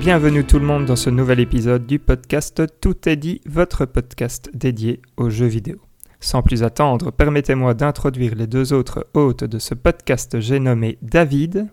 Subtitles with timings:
[0.00, 4.48] Bienvenue tout le monde dans ce nouvel épisode du podcast Tout est dit, votre podcast
[4.54, 5.76] dédié aux jeux vidéo.
[6.20, 11.68] Sans plus attendre, permettez-moi d'introduire les deux autres hôtes de ce podcast, j'ai nommé David.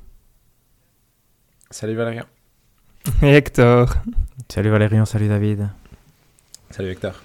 [1.72, 2.26] Salut Valérien.
[3.24, 3.94] Et Hector.
[4.50, 5.70] Salut Valérian, salut David.
[6.70, 7.24] Salut Hector.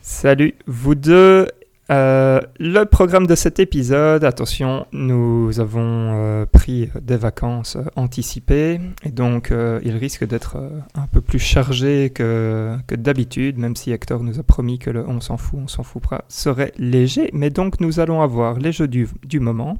[0.00, 1.48] Salut vous deux.
[1.88, 9.10] Euh, le programme de cet épisode, attention, nous avons euh, pris des vacances anticipées et
[9.10, 10.56] donc euh, il risque d'être
[10.96, 15.06] un peu plus chargé que, que d'habitude, même si Hector nous a promis que le
[15.06, 17.30] on s'en fout, on s'en fout pas serait léger.
[17.32, 19.78] Mais donc nous allons avoir les jeux du, du moment,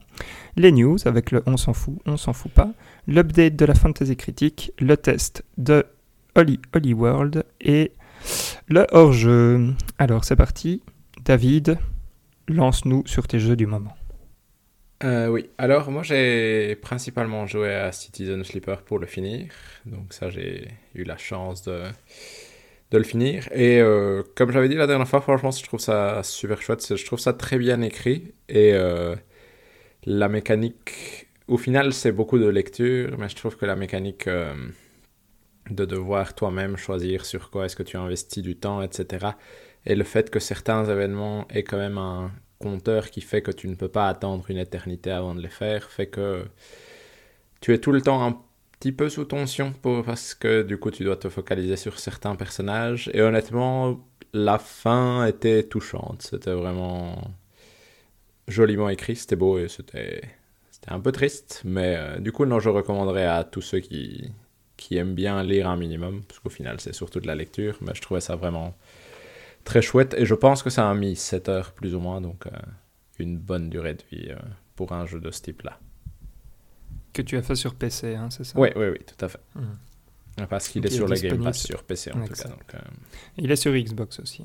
[0.55, 2.71] les news avec le on s'en fout, on s'en fout pas,
[3.09, 5.85] l'update de la fantasy critique, le test de
[6.37, 7.91] Holly, Holly World et
[8.69, 9.75] le hors-jeu.
[9.99, 10.83] Alors c'est parti,
[11.25, 11.79] David
[12.49, 13.97] lance-nous sur tes jeux du moment.
[15.05, 19.53] Euh, oui, alors moi j'ai principalement joué à Citizen Sleeper pour le finir,
[19.85, 21.83] donc ça j'ai eu la chance de,
[22.91, 23.49] de le finir.
[23.53, 27.05] Et euh, comme j'avais dit la dernière fois, franchement je trouve ça super chouette, je
[27.05, 29.15] trouve ça très bien écrit et euh,
[30.05, 34.29] la mécanique, au final c'est beaucoup de lecture, mais je trouve que la mécanique
[35.71, 39.27] de devoir toi-même choisir sur quoi est-ce que tu investis du temps, etc.
[39.87, 43.69] Et le fait que certains événements aient quand même un compteur qui fait que tu
[43.69, 46.45] ne peux pas attendre une éternité avant de les faire, fait que
[47.61, 48.39] tu es tout le temps un
[48.79, 49.73] petit peu sous tension
[50.05, 53.11] parce que du coup tu dois te focaliser sur certains personnages.
[53.15, 54.01] Et honnêtement,
[54.33, 56.23] la fin était touchante.
[56.23, 57.17] C'était vraiment
[58.49, 60.23] joliment écrit, c'était beau et c'était
[60.89, 61.63] un peu triste.
[61.65, 64.31] Mais euh, du coup, non, je recommanderais à tous ceux qui,
[64.77, 67.95] qui aiment bien lire un minimum, parce qu'au final c'est surtout de la lecture, mais
[67.95, 68.77] je trouvais ça vraiment
[69.67, 70.15] très chouette.
[70.17, 72.51] Et je pense que ça a mis 7 heures plus ou moins, donc euh,
[73.19, 74.37] une bonne durée de vie euh,
[74.75, 75.79] pour un jeu de ce type-là.
[77.13, 78.59] Que tu as fait sur PC, hein, c'est ça?
[78.59, 79.41] Oui, oui, oui, tout à fait.
[79.55, 80.47] Mmh.
[80.49, 82.49] Parce qu'il est, sur le Game Pass sur PC en tout cas.
[82.49, 82.79] Donc, euh,
[83.39, 84.45] Il est sur Xbox aussi.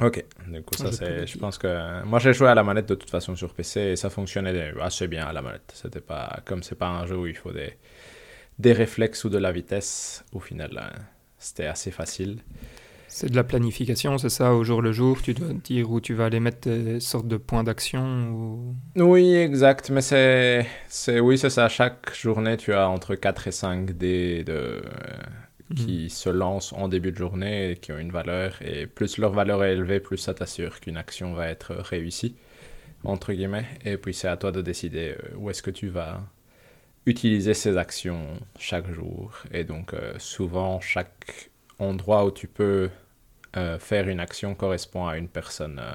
[0.00, 1.26] Ok, du coup, ça c'est.
[1.26, 2.04] Je pense que.
[2.04, 5.08] Moi j'ai joué à la manette de toute façon sur PC et ça fonctionnait assez
[5.08, 5.72] bien à la manette.
[5.74, 6.40] C'était pas.
[6.44, 7.76] Comme c'est pas un jeu où il faut des,
[8.60, 10.92] des réflexes ou de la vitesse, au final,
[11.36, 12.38] c'était assez facile.
[13.16, 16.14] C'est de la planification, c'est ça, au jour le jour, tu dois dire où tu
[16.14, 18.74] vas aller mettre des sortes de points d'action ou...
[18.96, 20.66] Oui, exact, mais c'est...
[21.20, 24.82] oui, c'est ça, chaque journée, tu as entre 4 et 5 dés de...
[25.76, 26.08] qui mhm.
[26.08, 29.62] se lancent en début de journée et qui ont une valeur, et plus leur valeur
[29.62, 32.34] est élevée, plus ça t'assure qu'une action va être réussie,
[33.04, 36.20] entre guillemets, et puis c'est à toi de décider euh, où est-ce que tu vas
[37.06, 38.26] utiliser ces actions
[38.58, 42.90] chaque jour, et donc euh, souvent, chaque endroit où tu peux
[43.56, 45.94] euh, faire une action correspond à une personne euh,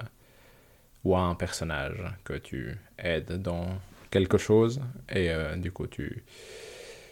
[1.04, 3.68] ou à un personnage que tu aides dans
[4.12, 4.80] quelque chose.
[5.10, 6.24] Et euh, du coup, tu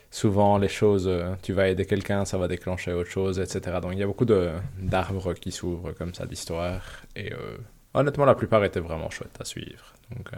[0.09, 1.11] souvent les choses,
[1.43, 3.77] tu vas aider quelqu'un, ça va déclencher autre chose, etc.
[3.81, 6.81] Donc il y a beaucoup d'arbres qui s'ouvrent comme ça d'histoire.
[7.15, 7.33] Et
[7.93, 9.93] honnêtement, la plupart étaient vraiment chouettes à suivre.
[10.15, 10.31] Donc,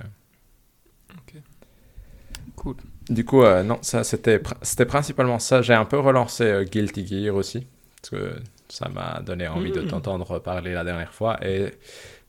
[1.14, 1.42] ok.
[2.56, 2.76] Cool.
[3.10, 5.62] Du coup, non, ça c'était principalement ça.
[5.62, 7.68] J'ai un peu relancé Guilty Gear aussi.
[8.02, 9.88] Parce que ça m'a donné envie de mm.
[9.88, 11.38] t'entendre parler la dernière fois.
[11.46, 11.74] Et,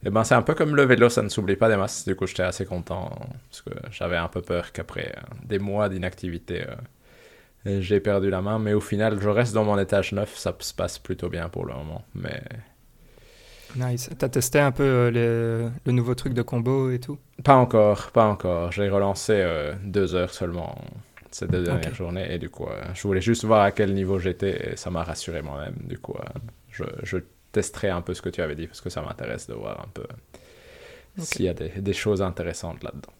[0.03, 2.05] ben, c'est un peu comme le vélo, ça ne s'oublie pas des masses.
[2.05, 3.11] Du coup, j'étais assez content
[3.49, 6.63] parce que j'avais un peu peur qu'après euh, des mois d'inactivité,
[7.65, 8.57] euh, j'ai perdu la main.
[8.57, 11.65] Mais au final, je reste dans mon étage neuf, ça se passe plutôt bien pour
[11.65, 12.03] le moment.
[12.15, 12.41] Mais.
[13.75, 14.09] Nice.
[14.17, 17.19] T'as testé un peu euh, le nouveau truc de combo et tout?
[17.43, 18.71] Pas encore, pas encore.
[18.71, 19.45] J'ai relancé
[19.83, 20.75] deux heures seulement
[21.31, 22.33] ces deux dernières journées.
[22.33, 25.03] Et du coup, euh, je voulais juste voir à quel niveau j'étais et ça m'a
[25.03, 25.75] rassuré moi-même.
[25.83, 27.17] Du coup, euh, je, je,
[27.51, 29.89] testerai un peu ce que tu avais dit parce que ça m'intéresse de voir un
[29.93, 30.05] peu
[31.17, 33.11] s'il y a des, des choses intéressantes là-dedans.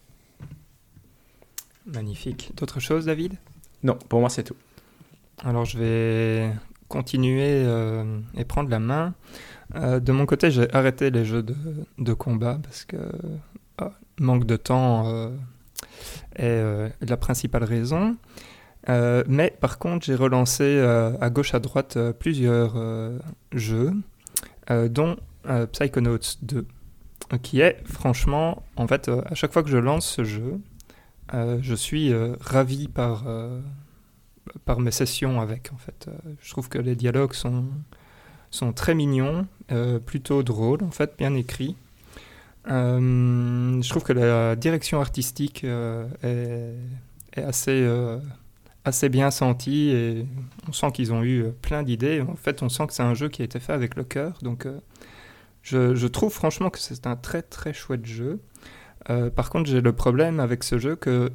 [1.86, 2.54] Magnifique.
[2.56, 3.34] D'autres choses, David?
[3.84, 4.56] Non, pour moi, c'est tout.
[5.44, 6.54] Alors, je vais
[6.88, 9.14] continuer euh, et prendre la main.
[9.76, 11.56] de mon côté, j'ai arrêté les jeux de,
[11.98, 12.96] de combat parce que
[14.18, 15.34] manque de temps
[16.36, 18.16] est euh, la principale raison.
[18.90, 22.76] Euh, mais par contre, j'ai relancé euh, à gauche à droite plusieurs
[23.52, 23.92] jeux,
[24.70, 25.18] dont
[25.72, 26.66] Psychonauts 2,
[27.42, 30.60] qui est franchement, en fait, à chaque fois que je lance ce jeu,
[31.34, 33.26] je suis ravi par,
[34.66, 35.72] par mes sessions avec.
[35.74, 36.10] En fait,
[36.42, 37.66] je trouve que les dialogues sont,
[38.50, 39.46] sont très mignons,
[40.06, 41.76] plutôt drôles, en fait, bien écrits.
[42.70, 46.08] Euh, je trouve que la direction artistique euh,
[47.36, 48.20] est, assez, euh,
[48.86, 50.26] assez bien sentie et
[50.68, 52.22] on sent qu'ils ont eu plein d'idées.
[52.22, 54.38] En fait, on sent que c'est un jeu qui a été fait avec le cœur.
[54.42, 54.68] Donc,
[55.64, 58.40] je, je, trouve franchement que c'est un très très chouette jeu.
[59.36, 61.32] par contre, j'ai le problème avec ce jeu que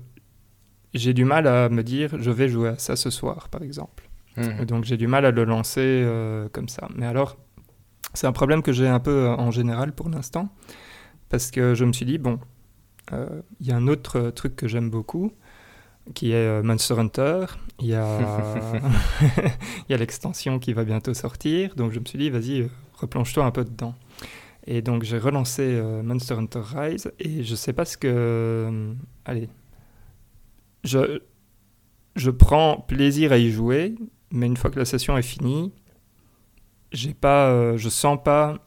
[0.94, 4.08] j'ai du mal à me dire je vais jouer à ça ce soir, par exemple.
[4.36, 4.64] Mhm.
[4.66, 6.88] Donc j'ai du mal à le lancer euh, comme ça.
[6.94, 7.36] Mais alors,
[8.14, 10.48] c'est un problème que j'ai un peu en général pour l'instant,
[11.28, 12.38] parce que je me suis dit, bon,
[13.12, 15.32] euh, il y a un autre truc que j'aime beaucoup,
[16.14, 17.46] qui est euh, Monster Hunter.
[17.80, 18.18] Il y a,
[19.88, 22.68] il y a l'extension qui va bientôt sortir, donc je me suis dit, vas-y, euh,
[22.94, 23.94] replonge-toi un peu dedans.
[24.66, 28.08] Et donc j'ai relancé euh, Monster Hunter Rise, et je sais pas ce que...
[28.08, 28.94] euh,
[29.24, 29.48] allez,
[30.84, 31.20] je,
[32.16, 33.94] je prends plaisir à y jouer,
[34.30, 35.72] mais une fois que la session est finie,
[36.92, 38.65] j'ai pas, euh, je sens pas,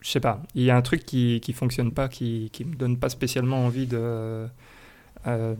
[0.00, 2.74] je sais pas, il y a un truc qui qui fonctionne pas, qui qui me
[2.74, 4.46] donne pas spécialement envie de
[5.26, 5.54] euh,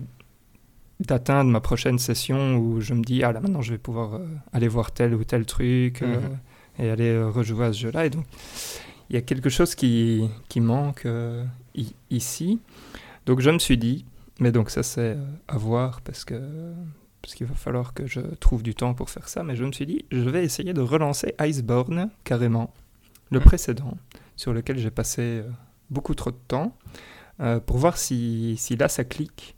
[1.00, 4.26] d'atteindre ma prochaine session où je me dis ah là maintenant je vais pouvoir euh,
[4.52, 6.38] aller voir tel ou tel truc euh, Mhm.
[6.78, 8.25] et aller rejouer à ce jeu-là et donc
[9.08, 11.06] il y a quelque chose qui qui manque
[12.10, 12.60] ici
[13.26, 14.04] donc je me suis dit
[14.40, 15.16] mais donc ça c'est
[15.48, 16.38] à voir parce que
[17.22, 19.72] parce qu'il va falloir que je trouve du temps pour faire ça, mais je me
[19.72, 22.72] suis dit, je vais essayer de relancer Iceborne carrément,
[23.31, 23.44] le Mhm.
[23.44, 23.94] précédent,
[24.40, 25.42] sur lequel j'ai passé euh,
[25.90, 26.75] beaucoup trop de temps,
[27.40, 29.54] euh, pour voir si, si là ça clique.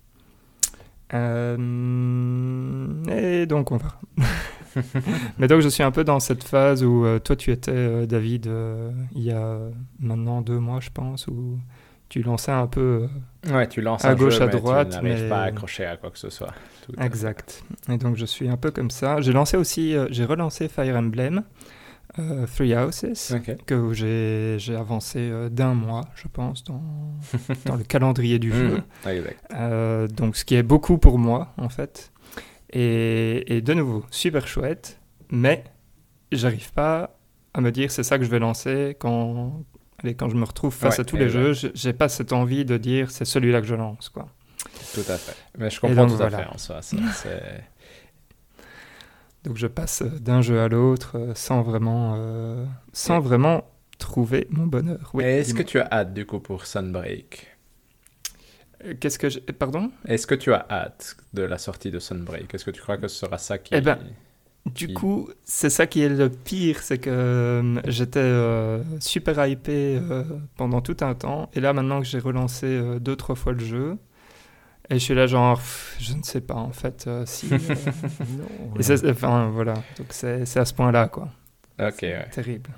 [1.15, 4.01] Euh, et donc on verra.
[5.39, 8.51] mais donc je suis un peu dans cette phase où toi tu étais, David,
[9.15, 9.59] il y a
[10.01, 11.61] maintenant deux mois je pense, où
[12.09, 13.09] tu lançais un peu...
[13.53, 15.85] Ouais, tu lances À gauche, jeu, à mais droite, tu n'arrives mais- pas à accrocher
[15.85, 16.53] à quoi que ce soit.
[16.85, 16.93] Tout.
[17.01, 17.63] Exact.
[17.89, 19.21] Et donc je suis un peu comme ça.
[19.21, 21.43] J'ai lancé aussi, euh, j'ai relancé Fire Emblem,
[22.19, 23.35] euh, Three Houses,
[23.67, 26.83] que j'ai avancé euh, d'un mois, je pense, dans,
[27.67, 28.83] dans le calendrier du jeu.
[29.07, 29.39] Mhm, Exact.
[29.55, 32.13] Euh, donc ce qui est beaucoup pour moi, en fait.
[32.75, 34.99] Et, et de nouveau, super chouette,
[35.31, 35.65] mais
[36.31, 37.19] j'arrive pas
[37.55, 39.63] à me dire c'est ça que je vais lancer quand,
[40.03, 41.53] allez, quand je me retrouve face Ouais, à tous les jeux.
[41.75, 44.29] j'ai- pas cette envie de dire c'est celui-là que je lance, quoi.
[44.95, 45.37] Tout à fait.
[45.59, 46.81] Mais je comprends donc, tout à fait en soi.
[46.81, 47.65] ça, c'est-
[49.45, 53.65] Donc je passe d'un jeu à l'autre euh, sans vraiment, euh, sans vraiment
[53.99, 55.11] trouver mon bonheur.
[55.15, 57.49] Oui, Est-ce que tu as hâte du coup pour Sunbreak?
[58.85, 59.41] Euh, Qu'est-ce que j'ai...
[59.41, 59.91] Pardon?
[60.07, 62.53] Est-ce que tu as hâte de la sortie de Sunbreak?
[62.55, 63.75] Est-ce que tu crois que ce sera ça qui...
[63.75, 63.99] Eh ben,
[64.67, 69.99] Du Qui- coup, c'est ça qui est le pire, c'est que j'étais euh, super hypé
[70.01, 70.23] euh,
[70.57, 73.99] pendant tout un temps, et là maintenant que j'ai relancé deux, trois fois le jeu,
[74.93, 77.49] et je suis là genre, pff, je ne sais pas en fait euh, si...
[77.53, 81.29] euh, Non, et enfin voilà, donc c'est à ce point-là quoi.
[81.81, 82.27] Ok, ouais.
[82.31, 82.71] Terrible.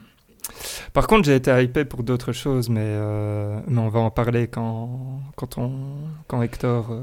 [0.93, 4.47] Par contre, j'ai été hypé pour d'autres choses, mais, euh, mais on va en parler
[4.47, 5.73] quand, quand, on,
[6.29, 6.95] quand Hector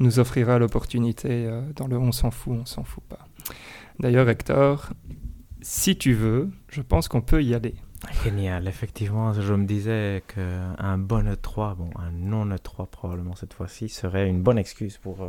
[0.00, 3.26] nous offrira l'opportunité dans le On s'en fout, on s'en fout pas.
[4.00, 4.90] D'ailleurs, Hector,
[5.62, 7.74] si tu veux, je pense qu'on peut y aller.
[8.24, 13.88] Génial, effectivement, je me disais qu'un bon E3, bon, un non E3 probablement cette fois-ci,
[13.88, 15.28] serait une bonne excuse pour euh,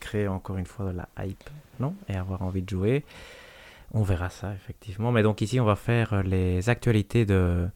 [0.00, 3.04] créer encore une fois de la hype, non Et avoir envie de jouer.
[3.92, 5.12] On verra ça, effectivement.
[5.12, 7.68] Mais donc ici, on va faire euh, les actualités de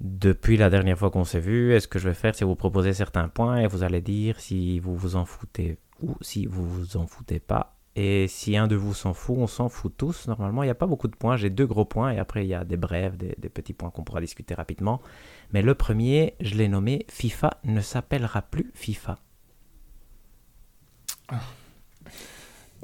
[0.00, 1.74] depuis la dernière fois qu'on s'est vu.
[1.74, 4.40] Et ce que je vais faire, c'est vous proposer certains points et vous allez dire
[4.40, 7.76] si vous vous en foutez ou si vous vous en foutez pas.
[7.94, 10.26] Et si un de vous s'en fout, on s'en fout tous.
[10.26, 11.36] Normalement, il n'y a pas beaucoup de points.
[11.36, 13.90] J'ai deux gros points et après, il y a des brèves, des, des petits points
[13.90, 15.00] qu'on pourra discuter rapidement.
[15.52, 19.18] Mais le premier, je l'ai nommé FIFA ne s'appellera plus FIFA.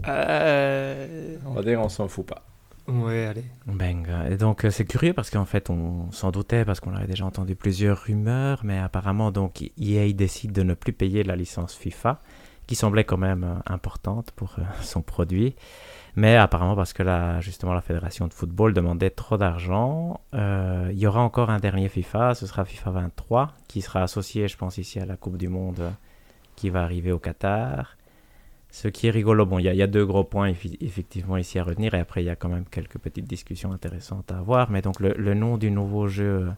[0.06, 1.36] Euh...
[1.44, 2.44] On va dire on s'en fout pas.
[2.86, 3.44] Ouais, allez.
[3.66, 4.08] Bang.
[4.30, 7.26] Et donc euh, c'est curieux parce qu'en fait on s'en doutait parce qu'on avait déjà
[7.26, 12.22] entendu plusieurs rumeurs, mais apparemment donc EA décide de ne plus payer la licence FIFA,
[12.68, 15.56] qui semblait quand même euh, importante pour euh, son produit.
[16.14, 20.98] Mais apparemment parce que là justement la fédération de football demandait trop d'argent, euh, il
[20.98, 24.78] y aura encore un dernier FIFA, ce sera FIFA 23, qui sera associé je pense
[24.78, 25.92] ici à la Coupe du Monde
[26.56, 27.96] qui va arriver au Qatar.
[28.70, 30.48] Ce qui est rigolo, bon, il y, a- deux gros points
[30.80, 34.30] effectivement ici à retenir, et après il y a quand même quelques petites discussions intéressantes
[34.30, 34.70] à avoir.
[34.70, 36.50] Mais donc le, le nom du nouveau jeu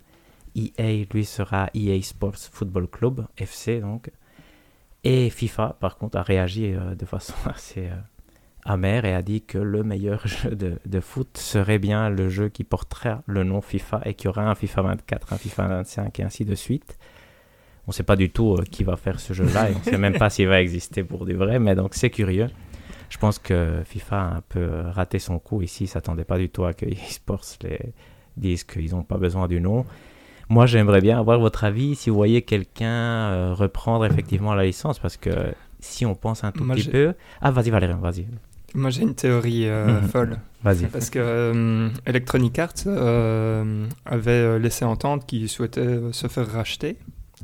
[0.56, 4.10] EA, lui, sera EA Sports Football Club, FC donc.
[5.04, 7.96] Et FIFA, par contre, a réagi euh, de façon assez euh,
[8.64, 12.64] amère et a dit que le meilleur jeu de, foot serait bien le jeu qui
[12.64, 16.22] portera le nom FIFA et qu'il y aura un FIFA 24, un FIFA 25 et
[16.22, 16.98] ainsi de suite.
[17.86, 19.84] On ne sait pas du tout euh, qui va faire ce jeu-là et on ne
[19.84, 22.48] sait même pas s'il va exister pour du vrai, mais donc c'est curieux.
[23.08, 26.38] Je pense que FIFA a un peu raté son coup ici, il ne s'attendait pas
[26.38, 27.92] du tout à que eSports les
[28.36, 29.84] disent qu'ils n'ont pas besoin du nom.
[30.50, 34.98] Moi, j'aimerais bien avoir votre avis si vous voyez quelqu'un euh, reprendre effectivement la licence,
[34.98, 35.30] parce que
[35.78, 37.14] si on pense un tout Moi, petit peu...
[37.40, 38.26] Ah, vas-y Valérian, vas-y.
[38.74, 40.08] Moi, j'ai une théorie euh, Mhm.
[40.08, 40.38] folle.
[40.62, 40.86] Vas-y.
[40.86, 46.98] Parce que euh, Electronic Arts euh, avait laissé entendre qu'ils souhaitaient euh, se faire racheter.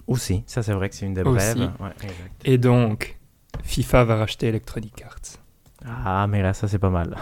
[0.06, 1.32] Aussi, ça c'est vrai que c'est une des Aussi.
[1.54, 1.70] brèves.
[1.80, 2.42] Ouais, exact.
[2.44, 3.18] Et donc,
[3.62, 5.38] FIFA va racheter Electronic Arts.
[5.86, 7.16] Ah, mais là, ça c'est pas mal.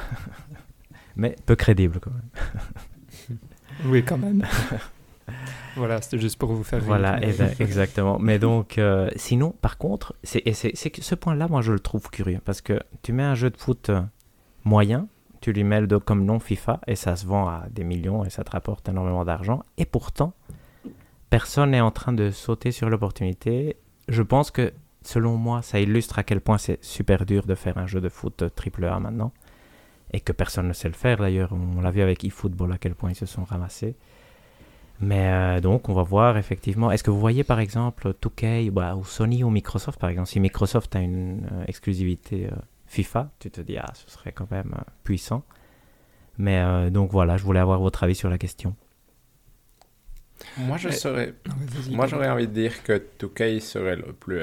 [1.16, 3.38] Mais peu crédible quand même.
[3.84, 4.42] oui, quand même.
[5.76, 8.18] voilà, c'était juste pour vous faire Voilà, eh ben, exactement.
[8.18, 12.40] Mais donc, euh, sinon, par contre, c'est que ce point-là, moi, je le trouve curieux.
[12.44, 14.00] Parce que tu mets un jeu de foot euh,
[14.64, 15.08] moyen,
[15.40, 18.30] tu lui mets le comme nom FIFA, et ça se vend à des millions, et
[18.30, 19.62] ça te rapporte énormément d'argent.
[19.76, 20.34] Et pourtant,
[21.30, 23.76] personne n'est en train de sauter sur l'opportunité.
[24.08, 27.78] Je pense que, selon moi, ça illustre à quel point c'est super dur de faire
[27.78, 29.32] un jeu de foot triple A maintenant.
[30.12, 31.52] Et que personne ne sait le faire d'ailleurs.
[31.52, 33.96] On l'a vu avec eFootball à quel point ils se sont ramassés.
[35.00, 36.90] Mais euh, donc, on va voir effectivement.
[36.90, 40.28] Est-ce que vous voyez par exemple 2K bah, ou Sony ou Microsoft par exemple?
[40.28, 44.50] Si Microsoft a une euh, exclusivité euh, FIFA, tu te dis, ah, ce serait quand
[44.50, 45.44] même puissant.
[46.36, 48.74] Mais donc voilà, je voulais avoir votre avis sur la question.
[50.56, 51.32] Moi, je serais...
[51.90, 54.42] Moi, j'aurais envie de dire que 2K serait le plus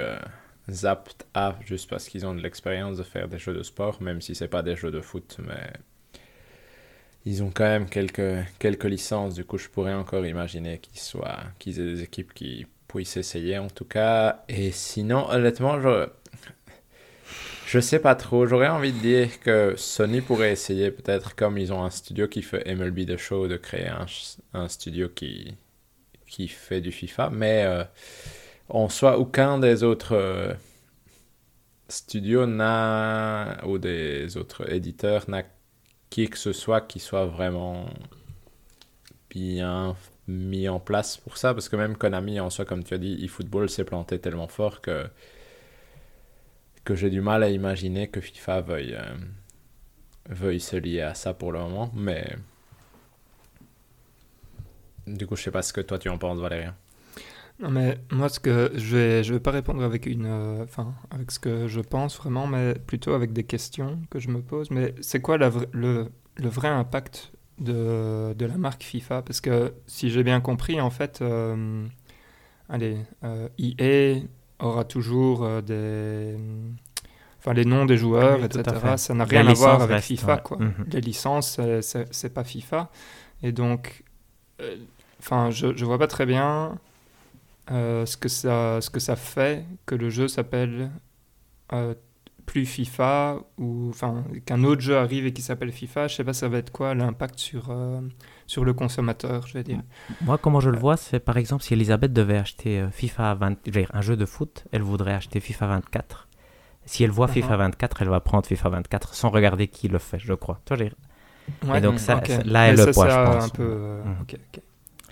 [0.84, 4.22] apte à, juste parce qu'ils ont de l'expérience de faire des jeux de sport, même
[4.22, 5.74] si c'est pas des jeux de foot, mais
[7.26, 9.36] ils ont quand même quelques, quelques licences.
[9.36, 13.68] Du coup, je pourrais encore imaginer qu'ils soient, aient des équipes qui puissent essayer en
[13.68, 14.44] tout cas.
[14.50, 16.08] Et sinon, honnêtement, je,
[17.68, 18.48] je sais pas trop.
[18.48, 22.42] J'aurais envie de dire que Sony pourrait essayer, peut-être comme ils ont un studio qui
[22.42, 24.06] fait MLB The Show, de créer un,
[24.54, 25.56] un studio qui,
[26.28, 27.30] qui fait du FIFA.
[27.32, 27.84] Mais euh,
[28.70, 30.16] en soi, aucun des autres.
[30.16, 30.54] Euh,
[31.92, 35.44] studios n'a, ou des autres éditeurs n'a
[36.12, 37.88] qui que ce soit qui soit vraiment
[39.32, 39.96] bien
[40.28, 43.18] mis en place pour ça, parce que même Konami en soi, comme tu as dit,
[43.24, 45.10] eFootball s'est planté tellement fort que,
[46.92, 49.16] j'ai du mal à imaginer que FIFA veuille, euh,
[50.30, 52.36] veuille se lier à ça pour le moment, mais
[55.08, 56.76] du coup, je sais pas ce que toi tu en penses, Valérien.
[57.60, 60.94] Non, mais moi, ce que je vais, je vais pas répondre avec une, euh, enfin,
[61.12, 64.72] avec ce que je pense vraiment, mais plutôt avec des questions que je me pose.
[64.72, 69.22] Mais c'est quoi la, le, le, vrai impact de, de, la marque FIFA?
[69.22, 71.86] Parce que si j'ai bien compris, en fait, euh,
[72.68, 74.24] allez, euh, EA
[74.60, 76.36] aura toujours des,
[77.40, 78.98] enfin, les noms des joueurs, etc.
[78.98, 80.58] Ça n'a rien à voir avec FIFA, quoi.
[80.58, 80.86] Mhm.
[80.94, 82.90] Les licences, c'est pas FIFA,
[83.44, 84.04] et donc,
[85.20, 86.80] enfin, je, je vois pas très bien
[87.72, 90.92] euh, ce, que ça, ce que ça fait que le jeu s'appelle
[91.74, 91.94] euh,
[92.46, 96.34] plus FIFA ou enfin qu'un autre jeu arrive et qui s'appelle FIFA, je sais pas
[96.34, 98.02] ça va être quoi l'impact sur, euh,
[98.46, 99.82] sur le consommateur, je vais dire.
[100.22, 103.58] Moi comment je le vois, c'est par exemple si Elisabeth devait acheter FIFA 20,
[103.94, 106.28] un jeu de foot, elle voudrait acheter FIFA 24.
[106.86, 107.28] Si elle voit.
[107.28, 110.60] FIFA 24, elle va prendre FIFA 24 sans regarder qui le fait, je crois.
[111.76, 113.46] et donc ça, là elle le poids, je pense.
[113.46, 114.26] Un peu, mmh.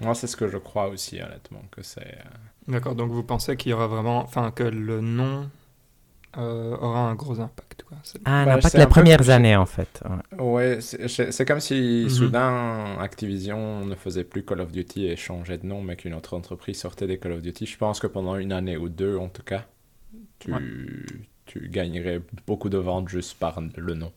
[0.01, 2.17] Moi, c'est ce que je crois aussi, honnêtement, que c'est.
[2.69, 5.49] D'accord, donc vous pensez qu'il y aura vraiment, enfin, que le nom
[6.37, 7.97] euh, aura un gros impact, quoi.
[8.25, 10.01] Ah, bah, premières années, en fait.
[10.37, 12.09] Ouais, c'est comme si mhm.
[12.09, 16.37] soudain Activision ne faisait plus Call of Duty et changeait de nom, mais qu'une autre
[16.37, 17.65] entreprise sortait des Call of Duty.
[17.65, 19.65] Je pense que pendant une année ou deux, en tout cas,
[20.37, 20.53] tu,
[21.45, 24.11] tu gagnerais beaucoup de ventes juste par le nom.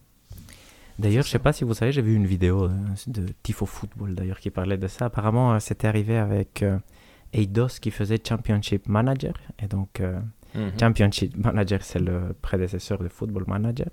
[0.99, 2.71] D'ailleurs, je sais pas si vous savez, j'ai vu une vidéo euh,
[3.07, 5.07] de Tifo Football d'ailleurs qui parlait de ça.
[5.07, 6.79] Apparemment, euh, c'était arrivé avec euh,
[7.33, 9.35] Eidos qui faisait Championship Manager.
[9.63, 10.01] Et donc,
[10.55, 10.73] mhm.
[10.79, 13.91] Championship Manager, c'est le prédécesseur de Football Manager.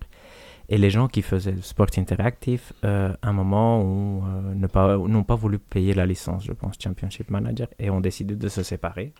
[0.72, 5.96] Et les gens qui faisaient Sport Interactive, à un moment, n'ont pas, pas voulu payer
[5.96, 9.14] la licence, je pense, Championship Manager, et ont décidé de se séparer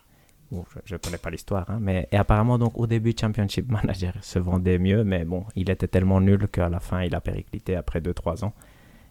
[0.84, 4.38] je ne connais pas l'histoire, hein, mais et apparemment donc au début Championship Manager se
[4.38, 8.00] vendait mieux, mais bon, il était tellement nul qu'à la fin il a périclité après
[8.00, 8.52] 2-3 ans.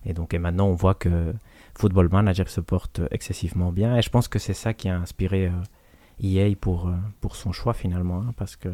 [0.06, 1.34] Et donc et maintenant on voit que
[1.80, 5.48] Football Manager se porte excessivement bien, et je pense que c'est ça qui a inspiré
[5.48, 8.68] euh, EA pour, euh, pour son choix finalement, hein, parce que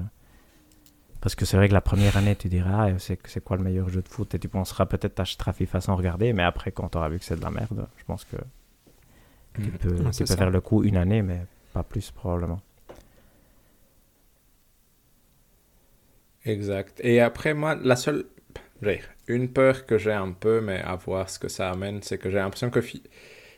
[1.22, 3.64] parce que c'est vrai que la première année tu diras ah, c'est, c'est quoi le
[3.64, 6.90] meilleur jeu de foot, et tu penseras peut-être à FIFA sans regarder, mais après quand
[6.90, 8.38] tu auras vu que c'est de la merde, je pense que
[9.54, 9.72] tu mm.
[9.78, 12.60] peux, tu peux faire le coup une année, mais pas plus probablement.
[16.46, 17.02] Exact.
[17.04, 18.26] Et après, moi, la seule.
[19.28, 22.30] Une peur que j'ai un peu, mais à voir ce que ça amène, c'est que
[22.30, 22.80] j'ai l'impression que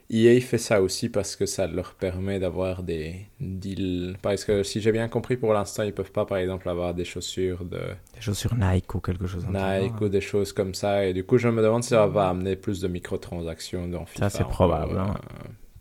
[0.10, 4.16] EA fait ça aussi parce que ça leur permet d'avoir des deals.
[4.22, 7.04] Parce que si j'ai bien compris, pour l'instant, ils peuvent pas, par exemple, avoir des
[7.04, 7.82] chaussures de.
[8.16, 9.80] Des chaussures Nike ou quelque chose comme ça.
[9.82, 11.06] Nike ou des choses comme ça.
[11.06, 14.30] Et du coup, je me demande si ça va amener plus de microtransactions dans FIFA.
[14.30, 14.98] Ça, c'est probable.
[14.98, 15.16] Hein.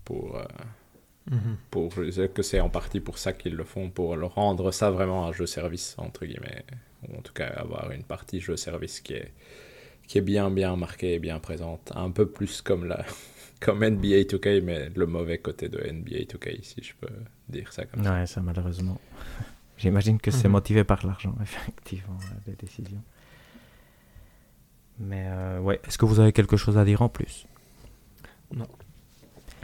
[0.04, 0.36] Pour.
[0.36, 0.44] Euh,
[1.30, 1.56] Mhm.
[1.70, 4.70] Pour, je sais que c'est en partie pour ça qu'ils le font, pour le rendre
[4.70, 6.64] ça vraiment un jeu-service, entre guillemets.
[7.08, 9.32] Ou en tout cas, avoir une partie jeu-service qui est,
[10.06, 11.92] qui est bien, bien marquée et bien présente.
[11.94, 13.04] Un peu plus comme, la,
[13.60, 17.12] comme NBA 2K, mais le mauvais côté de NBA 2K, si je peux
[17.48, 18.12] dire ça comme ça.
[18.14, 19.00] Ouais, ça malheureusement.
[19.78, 20.52] J'imagine que c'est mhm.
[20.52, 23.02] motivé par l'argent, effectivement, les décisions.
[24.98, 27.46] Mais euh, ouais, est-ce que vous avez quelque chose à dire en plus?
[28.54, 28.66] Non.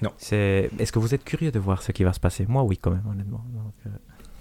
[0.03, 0.12] Non.
[0.19, 0.71] C'est...
[0.79, 2.45] Est-ce que vous êtes curieux de voir ce qui va se passer?
[2.47, 3.45] Moi, oui, quand même, honnêtement.
[3.55, 3.91] Donc, euh,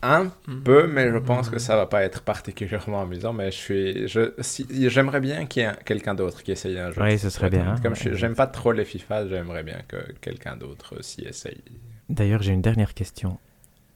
[0.03, 0.63] Un Mm.
[0.63, 3.33] peu, mais je pense que ça va pas être particulièrement amusant.
[3.33, 6.91] Mais je suis, je, si- j'aimerais bien qu'il y ait quelqu'un d'autre qui essaye un
[6.91, 7.01] jeu.
[7.01, 7.95] Oui, ce serait bien, Comme hein.
[7.95, 11.61] je suis- j'aime pas trop les FIFA, j'aimerais bien que quelqu'un d'autre s'y essaye.
[12.09, 13.37] D'ailleurs, j'ai une dernière question.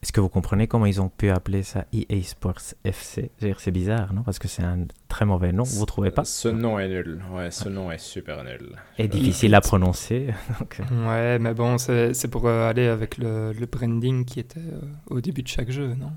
[0.06, 4.14] Est-ce que vous comprenez comment ils ont pu appeler ça EA Sports FC C'est bizarre,
[4.14, 4.22] non?
[4.22, 6.24] Parce que c'est un très mauvais nom, vous trouvez pas?
[6.26, 7.24] Ce nom est nul.
[7.34, 8.76] Ouais, ce nom est super nul.
[9.00, 10.28] Et difficile à prononcer.
[10.60, 14.40] donc, euh, Ouais, mais bon, c'est c'est pour euh, aller avec le, le branding qui
[14.40, 16.12] était euh, au début de chaque jeu, non?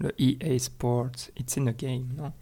[0.00, 2.32] Le EA Sports, it's in a game, non?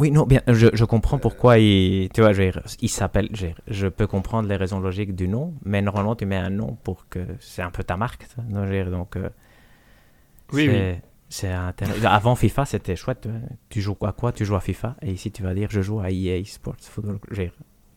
[0.00, 3.86] Oui, non, bien, je, je comprends pourquoi il, tu vois, je il s'appelle, je, je
[3.86, 7.20] peux comprendre les raisons logiques du nom, mais normalement tu mets un nom pour que
[7.38, 9.28] c'est un peu ta marque, ça, non, je veux dire, donc euh,
[10.52, 12.06] Oui, c'est, c'est intéressant.
[12.08, 13.40] Avant FIFA, c'était chouette, hein.
[13.68, 14.32] tu joues à quoi?
[14.32, 17.18] Tu joues à FIFA, et ici tu vas dire je joue à EA Sports Football,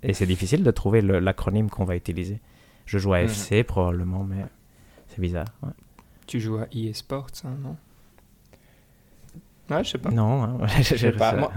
[0.03, 2.39] et c'est difficile de trouver l'acronyme qu'on va utiliser.
[2.85, 3.21] Je joue à.
[3.21, 4.43] FC probablement, mais
[5.07, 5.45] c'est bizarre.
[5.63, 5.69] ouais.
[6.27, 7.75] Tu joues à EA Sports, hein, non?
[9.69, 10.09] Ouais, je sais pas.
[10.11, 11.51] Non, hein, je, sais pas, moi-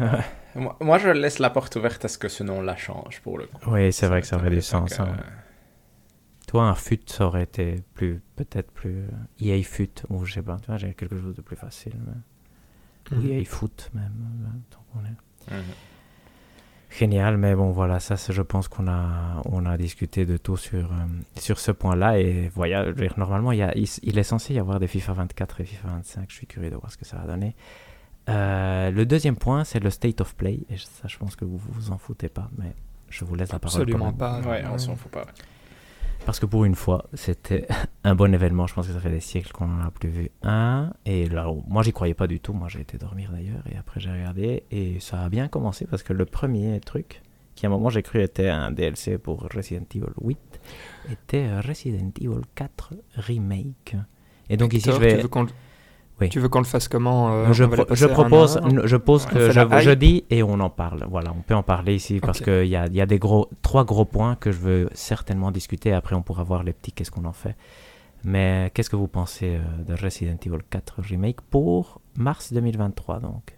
[0.54, 3.46] Moi, moi, je laisse la porte ouverte à ce que ce nom-là change pour le
[3.46, 3.70] coup.
[3.72, 5.00] Oui, c'est vrai que ça aurait du sens.
[5.00, 5.16] hein.
[6.54, 9.08] Euh, Toi, un fut, ça aurait été plus, peut-être plus euh,
[9.40, 11.94] EA fut, ou je sais pas, tu vois, j'ai quelque chose de plus facile.
[12.06, 13.30] mais- Ou Mhm.
[13.32, 14.12] EA foot même.
[14.44, 15.54] euh, tant qu'on est.
[15.56, 15.62] mhm.
[16.90, 20.56] Génial, mais bon, voilà, ça, c'est- je pense qu'on a, on a discuté de tout
[20.56, 20.96] sur, euh,
[21.36, 22.20] sur ce point-là.
[22.20, 25.60] Et voilà, normalement, il, y a, il, il est censé y avoir des FIFA 24
[25.60, 26.26] et FIFA 25.
[26.30, 27.56] Je suis curieux de voir ce que ça va donner.
[28.28, 30.60] Euh, le deuxième point, c'est le state of play.
[30.70, 32.74] Et ça, je pense que vous vous en foutez pas, mais
[33.10, 33.82] je vous laisse la parole.
[33.82, 34.40] Absolument pas.
[34.42, 35.22] Ouais, on s'en fout pas.
[35.24, 35.32] ouais.
[36.26, 37.66] Parce que pour une fois, c'était
[38.04, 38.66] un bon événement.
[38.66, 40.92] Je pense que ça fait des siècles qu'on n'en a plus vu un.
[41.04, 42.54] Et là, moi, j'y croyais pas du tout.
[42.54, 43.62] Moi, j'ai été dormir d'ailleurs.
[43.70, 44.64] Et après, j'ai regardé.
[44.70, 47.22] Et ça a bien commencé parce que le premier truc,
[47.54, 50.38] qui à un moment j'ai cru était un DLC pour Resident Evil 8,
[51.12, 53.96] était Resident Evil 4 Remake.
[54.48, 55.16] Et donc ici, je vais.
[55.16, 55.46] Tu veux.
[56.20, 56.28] Oui.
[56.28, 59.90] tu veux qu'on le fasse comment euh, je, pro- propose, un je pose que je,
[59.90, 61.04] dis et on en parle.
[61.10, 63.84] Voilà, on peut en parler ici parce qu'il y a, y a des gros, trois
[63.84, 65.92] gros points que je veux certainement discuter.
[65.92, 67.56] Après, on pourra voir les petits, qu'est-ce qu'on en fait.
[68.22, 73.56] Mais qu'est-ce que vous pensez euh, de Resident Evil 4 Remake pour mars 2023 donc?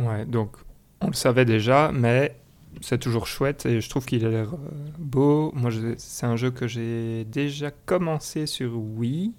[0.00, 0.56] Ouais, donc
[1.00, 2.34] on le savait déjà, mais
[2.80, 4.58] c'est toujours chouette et je trouve qu'il a l'air euh,
[4.98, 5.52] beau.
[5.54, 9.34] Moi, c'est un jeu que j'ai déjà commencé sur Wii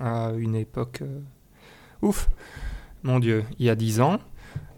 [0.00, 1.02] à une époque.
[2.04, 2.28] Ouf,
[3.02, 4.18] mon Dieu, il y a 10 ans.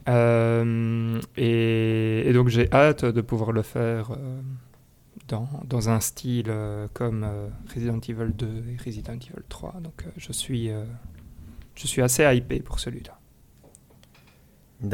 [0.08, 4.40] Euh, et, et donc j'ai hâte de pouvoir le faire euh,
[5.28, 9.74] dans, dans un style euh, comme euh, Resident Evil 2 et Resident Evil 3.
[9.82, 10.84] Donc euh, je, suis, euh,
[11.74, 13.18] je suis assez hypé pour celui-là.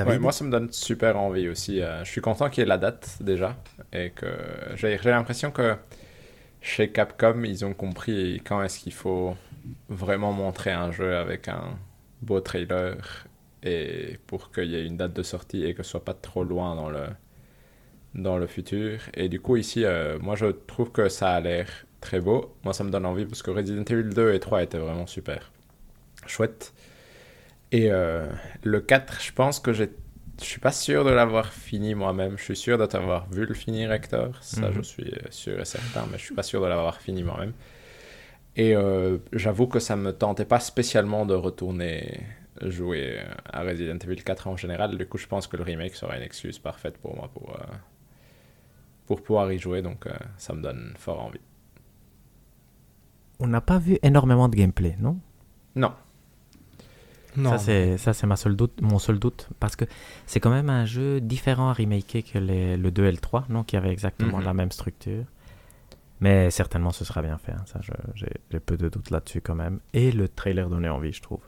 [0.05, 1.81] Ouais, moi, ça me donne super envie aussi.
[1.81, 3.57] euh, je suis content qu'il y ait la date déjà.
[3.93, 4.27] Et que
[4.75, 5.77] j'ai j'ai l'impression que
[6.61, 9.37] chez Capcom, ils ont compris quand est-ce qu'il faut
[9.89, 11.79] vraiment montrer un jeu avec un
[12.23, 13.27] beau trailer
[13.63, 16.45] et pour qu'il y ait une date de sortie et que ce soit pas trop
[16.45, 17.05] loin dans le,
[18.15, 19.01] dans le futur.
[19.15, 21.69] Et du coup, ici, euh, moi, je trouve que ça a l'air
[22.01, 22.55] très beau.
[22.65, 25.53] Moi, ça me donne envie parce que Resident Evil 2 et 3 étaient vraiment super.
[26.27, 26.73] Chouette.
[27.73, 28.27] Et euh,
[28.63, 29.91] le 4, je pense que j'ai
[30.41, 32.37] je suis pas sûr de l'avoir fini moi-même.
[32.37, 34.31] Je suis sûr de t'avoir vu le finir, Hector.
[34.43, 34.75] Ça, Mhm.
[34.77, 37.53] je suis euh, sûr et certain, mais je suis pas sûr de l'avoir fini moi-même.
[38.57, 42.21] Et euh, j'avoue que ça me tentait pas spécialement de retourner
[42.61, 43.19] jouer
[43.51, 44.97] à Resident Evil 4 en général.
[44.99, 47.65] Du coup, je pense que le remake sera une excuse parfaite pour moi pour, euh,
[49.07, 49.81] pour pouvoir y jouer.
[49.83, 51.41] Donc, euh, ça me donne fort envie.
[53.41, 55.19] On n'a pas vu énormément de gameplay, non?
[55.75, 55.93] Non.
[57.35, 57.59] Non, Ça,
[58.13, 59.49] c'est, ma doute, mon seul doute.
[59.59, 59.87] Parce que
[60.27, 63.47] c'est quand même un jeu différent à remaker que les- le 2 et le 3,
[63.49, 63.65] non?
[63.65, 64.45] Qui avait exactement Mhm.
[64.45, 65.25] la même structure.
[66.23, 67.53] Mais certainement, ce sera bien fait.
[67.53, 67.65] hein.
[67.67, 69.81] Ça, je- j'ai, j'ai peu de doutes là-dessus quand même.
[69.93, 71.41] Et le trailer donnait envie, je trouve.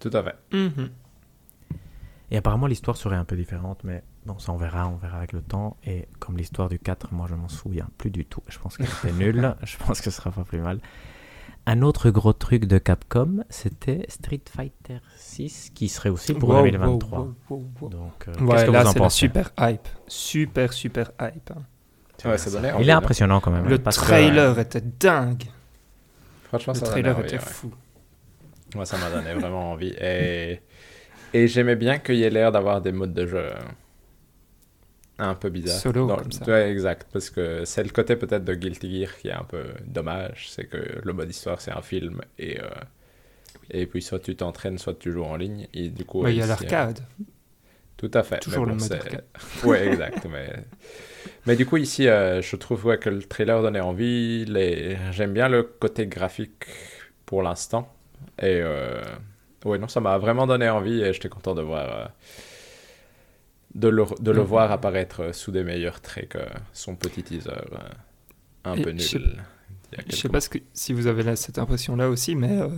[0.00, 0.34] Tout à fait.
[0.52, 0.90] Mhm.
[2.32, 5.32] Et apparemment, l'histoire serait un peu différente, mais bon, ça, on verra, on verra avec
[5.32, 5.76] le temps.
[5.84, 8.42] Et comme l'histoire du 4, moi, je m'en souviens plus du tout.
[8.48, 9.54] Je pense qu'elle était nulle.
[9.62, 10.80] Je pense que ce sera pas plus mal.
[11.68, 16.62] Un autre gros truc de Capcom, c'était Street Fighter 6, qui serait aussi pour Wow,
[16.64, 17.18] 2023.
[17.20, 17.88] wow, wow, wow.
[17.88, 19.18] Donc, euh, Ouais, qu'est-ce que là, vous en pensez?
[19.18, 19.88] super hype.
[20.08, 21.50] Super, super hype.
[21.52, 21.62] hein.
[22.24, 23.66] Ouais, ça donnait Il est impressionnant quand même.
[23.66, 25.44] Le hein, que- trailer était dingue.
[26.44, 27.42] Franchement, Le ça trailer envie, était ouais.
[27.44, 27.72] fou.
[28.74, 29.94] Moi, ça m'a donné vraiment envie.
[30.00, 30.60] Et,
[31.34, 33.54] et j'aimais bien qu'il y ait l'air d'avoir des modes de jeu euh,
[35.18, 35.78] un peu bizarres.
[35.80, 36.44] Solo, Dans- comme ça.
[36.46, 37.06] Ouais, exact.
[37.12, 40.48] Parce que c'est le côté peut-être de Guilty Gear qui est un peu dommage.
[40.50, 42.20] C'est que le mode histoire, c'est un film.
[42.38, 42.68] Et, euh,
[43.70, 45.66] et puis, soit tu t'entraînes, soit tu joues en ligne.
[45.74, 47.00] Et du coup, il y a l'arcade.
[47.20, 47.24] euh,
[47.96, 48.38] Tout à fait.
[48.40, 49.24] Toujours le arcade.
[49.64, 50.26] Ouais, exact.
[50.30, 50.52] mais...
[51.46, 54.44] mais du coup, ici, euh, je trouve ouais, que le trailer donnait envie.
[54.44, 54.98] Les...
[55.12, 56.64] J'aime bien le côté graphique
[57.24, 57.92] pour l'instant.
[58.38, 59.02] Et euh...
[59.64, 61.88] ouais, non, ça m'a vraiment donné envie et j'étais content de voir.
[61.98, 62.04] euh,
[63.74, 64.46] De le, de le Mhm.
[64.46, 66.38] voir apparaître sous des meilleurs traits que
[66.72, 67.78] son petit teaser euh,
[68.64, 69.02] un Et peu je nul.
[69.02, 69.18] sais-
[69.92, 72.68] Je quelques sais pas ce que- si vous avez là, cette impression-là aussi, mais euh,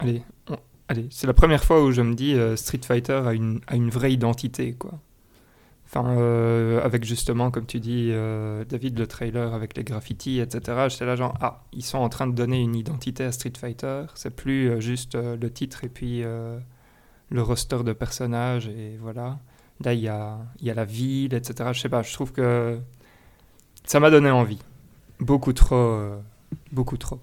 [0.00, 3.32] allez, on- allez, c'est la première fois où je me dis euh, Street Fighter a
[3.32, 4.98] une, a une vraie identité, quoi.
[5.86, 10.88] Enfin, euh, avec justement, comme tu dis, euh, David, le trailer avec les graffitis, etc.
[10.90, 14.04] J'étais là genre, ah, ils sont en train de donner une identité à Street Fighter.
[14.14, 19.38] C'est plus juste le titre et puis le roster de personnages et voilà.
[19.82, 21.70] Là, il y a, y a la ville, etc.
[21.72, 22.78] Je sais pas, je trouve que
[23.84, 24.60] ça m'a donné envie.
[25.20, 26.20] Beaucoup trop.
[26.72, 27.20] Beaucoup trop.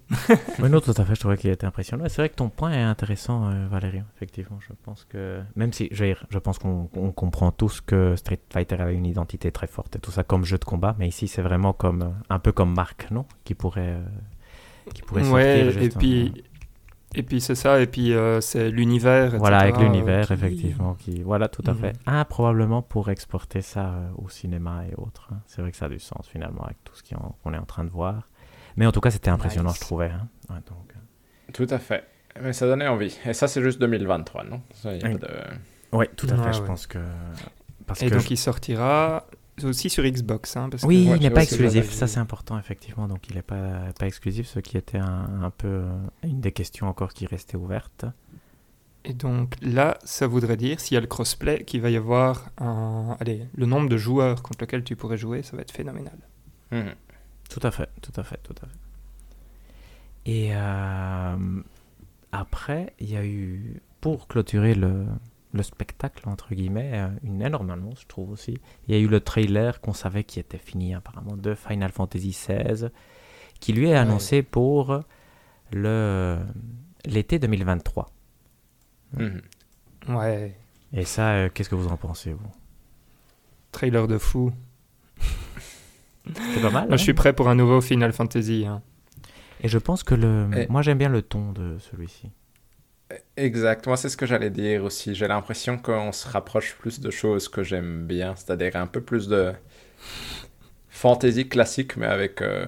[0.60, 2.06] Oui, non, tout à fait, je trouvais qu'il était impressionnant.
[2.08, 4.02] C'est vrai que ton point est intéressant, euh, Valérie.
[4.16, 7.82] Effectivement, je pense que, même si, je, veux dire, je pense qu'on on comprend tous
[7.82, 10.96] que Street Fighter avait une identité très forte et tout ça comme jeu de combat,
[11.00, 13.26] mais ici, c'est vraiment comme, euh, un peu comme Marc, non?
[13.44, 14.04] Qui pourrait, euh,
[14.94, 15.82] qui pourrait ouais, sortir.
[15.84, 16.44] et puis,
[17.18, 19.38] et puis c'est ça, et puis euh, c'est l'univers.
[19.38, 20.96] Voilà, avec l'univers, euh, qui- effectivement.
[20.96, 21.22] Qui...
[21.24, 21.78] Voilà, tout à Mhm.
[21.80, 21.94] fait.
[22.06, 25.30] Ah, probablement pour exporter ça euh, au cinéma et autres.
[25.32, 25.38] hein.
[25.46, 27.84] C'est vrai que ça a du sens, finalement, avec tout ce qu'on est en train
[27.86, 28.28] de voir.
[28.78, 29.78] Mais en tout cas, c'était impressionnant, Nice.
[29.78, 30.10] je trouvais.
[30.10, 30.28] hein.
[30.50, 32.04] Ouais, donc, euh, Tout à fait.
[32.42, 33.18] Mais ça donnait envie.
[33.26, 34.62] Et ça, c'est juste 2023, non?
[34.74, 35.14] Ça, y a Oui.
[35.16, 36.68] de- tout à Ouais, fait, je ouais.
[36.68, 37.00] pense que...
[37.86, 39.26] Parce Et que donc je- il sortira
[39.64, 40.58] aussi sur Xbox.
[40.58, 43.30] Hein, parce que- Oui, Ouais, il n'est pas que exclusif, ça c'est important effectivement, donc
[43.30, 46.88] il n'est pas, pas exclusif, ce qui était un, un peu euh, une des questions
[46.90, 48.06] encore qui restait ouverte.
[49.06, 52.50] Et donc là, ça voudrait dire, s'il y a le crossplay, qu'il va y avoir
[52.58, 53.16] un...
[53.22, 56.18] Allez, le nombre de joueurs contre lequel tu pourrais jouer, ça va être phénoménal.
[56.72, 56.94] Mhm.
[57.50, 58.78] Tout à fait, tout à fait, tout à fait.
[60.26, 61.38] Et euh,
[62.32, 65.06] après, il y a eu, pour clôturer le,
[65.54, 68.58] le spectacle, entre guillemets, euh, une énorme annonce, je trouve aussi.
[68.88, 72.32] Il y a eu le trailer qu'on savait qui était fini apparemment de Final Fantasy
[72.32, 72.90] XVI,
[73.60, 75.02] qui lui est annoncé pour
[75.72, 76.40] le
[77.06, 78.12] l'été 2023.
[79.14, 79.42] Mhm.
[80.10, 80.56] Ouais,
[80.94, 82.52] Et ça, euh, qu'est-ce que vous en pensez, vous?
[83.72, 84.52] Trailer de fou.
[86.54, 86.88] C'est pas mal.
[86.88, 88.66] Moi, je hein suis prêt pour un nouveau Final Fantasy.
[88.68, 88.82] hein.
[89.62, 90.48] Et je pense que le.
[90.56, 92.32] Et- Moi, j'aime bien le ton de celui-ci.
[93.38, 95.14] Exact, moi c'est ce que j'allais dire aussi.
[95.14, 99.28] J'ai l'impression qu'on se rapproche plus de choses que j'aime bien, c'est-à-dire un peu plus
[99.28, 99.54] de
[100.90, 102.66] fantasy classique, mais avec euh,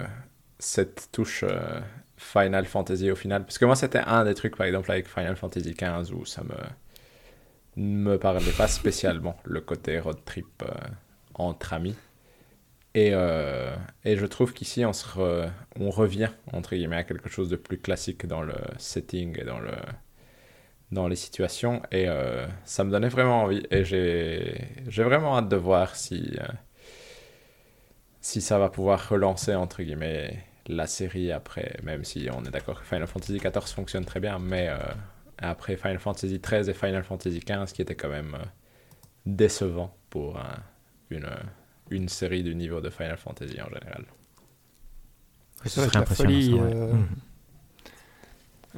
[0.58, 1.80] cette touche euh,
[2.16, 3.44] Final Fantasy au final.
[3.44, 6.42] Parce que moi c'était un des trucs, par exemple, avec Final Fantasy XV où ça
[6.44, 6.54] me
[7.76, 10.68] me parlait pas spécialement, le côté road trip euh,
[11.34, 11.96] entre amis.
[12.98, 17.78] Et, euh, et je trouve qu'ici on, revient, entre guillemets, à quelque chose de plus
[17.78, 19.72] classique dans le setting et dans le
[20.90, 21.82] dans les situations.
[21.92, 23.62] Et euh, ça me donnait vraiment envie.
[23.70, 26.46] Et j'ai vraiment hâte de voir si euh,
[28.20, 32.80] si ça va pouvoir relancer entre guillemets la série après même si on est d'accord
[32.80, 34.68] que Final Fantasy XIV fonctionne très bien mais
[35.38, 38.36] après Final Fantasy XIII et Final Fantasy XV qui étaient quand même
[39.26, 40.62] décevants pour un-
[41.10, 41.26] une
[41.90, 44.04] une série du niveau de Final Fantasy en général.
[45.62, 46.72] Que la impressionnant, folie, ça, ouais.
[46.74, 46.94] euh.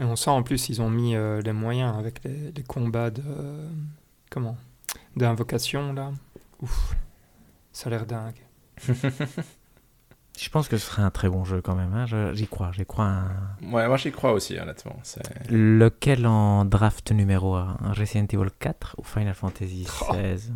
[0.01, 3.11] Et on sent en plus, ils ont mis euh, les moyens avec les, les combats
[3.11, 3.23] de.
[3.27, 3.69] euh,
[4.31, 4.57] comment?
[5.17, 6.13] D'invocation, là.
[6.61, 6.95] Ouf.
[7.73, 8.41] Ça a l'air dingue.
[10.41, 11.93] Je pense que ce serait un très bon jeu quand même.
[11.95, 12.07] hein.
[12.07, 13.05] Je- J'y crois, j'y crois.
[13.05, 13.29] un-
[13.73, 14.97] Ouais, moi j'y crois aussi honnêtement.
[15.03, 20.15] C'est Lequel en draft numéro 1 Resident Evil 4 ou Final Fantasy Oh.
[20.15, 20.53] 16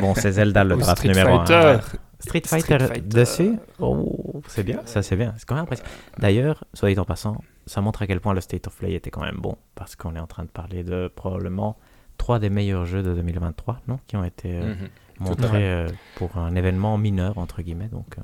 [0.00, 1.46] Bon, c'est Zelda le draft Street numéro 1.
[1.46, 1.78] Fighter.
[2.18, 3.00] Street Street Fighter, Fighter.
[3.02, 3.52] dessus?
[3.78, 5.34] Oh, c'est bien, ça c'est bien.
[5.38, 5.90] C'est quand même impressionnant.
[6.18, 9.10] D'ailleurs, soit dit en passant, ça montre à quel point le State of Play était
[9.10, 9.56] quand même bon.
[9.74, 11.76] Parce qu'on est en train de parler de probablement
[12.16, 14.88] trois des meilleurs jeux de 2023, non Qui ont été euh, Mhm.
[15.20, 17.88] montrés euh, pour un événement mineur, entre guillemets.
[17.88, 18.22] Donc, euh,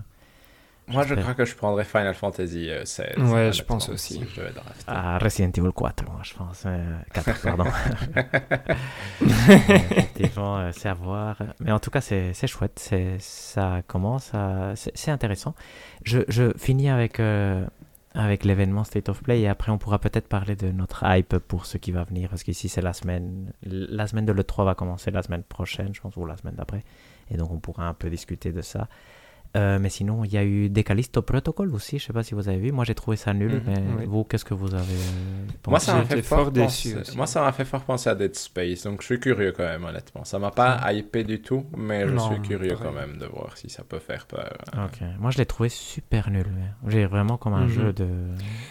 [0.88, 3.16] Moi je crois que je prendrais Final Fantasy euh, 16.
[3.32, 4.14] Ouais, je pense aussi.
[4.14, 4.42] si je
[4.86, 6.64] à Resident Evil 4, moi, je pense.
[6.66, 7.64] euh, 4, pardon.
[9.20, 11.36] Effectivement, euh, c'est à voir.
[11.60, 12.78] Mais en tout cas, c'est chouette.
[12.78, 14.72] c'est- Ça commence à...
[14.76, 15.54] C'est c'est intéressant.
[16.04, 17.64] Je, je finis avec, euh,
[18.14, 21.66] avec l'événement State of Play et après, on pourra peut-être parler de notre hype pour
[21.66, 22.28] ce qui va venir.
[22.28, 23.52] Parce qu'ici, c'est la semaine...
[23.62, 26.82] La semaine de l'E3 va commencer la semaine prochaine, je pense, ou la semaine d'après.
[27.30, 28.88] Et donc, on pourra un peu discuter de ça.
[29.54, 31.98] Euh, mais sinon, il y a eu Decalisto Protocol aussi.
[31.98, 32.72] Je sais pas si vous avez vu.
[32.72, 33.52] Moi, j'ai trouvé ça nul.
[33.52, 34.04] Mhm, mais oui.
[34.06, 35.86] vous, qu'est-ce que vous avez euh, Moi, pensé?
[35.86, 37.16] ça m'a fait fort fort déçu aussi.
[37.16, 39.84] Moi, ça m'a fait fort penser à Dead Space, donc je suis curieux quand même,
[39.84, 40.24] honnêtement.
[40.24, 43.56] Ça m'a pas hypé du tout, mais je Non, suis curieux quand même de voir
[43.58, 44.56] si ça peut faire peur.
[44.74, 45.00] Ok.
[45.20, 46.46] Moi, je l'ai trouvé super nul.
[46.54, 47.68] mais J'ai vraiment comme un Mhm.
[47.68, 48.08] jeu de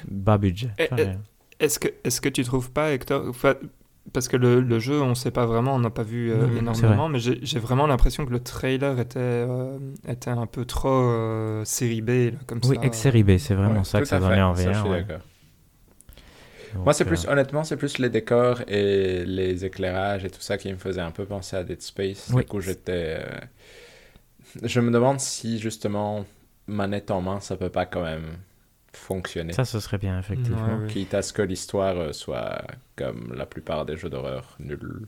[0.09, 0.71] bas budget.
[1.59, 3.35] Est-ce que, est que tu trouves pas, Hector
[4.13, 6.49] parce que le, le jeu, on ne sait pas vraiment, on n'a pas vu euh,
[6.57, 11.63] énormément, mais j'ai vraiment l'impression que le trailer était, euh, était un peu trop euh,
[11.65, 12.81] série B, là, comme Oui, ça.
[12.81, 14.87] ex-série B, c'est vraiment Ouais, ça que ça à donnait en VR.
[14.87, 15.05] ouais.
[16.73, 20.41] Donc, Moi, c'est euh, plus, honnêtement, c'est plus les décors et les éclairages et tout
[20.41, 22.33] ça qui me faisait un peu penser à Dead Space.
[22.33, 22.43] Oui.
[22.43, 23.17] Du coup, j'étais.
[23.19, 23.39] euh,
[24.63, 26.25] Je me demande si, justement,
[26.67, 28.25] manette en main, ça peut pas quand même
[28.93, 29.53] fonctionner.
[29.53, 30.65] Ça, ce serait bien, effectivement.
[30.65, 30.87] Ouais, ouais.
[30.87, 32.61] Quitte à ce que l'histoire euh, soit,
[32.95, 35.05] comme la plupart des jeux d'horreur, nulle.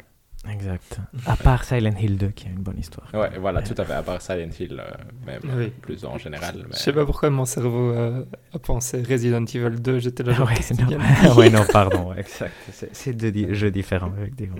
[0.51, 0.99] Exact.
[1.25, 3.07] À part Silent Hill 2, qui a une bonne histoire.
[3.13, 3.65] Ouais, voilà, Ouais.
[3.65, 3.93] tout à fait.
[3.93, 4.91] À part Silent Hill, euh,
[5.25, 5.69] même Oui.
[5.81, 6.55] plus en général.
[6.57, 10.33] mais- Je sais pas pourquoi mon cerveau euh, a pensé Resident Evil 2, j'étais là.
[10.33, 11.61] genre, ouais, non.
[11.61, 12.51] ouais, pardon, ouais, exact.
[12.91, 14.57] C'est- deux di- jeux différents, effectivement.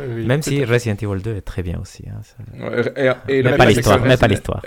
[0.00, 0.64] Oui, Même si.
[0.64, 2.04] Resident Evil 2 est très bien aussi.
[2.08, 4.62] hein, ça- Ouais, et- et le Mais pire, pas mais pas l'histoire.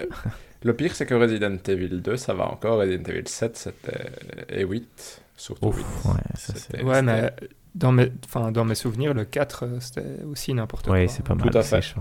[0.64, 2.80] Le pire, c'est que Resident Evil 2, ça va encore.
[2.80, 4.10] Resident Evil 7, c'était.
[4.50, 5.80] Et 8, surtout 8.
[5.82, 6.58] Ouf, ouais, ça c'est.
[6.60, 7.32] C'était- Ouais, mais
[7.76, 10.96] dans mes, enfin, dans mes souvenirs, le 4, euh, c'était aussi n'importe quoi.
[10.98, 11.58] Oui, c'est pas Tout mal.
[11.58, 12.00] à c'est fait.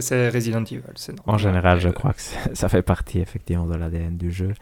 [0.00, 1.34] c'est Resident Evil, c'est normal.
[1.34, 2.20] En général, je Euh, crois que
[2.54, 4.52] ça fait partie effectivement de l'ADN du jeu.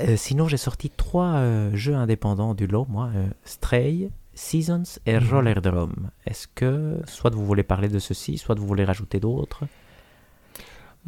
[0.00, 3.10] Euh, sinon, j'ai sorti trois euh, jeux indépendants du lot, moi.
[3.16, 5.28] euh, Stray, Seasons et Mhm.
[5.30, 6.10] Rollerdrome.
[6.26, 9.64] Est-ce que soit vous voulez parler de ceci, soit vous voulez rajouter d'autres?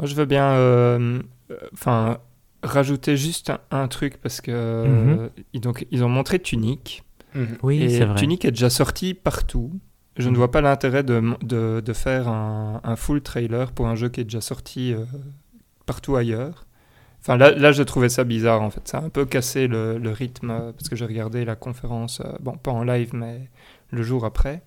[0.01, 2.19] Moi, je veux bien, euh, euh, enfin,
[2.63, 5.31] rajouter juste un, un truc parce que Mhm.
[5.55, 7.05] euh, donc, ils ont montré Tunic.
[7.35, 7.59] Mhm.
[7.63, 8.17] Oui, c'est vrai.
[8.17, 9.73] Tunic est déjà sorti partout.
[10.17, 10.39] Je ne Mhm.
[10.39, 14.21] vois pas l'intérêt de, de, de faire un, un full trailer pour un jeu qui
[14.21, 15.05] est déjà sorti euh,
[15.87, 16.67] partout ailleurs.
[17.21, 18.89] Enfin, là, là, je trouvais ça bizarre, en fait.
[18.89, 22.33] Ça a un peu cassé le, le rythme, parce que j'ai regardé la conférence, euh,
[22.41, 23.51] bon, pas en live, mais
[23.91, 24.63] le jour après.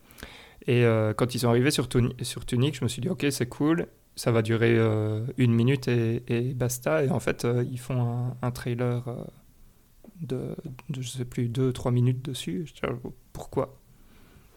[0.68, 3.26] Et euh, quand ils sont arrivés sur, Tuni- sur Tunic, je me suis dit, ok,
[3.32, 7.04] c'est cool, ça va durer euh, une minute et, et basta.
[7.04, 9.24] Et en fait, euh, ils font un, un trailer euh,
[10.22, 10.56] de,
[10.90, 12.64] de, je sais plus, 2-3 minutes dessus.
[12.68, 12.90] Je dis, ah,
[13.34, 13.76] pourquoi?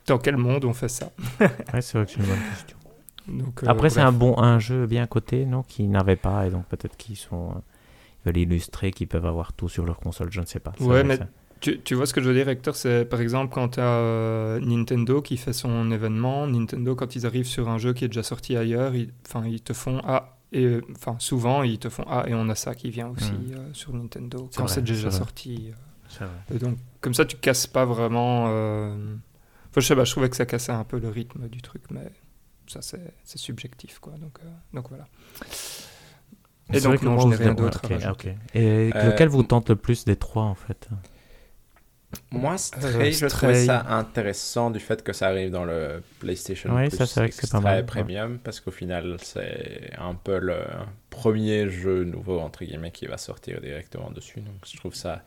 [0.07, 1.11] Dans quel monde on fait ça?
[1.73, 2.79] Ouais, c'est vrai que c'est une bonne question.
[3.29, 6.67] Donc, Après, c'est un bon un jeu bien coté, non Qui n'avait pas, et donc
[6.67, 7.51] peut-être qu'ils sont.
[8.23, 10.73] ils veulent illustrer, qu'ils peuvent avoir tout sur leur console, je ne sais pas.
[10.81, 11.29] Ouais, mais ça-
[11.61, 12.77] Tu, tu vois ce que je veux dire, Hector?
[12.77, 16.47] C'est par exemple quand tu as Nintendo qui fait son événement.
[16.47, 19.63] Nintendo, quand ils arrivent sur un jeu qui est déjà sorti ailleurs, ils, enfin, ils
[19.63, 22.75] te font Ah, et euh, enfin, souvent ils te font Ah, et on a ça
[22.75, 23.53] qui vient aussi Mm.
[23.55, 25.69] euh, sur Nintendo quand c'est déjà sorti.
[25.71, 25.75] euh.
[26.09, 26.35] c'est vrai.
[26.55, 28.47] Et donc, comme ça, tu casses pas vraiment.
[28.49, 28.95] euh,
[29.71, 31.83] Enfin, je sais pas, je trouvais que ça cassait un peu le rythme du truc,
[31.91, 32.11] mais
[32.67, 34.13] ça, c'est c'est subjectif, quoi.
[34.21, 35.07] Donc, euh, donc voilà.
[36.73, 38.31] Et donc, non, je n'ai rien d'autre à ok, rajouter.
[38.31, 38.55] ok.
[38.55, 40.89] Et Euh, lequel vous tente le plus des trois, en fait?
[42.31, 43.67] Moi, Stray, Euh, je trouvais Stray.
[43.67, 47.29] ça intéressant du fait que ça arrive dans le PlayStation Ouais, Plus ça, c'est vrai
[47.29, 50.59] que c'est pas mal, Premium, parce qu'au final, c'est un peu le
[51.11, 54.41] premier jeu nouveau, entre guillemets, qui va sortir directement dessus.
[54.41, 55.23] Donc, je trouve ça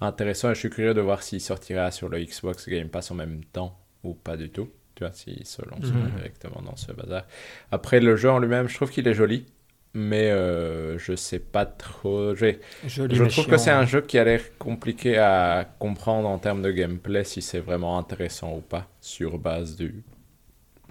[0.00, 3.14] intéressant et je suis curieux de voir s'il sortira sur le Xbox Game Pass en
[3.16, 4.68] même temps ou pas du tout.
[4.94, 6.10] Tu vois, s'il se lance Mhm.
[6.16, 7.24] directement dans ce bazar.
[7.70, 9.46] Après, le jeu en lui-même, je trouve qu'il est joli.
[9.94, 12.34] Mais euh, je sais pas trop.
[12.34, 13.86] Je trouve que c'est un hein.
[13.86, 18.54] jeu qui a l'air compliqué à comprendre en termes de gameplay si c'est vraiment intéressant
[18.54, 20.04] ou pas sur base du,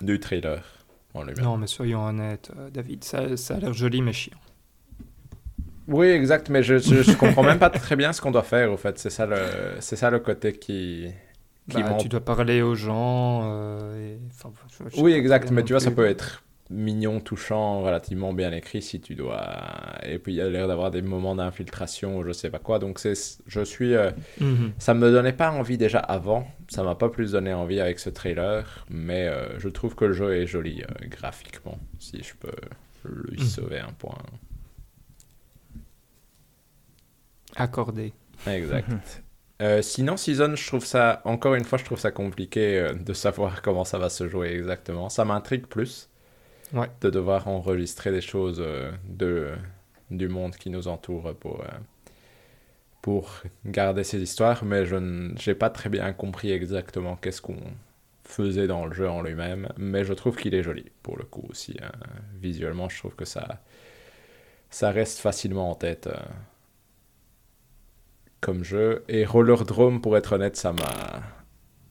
[0.01, 0.63] du trailer
[1.13, 1.43] en lui-même.
[1.43, 4.37] Non, mais soyons honnêtes, euh, David, ça, ça a l'air joli, mais chiant.
[5.87, 8.71] Oui, exact, mais je, je, je comprends même pas très bien ce qu'on doit faire
[8.71, 8.99] au fait.
[8.99, 9.37] C'est ça le,
[9.79, 11.07] c'est ça le côté qui,
[11.69, 13.41] qui Bah, tu dois parler aux gens.
[13.45, 14.51] euh, et- enfin,
[14.97, 19.15] Oui, exact, mais tu vois, ça peut être mignon, touchant, relativement bien écrit si tu
[19.15, 19.47] dois.
[20.03, 22.79] Et puis il y a l'air d'avoir des moments d'infiltration ou je sais pas quoi.
[22.79, 23.13] Donc c'est,
[23.47, 23.95] je suis.
[23.95, 24.73] euh, Mhm.
[24.77, 28.09] Ça me donnait pas envie déjà avant, ça m'a pas plus donné envie avec ce
[28.09, 32.51] trailer, mais euh, je trouve que le jeu est joli euh, graphiquement, si je peux
[33.05, 33.45] lui Mhm.
[33.47, 34.17] sauver un point.
[37.55, 38.13] Accordé.
[38.47, 38.89] Exact.
[39.59, 43.11] Euh, sinon, Season, je trouve ça, encore une fois, je trouve ça compliqué euh, de
[43.13, 45.09] savoir comment ça va se jouer exactement.
[45.09, 46.09] Ça m'intrigue plus
[46.73, 46.89] Ouais.
[47.01, 49.53] de devoir enregistrer des choses euh, de,
[50.11, 51.67] du monde qui nous entoure pour, euh,
[53.01, 57.57] pour garder ces histoires, mais je n'ai pas très bien compris exactement qu'est-ce qu'on
[58.23, 61.45] faisait dans le jeu en lui-même, mais je trouve qu'il est joli pour le coup
[61.49, 61.77] aussi.
[61.81, 61.91] hein.
[62.41, 63.61] Visuellement, je trouve que ça,
[64.69, 66.07] ça reste facilement en tête.
[66.07, 66.13] euh,
[68.41, 69.03] comme jeu.
[69.07, 71.21] Et Rollerdrome, pour être honnête, ça m'a.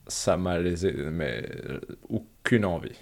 [0.09, 1.49] Ça m'a lésé, mais
[2.09, 2.97] aucune envie.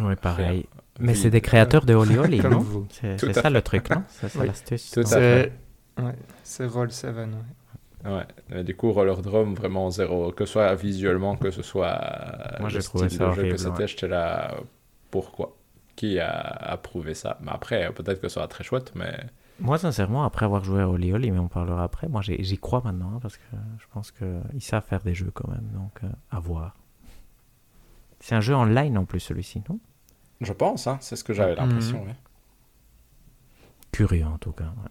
[0.00, 0.54] Oui, pareil.
[0.54, 0.62] Rien.
[0.98, 1.16] Mais Oui.
[1.18, 2.58] c'est des créateurs de Holy Holy, Comme non?
[2.58, 2.86] vous.
[2.90, 3.50] C'est ça fait.
[3.50, 4.02] le truc, non?
[4.08, 4.46] C'est ça Oui.
[4.48, 4.90] l'astuce.
[4.90, 5.52] Tout à non fait.
[5.96, 7.14] C'est ouais, c'est Roll 7.
[7.16, 7.26] ouais.
[8.04, 10.30] Ouais, mais du coup, Rollerdrome, vraiment zéro.
[10.32, 13.32] Que ce soit visuellement, que ce soit euh, Moi, le j'ai trouvé style ça de
[13.32, 13.86] jeu horrible, que c'était, ouais.
[13.88, 14.54] j'étais là,
[15.10, 15.56] pourquoi?
[15.96, 17.38] Qui a approuvé ça?
[17.42, 19.18] Mais après, peut-être que ça sera très chouette, mais
[19.58, 22.56] Moi, sincèrement, après avoir joué à Holy Holy, mais on parlera après, moi j'y j'y
[22.58, 23.42] crois maintenant, hein, parce que
[23.80, 26.76] je pense qu'ils savent faire des jeux quand même, donc euh, à voir.
[28.20, 29.80] C'est un jeu en ligne en plus celui-ci, non?
[30.40, 32.00] Je pense, hein, c'est ce que j'avais l'impression.
[32.02, 32.08] Mhm.
[32.08, 32.14] ouais.
[33.92, 34.64] Curieux en tout cas.
[34.64, 34.90] ouais.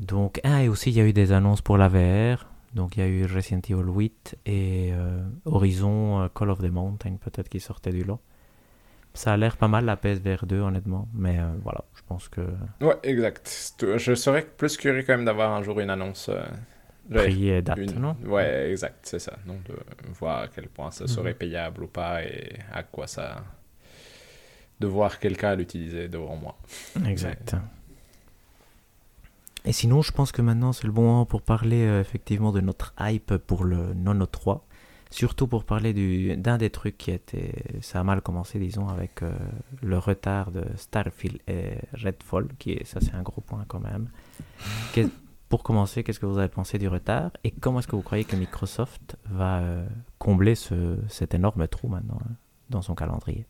[0.00, 2.46] Donc, ah, et aussi il y a eu des annonces pour la VR.
[2.74, 6.70] Donc il y a eu Resident Evil 8 et euh, Horizon euh, Call of the
[6.70, 8.20] Mountain peut-être qui sortait du lot.
[9.12, 12.42] Ça a l'air pas mal la PSVR 2 honnêtement, mais euh, voilà, je pense que
[12.80, 13.74] Ouais, exact.
[13.98, 16.28] Je serais plus curieux quand même d'avoir un jour une annonce.
[16.28, 16.44] euh,
[17.12, 18.16] prix et date, Une- non?
[18.24, 19.36] Ouais, exact, c'est ça.
[19.46, 19.74] Donc, de
[20.18, 21.08] voir à quel point ça Mhm.
[21.08, 23.42] serait payable ou pas et à quoi ça.
[24.80, 26.56] De voir quelqu'un l'utiliser devant moi.
[27.06, 27.54] Exact.
[29.66, 32.60] Et sinon, je pense que maintenant c'est le bon moment pour parler euh, effectivement de
[32.60, 34.64] notre hype pour le Nono 3.
[35.10, 37.52] Surtout pour parler du- d'un des trucs qui était.
[37.82, 39.32] Ça a mal commencé, disons, avec euh,
[39.82, 44.08] le retard de Starfield et Redfall, qui est, ça c'est un gros point quand même.
[44.94, 45.10] Qu'est-
[45.48, 48.22] pour commencer, qu'est-ce que vous avez pensé du retard et comment est-ce que vous croyez
[48.24, 49.84] que Microsoft va euh,
[50.18, 52.34] combler ce, cet énorme trou maintenant hein,
[52.70, 53.46] dans son calendrier?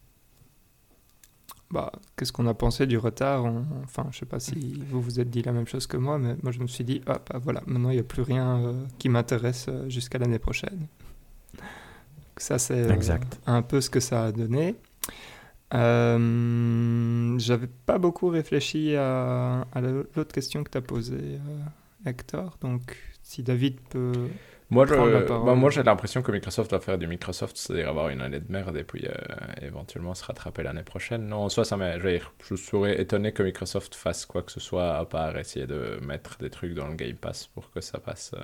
[1.72, 3.44] Bah, qu'est-ce qu'on a pensé du retard?
[3.44, 6.18] On- Enfin, je sais pas si vous vous êtes dit la même chose que moi,
[6.18, 8.58] mais moi je me suis dit, hop, ah, voilà, maintenant il n'y a plus rien
[8.58, 10.86] euh, qui m'intéresse euh, jusqu'à l'année prochaine.
[12.36, 12.88] Ça, c'est euh,
[13.46, 14.74] un peu ce que ça a donné.
[15.74, 21.38] Euh, J'avais pas beaucoup réfléchi à, à la- l'autre question que tu as posée,
[22.04, 22.56] Hector.
[22.60, 24.28] Donc, si David peut.
[24.70, 24.94] Moi, je-
[25.44, 28.50] bah, moi j'ai l'impression que Microsoft va faire du Microsoft, c'est-à-dire avoir une année de
[28.52, 29.12] merde et puis euh,
[29.62, 31.26] éventuellement se rattraper l'année prochaine.
[31.26, 34.52] Non, en soi, ça je, veux dire, je serais étonné que Microsoft fasse quoi que
[34.52, 37.80] ce soit à part essayer de mettre des trucs dans le Game Pass pour que
[37.80, 38.40] ça passe euh,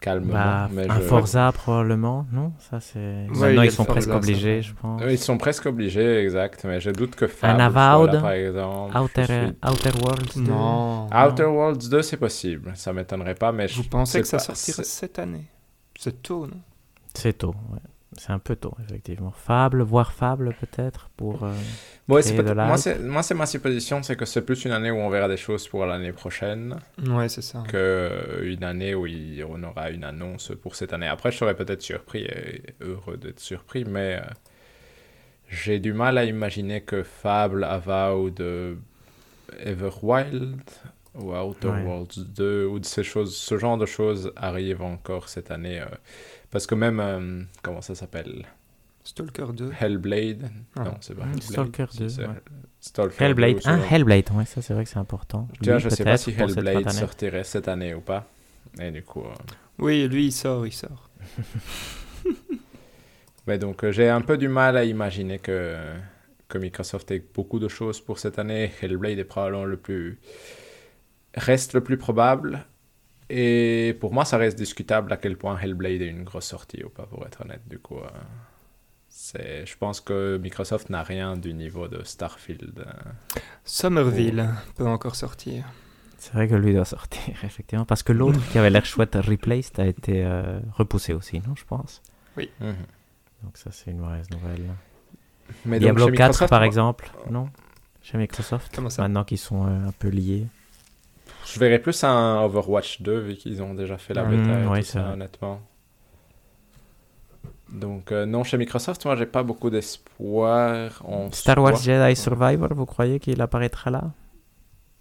[0.00, 0.32] calmement.
[0.32, 2.52] Bah, mais un je- Forza probablement, non?
[2.58, 3.26] Ça c'est.
[3.28, 5.02] Maintenant ils sont Forza, presque obligés, je pense.
[5.08, 8.96] Ils sont presque obligés, exact, mais je doute que Fable Avowed, soit là, par exemple.
[8.98, 9.34] Outer, suis-
[9.70, 10.34] Outer Worlds.
[10.36, 10.42] deux.
[10.50, 11.06] Non.
[11.06, 11.54] Outer non.
[11.56, 14.42] Worlds 2, c'est possible, ça m'étonnerait pas, mais Vous je pensez sais que ça pas,
[14.44, 15.46] sortirait c'est- cette année?
[15.98, 16.60] C'est tôt, non?
[17.14, 17.78] C'est tôt, ouais.
[18.18, 19.30] C'est un peu tôt, effectivement.
[19.30, 21.44] Fable, voire Fable peut-être pour.
[21.44, 21.52] euh,
[22.08, 22.56] Ouais, c'est créer peut-être-
[22.98, 25.36] de moi, c'est ma supposition, c'est que c'est plus une année où on verra des
[25.36, 27.62] choses pour l'année prochaine Ouais, c'est ça.
[27.68, 31.06] que une année où il- on aura une annonce pour cette année.
[31.06, 34.26] Après, je serais peut-être surpris et heureux d'être surpris, mais euh,
[35.48, 38.42] j'ai du mal à imaginer que Fable, Avowed,
[39.60, 40.60] Everwild
[41.14, 41.82] ou Outer Ouais.
[41.82, 45.80] Worlds 2 ou de ces choses, ce genre de choses arrivent encore cette année.
[45.80, 45.86] euh,
[46.50, 48.46] parce que même, euh, comment ça s'appelle?
[49.04, 49.70] Stalker 2.
[49.80, 50.84] Hellblade Ah.
[50.84, 51.42] Non, c'est pas Hellblade.
[51.42, 52.34] Stalker si, 2, c'est ouais.
[52.80, 53.52] Stalker Hellblade.
[53.54, 53.92] 2 ou ce Un genre.
[53.92, 55.48] Hellblade, ouais, ça c'est vrai que c'est important.
[55.62, 58.26] Tu vois, je sais pas si cette Hellblade sortirait cette année ou pas.
[58.80, 59.22] Et du coup.
[59.24, 59.32] euh,
[59.78, 61.08] Oui, lui, il sort, il sort.
[63.46, 65.76] Mais donc, euh, j'ai un peu du mal à imaginer que,
[66.48, 68.70] que Microsoft ait beaucoup de choses pour cette année.
[68.82, 70.18] Hellblade est probablement le plus.
[71.34, 72.66] reste le plus probable.
[73.30, 76.88] Et pour moi, ça reste discutable à quel point Hellblade est une grosse sortie ou
[76.88, 77.60] pas, pour être honnête.
[77.68, 78.08] Du coup, euh,
[79.08, 79.66] c'est...
[79.66, 82.84] je pense que Microsoft n'a rien du niveau de Starfield.
[82.86, 83.40] euh.
[83.64, 85.64] Somerville peut encore sortir.
[86.18, 87.84] C'est vrai que lui doit sortir, effectivement.
[87.84, 91.64] Parce que l'autre qui avait l'air chouette, Replaced, a été euh, repoussé aussi, non, je
[91.64, 92.02] pense.
[92.36, 92.74] Mhm.
[93.42, 94.64] Donc ça c'est une mauvaise nouvelle.
[95.64, 97.48] Mais Diablo chez 4 Microsoft, par exemple, non?
[98.02, 99.02] Chez Microsoft Comment ça?
[99.02, 100.46] Maintenant qu'ils sont euh, un peu liés.
[101.54, 104.66] Je verrais plus un Overwatch 2 vu qu'ils ont déjà fait la Mm, bêta et
[104.66, 105.12] ouais, tout c'est ça, vrai.
[105.14, 105.60] honnêtement.
[107.72, 111.76] Donc euh, non, chez Microsoft, moi j'ai pas beaucoup d'espoir en Star Wars.
[111.76, 114.04] Jedi Survivor, vous croyez qu'il apparaîtra là?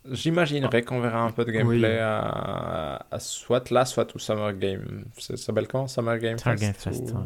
[0.10, 5.04] J'imaginerais qu'on verra un peu de gameplay à, à soit là, soit au Summer Game.
[5.18, 7.24] Ça s'appelle comment Summer Game Summer Fest Game Fest, ou- ouais.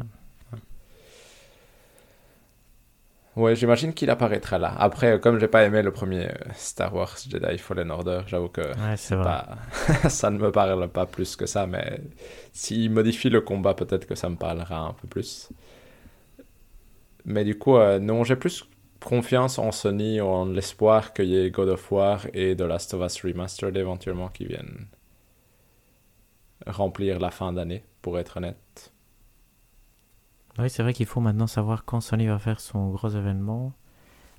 [3.34, 4.74] Ouais, j'imagine qu'il apparaîtra là.
[4.78, 8.48] Après, euh, comme j'ai pas aimé le premier euh, Star Wars Jedi Fallen Order, j'avoue
[8.48, 9.56] que Ouais, pas...
[10.10, 12.00] ça ne me parle pas plus que ça, mais
[12.52, 15.48] s'il modifie le combat, peut-être que ça me parlera un peu plus.
[17.24, 18.64] Mais du coup, euh, non, j'ai plus
[19.02, 23.02] confiance en Sony, en l'espoir qu'il y ait God of War et The Last of
[23.02, 24.86] Us Remastered éventuellement qui viennent
[26.66, 28.91] remplir la fin d'année, pour être honnête.
[30.58, 33.72] Oui, c'est vrai qu'il faut maintenant savoir quand Sony va faire son gros événement.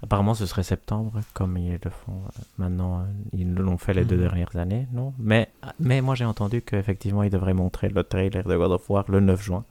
[0.03, 2.99] Apparemment, ce serait septembre, comme ils le font euh, maintenant.
[3.01, 4.21] euh, Ils l'ont fait les deux Mhm.
[4.21, 5.13] dernières années, non?
[5.17, 5.49] Mais,
[5.79, 9.21] mais moi, j'ai entendu qu'effectivement, ils devraient montrer le trailer de God of War le
[9.21, 9.63] 9 juin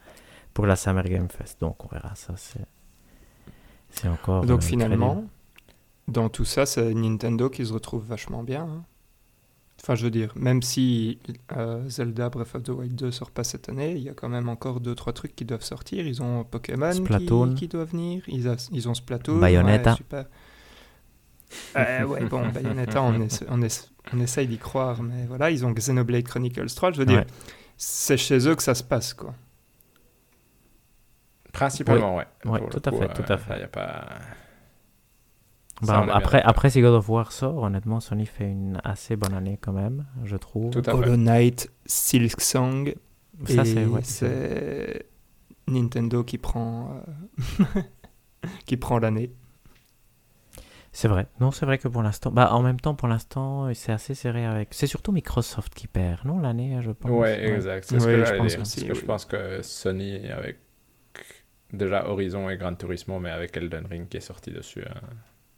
[0.55, 1.61] pour la Summer Game Fest.
[1.61, 2.35] Donc, on verra ça.
[2.37, 4.45] C'est, encore.
[4.45, 5.25] euh, Donc très finalement,
[6.09, 8.63] dans tout ça, c'est Nintendo qui se retrouve vachement bien.
[8.65, 8.85] hein.
[9.85, 11.19] Enfin, je veux dire, même si
[11.57, 14.29] euh, Zelda Breath of the Wild 2 sort pas cette année, il y a quand
[14.29, 16.07] même encore deux trois trucs qui doivent sortir.
[16.07, 17.49] Ils ont Pokémon Splatoon.
[17.55, 18.23] qui, qui doit venir.
[18.29, 19.39] Ils, a- ils ont Splatoon.
[19.39, 19.91] Bayonetta.
[19.91, 20.25] Ouais, super.
[21.77, 25.67] Euh, ouais, bon, Bayonetta, on, essa- on, essa- on essaye d'y croire, mais voilà, ils
[25.67, 26.93] ont Xenoblade Chronicles 3.
[26.93, 27.27] Je veux dire, Ouais.
[27.77, 29.35] c'est chez eux que ça se passe, quoi.
[31.53, 32.27] Principalement, ouais.
[32.45, 33.61] Ouais, Pour le tout à coup, fait, tout à euh, fait.
[33.61, 34.07] y a pas...
[35.83, 39.35] Bah, bien après, après, si God of War sort, honnêtement, Sony fait une assez bonne
[39.35, 40.71] année quand même, je trouve.
[40.71, 41.17] Tout à Hollow.
[41.17, 42.95] Knight, Silk Song.
[43.47, 44.03] Ça, et c'est ouais,
[45.67, 47.03] Nintendo qui prend,
[47.61, 47.65] euh,
[48.67, 49.33] qui prend l'année.
[50.93, 51.27] C'est vrai.
[51.41, 54.45] Non, c'est vrai que pour l'instant, bah, en même temps, pour l'instant, c'est assez serré
[54.45, 54.69] avec.
[54.75, 57.11] C'est surtout Microsoft qui perd, non, l'année, je pense?
[57.11, 57.85] Ouais, exact.
[57.89, 58.61] C'est ce Ouais, que je pense dire.
[58.61, 60.59] aussi, Parce que je pense que Sony, avec
[61.73, 64.83] déjà Horizon et Gran Turismo, mais avec Elden Ring qui est sorti dessus.
[64.87, 65.01] hein.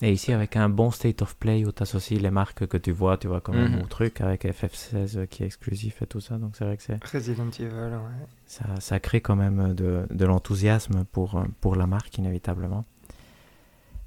[0.06, 2.92] Et ici, avec un bon state of play où tu associes les marques que tu
[2.92, 3.82] vois, tu vois quand même Mhm.
[3.82, 6.36] au truc avec FF16 qui est exclusif et tout ça.
[6.36, 8.26] Donc c'est vrai que c'est, Resident Evil, ouais.
[8.46, 12.84] ça, ça crée quand même de, de l'enthousiasme pour, euh, pour la marque, inévitablement.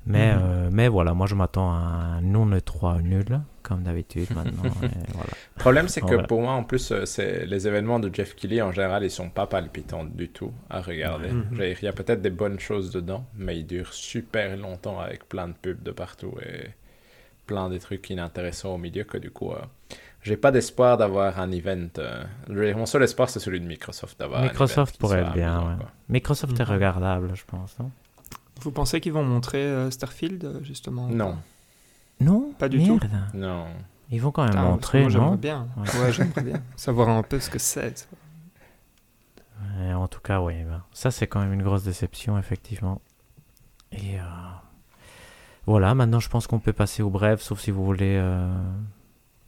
[0.06, 0.42] Mais, Mhm.
[0.44, 4.64] euh, mais voilà, moi je m'attends à un non-E3 nul, comme d'habitude maintenant.
[4.72, 5.30] voilà.
[5.56, 8.62] Le problème, c'est que pour moi, en plus, euh, c'est les événements de Jeff Keighley,
[8.62, 11.30] en général, ils sont pas palpitants du tout à regarder.
[11.60, 15.48] Il y a peut-être des bonnes choses dedans, mais ils durent super longtemps avec plein
[15.50, 16.70] de pubs de partout et
[17.46, 19.62] plein de trucs inintéressants au milieu que du coup, euh,
[20.22, 21.88] j'ai pas d'espoir d'avoir un event.
[22.00, 22.24] euh,
[22.76, 25.78] mon seul espoir, c'est celui de Microsoft d'avoir un Microsoft pourrait être bien, amusant, ouais.
[25.80, 25.92] quoi.
[26.10, 26.72] Microsoft est Mhm.
[26.72, 27.78] regardable, je pense,
[28.62, 31.38] Vous pensez qu'ils vont montrer euh, Starfield, justement Non,
[32.20, 33.00] Non Pas du tout.
[33.02, 33.12] Merde.
[33.34, 33.66] non.
[34.10, 35.68] Ils vont quand même Ah, montrer, moi, j'aimerais non bien.
[35.76, 36.00] Ouais.
[36.02, 38.08] Ouais, j'aimerais bien savoir un peu ce que c'est.
[39.80, 40.64] Ouais, En tout cas, oui.
[40.64, 43.02] ben, ça, c'est quand même une grosse déception, effectivement.
[43.92, 44.24] Et euh,
[45.66, 48.48] voilà, maintenant, je pense qu'on peut passer au bref, sauf si vous voulez euh,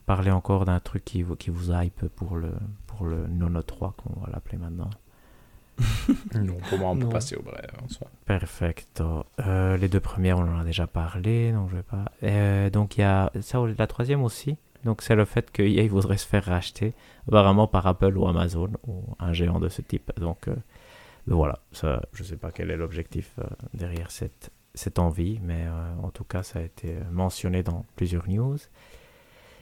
[0.05, 2.51] parler encore d'un truc qui, vous- qui vous hype pour le,
[2.87, 4.89] pour le Nono 3, qu'on va l'appeler maintenant.
[6.35, 7.09] Non, pour moi, on peut Non.
[7.09, 8.07] passer au bref en soi.
[8.25, 9.25] Perfecto.
[9.45, 12.05] Euh, les deux premières, on en a déjà parlé, donc je vais pas.
[12.23, 14.57] Euh, donc il y a ça, la troisième aussi.
[14.85, 16.93] Donc c'est le fait que EA voudrait se faire racheter,
[17.27, 20.11] apparemment par Apple ou Amazon ou un géant de ce type.
[20.19, 20.55] Donc euh,
[21.27, 25.65] ben voilà, ça, je sais pas quel est l'objectif euh, derrière cette cette envie, mais
[26.03, 28.55] en tout cas ça a été mentionné dans plusieurs news.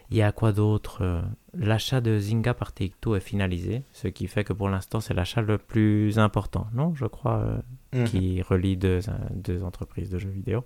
[0.09, 1.21] Il y a quoi d'autre Euh,
[1.53, 5.41] L'achat de Zynga par Take-Two est finalisé, ce qui fait que pour l'instant c'est l'achat
[5.41, 7.37] le plus important, non Je crois.
[7.39, 7.57] euh,
[7.93, 8.03] Mhm.
[8.05, 10.63] qui relie deux, euh, deux entreprises de jeux vidéo.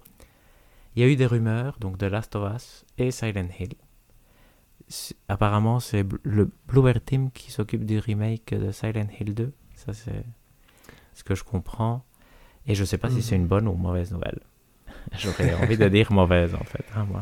[0.96, 3.74] Il y a eu des rumeurs, donc de Last of Us et Silent Hill.
[5.30, 9.54] Apparemment, c'est le Bluebird Team qui s'occupe du remake de Silent Hill 2.
[9.76, 10.26] Ça, c'est
[11.14, 12.04] ce que je comprends.
[12.68, 13.22] Et je sais pas si Mhm.
[13.22, 14.40] c'est une bonne ou mauvaise nouvelle.
[15.18, 16.84] J'aurais envie de dire mauvaise, en fait.
[16.96, 17.22] hein, moi.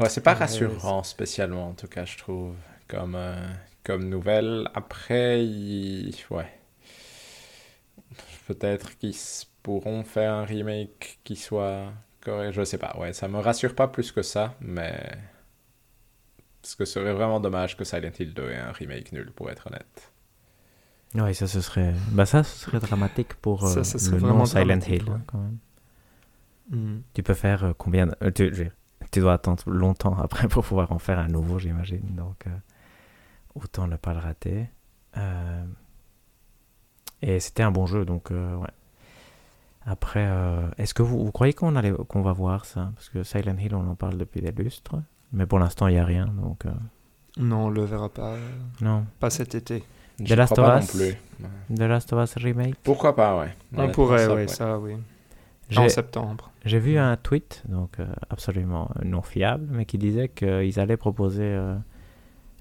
[0.00, 2.54] Ouais, c'est pas Ouais, rassurant spécialement, en tout cas, je trouve,
[2.88, 3.36] comme, euh,
[3.84, 4.68] comme nouvelle.
[4.74, 6.48] Après, il- ouais.
[8.46, 9.14] Peut-être qu'ils
[9.62, 12.96] pourront faire un remake qui soit correct, je sais pas.
[12.98, 14.94] Ouais, ça me rassure pas plus que ça, mais.
[16.62, 19.50] Parce que ce serait vraiment dommage que Silent Hill 2 ait un remake nul, pour
[19.50, 20.10] être honnête.
[21.14, 21.92] Ouais, ça, ce serait...
[22.12, 25.10] Bah, ça, ce serait dramatique pour euh, ça serait le nom Silent Hill, ouais.
[25.10, 25.58] hein, quand même.
[26.70, 27.00] Hmm.
[27.14, 28.72] Tu peux faire euh, combien de- euh, tu, je veux dire,
[29.10, 32.02] tu dois attendre longtemps après pour pouvoir en faire un nouveau, j'imagine.
[32.16, 32.50] Donc, euh,
[33.54, 34.68] autant ne pas le rater.
[35.16, 35.64] Euh,
[37.22, 38.68] et c'était un bon jeu, donc euh, ouais.
[39.86, 41.72] Après, euh, est-ce que vous, vous croyez qu'on
[42.22, 42.92] va voir ça?
[42.94, 44.96] Parce que Silent Hill, on en parle depuis des lustres.
[45.32, 46.70] Mais pour l'instant, il n'y a rien, donc euh,
[47.38, 48.34] Non, on le verra pas.
[48.80, 49.04] non.
[49.20, 49.82] Pas cet été.
[50.22, 50.94] Je Last crois of pas Us?
[50.94, 51.16] non plus.
[51.40, 51.76] Ouais.
[51.76, 52.74] The Last of Us Remake?
[52.82, 53.56] Pourquoi pas, ouais.
[53.76, 54.48] On pourrait, ça, ouais.
[54.48, 54.96] ça, oui.
[55.70, 56.50] J'ai- En septembre.
[56.64, 61.44] J'ai vu un tweet, donc euh, absolument non fiable, mais qui disait qu'ils allaient proposer
[61.44, 61.76] euh,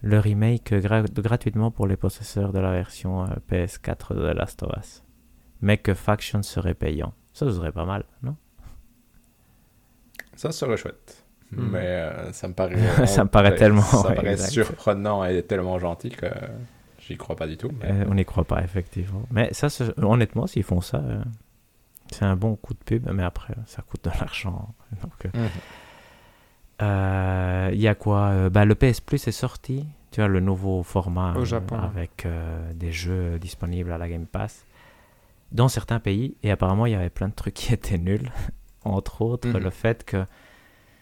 [0.01, 4.63] le remake gra- gratuitement pour les possesseurs de la version euh, PS4 de The Last
[4.63, 5.03] of Us.
[5.61, 7.13] Mais que Faction serait payant.
[7.33, 8.35] Ça, serait pas mal, non?
[10.35, 11.25] Ça serait chouette.
[11.51, 11.69] Hmm.
[11.71, 12.75] Mais euh, ça me paraît.
[13.07, 14.51] Ça me paraît tellement, Ça ouais, paraît exact.
[14.51, 16.27] surprenant et tellement gentil que
[16.99, 17.71] j'y crois pas du tout.
[17.81, 19.23] mais- Euh, On n'y croit pas, effectivement.
[19.31, 21.23] Mais ça, honnêtement, s'ils font ça, euh,
[22.11, 24.73] c'est un bon coup de pub, mais après, ça coûte de l'argent.
[25.01, 25.49] Donc, euh, Mhm.
[26.81, 29.85] Euh, Il y a quoi Euh, bah, Le PS Plus est sorti.
[30.11, 31.77] Tu as le nouveau format Au euh, Japon.
[31.77, 34.65] avec euh, des jeux disponibles à la Game Pass
[35.51, 36.35] dans certains pays.
[36.41, 38.31] Et apparemment, il y avait plein de trucs qui étaient nuls.
[38.85, 39.57] Entre autres, Mhm.
[39.57, 40.25] le fait que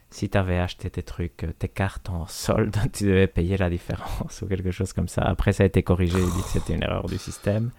[0.09, 4.41] si tu avais acheté tes trucs, tes cartes en solde, tu devais payer la différence
[4.41, 5.21] ou quelque chose comme ça.
[5.21, 6.17] Après, ça a été corrigé.
[6.19, 7.71] Il dit que c'était une erreur du système.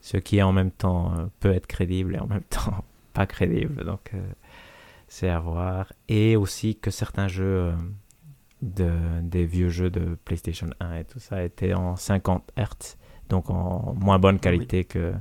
[0.00, 3.84] Ce qui en même temps euh, peut être crédible et en même temps pas crédible.
[3.84, 4.20] Donc, euh,
[5.08, 5.92] c'est à voir.
[6.08, 7.72] Et aussi que certains jeux, euh,
[8.62, 8.90] de,
[9.22, 12.96] des vieux jeux de PlayStation 1 et tout ça étaient en 50 Hz,
[13.28, 15.12] donc en moins bonne qualité que,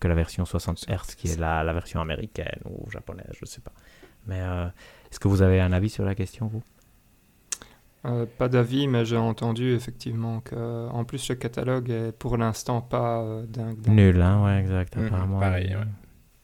[0.00, 3.60] que la version 60 Hz, qui est la, la version américaine ou japonaise, je sais
[3.60, 3.72] pas.
[4.26, 4.66] Mais euh,
[5.10, 6.62] est-ce que vous avez un avis sur la question, vous?
[8.04, 12.80] Euh, pas d'avis, mais j'ai entendu effectivement que, en plus, le catalogue est pour l'instant
[12.80, 13.94] pas euh, dingue, dingue.
[13.94, 14.96] Nul, hein, ouais, exact.
[14.96, 15.40] Mhm, apparemment.
[15.40, 15.82] pareil, Et- ouais.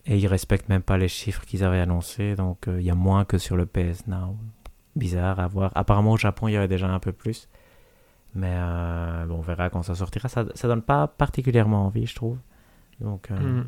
[0.06, 2.94] Et ils respectent même pas les chiffres qu'ils avaient annoncés, donc euh, il y a
[2.94, 4.36] moins que sur le PS Now.
[4.96, 5.70] Bizarre à voir.
[5.74, 7.48] Apparemment au Japon, il y avait déjà un peu plus.
[8.34, 10.28] Mais euh, bon, on verra quand ça sortira.
[10.28, 12.36] Ça, ça donne pas particulièrement envie, je trouve.
[13.00, 13.64] Donc, euh, Mhm.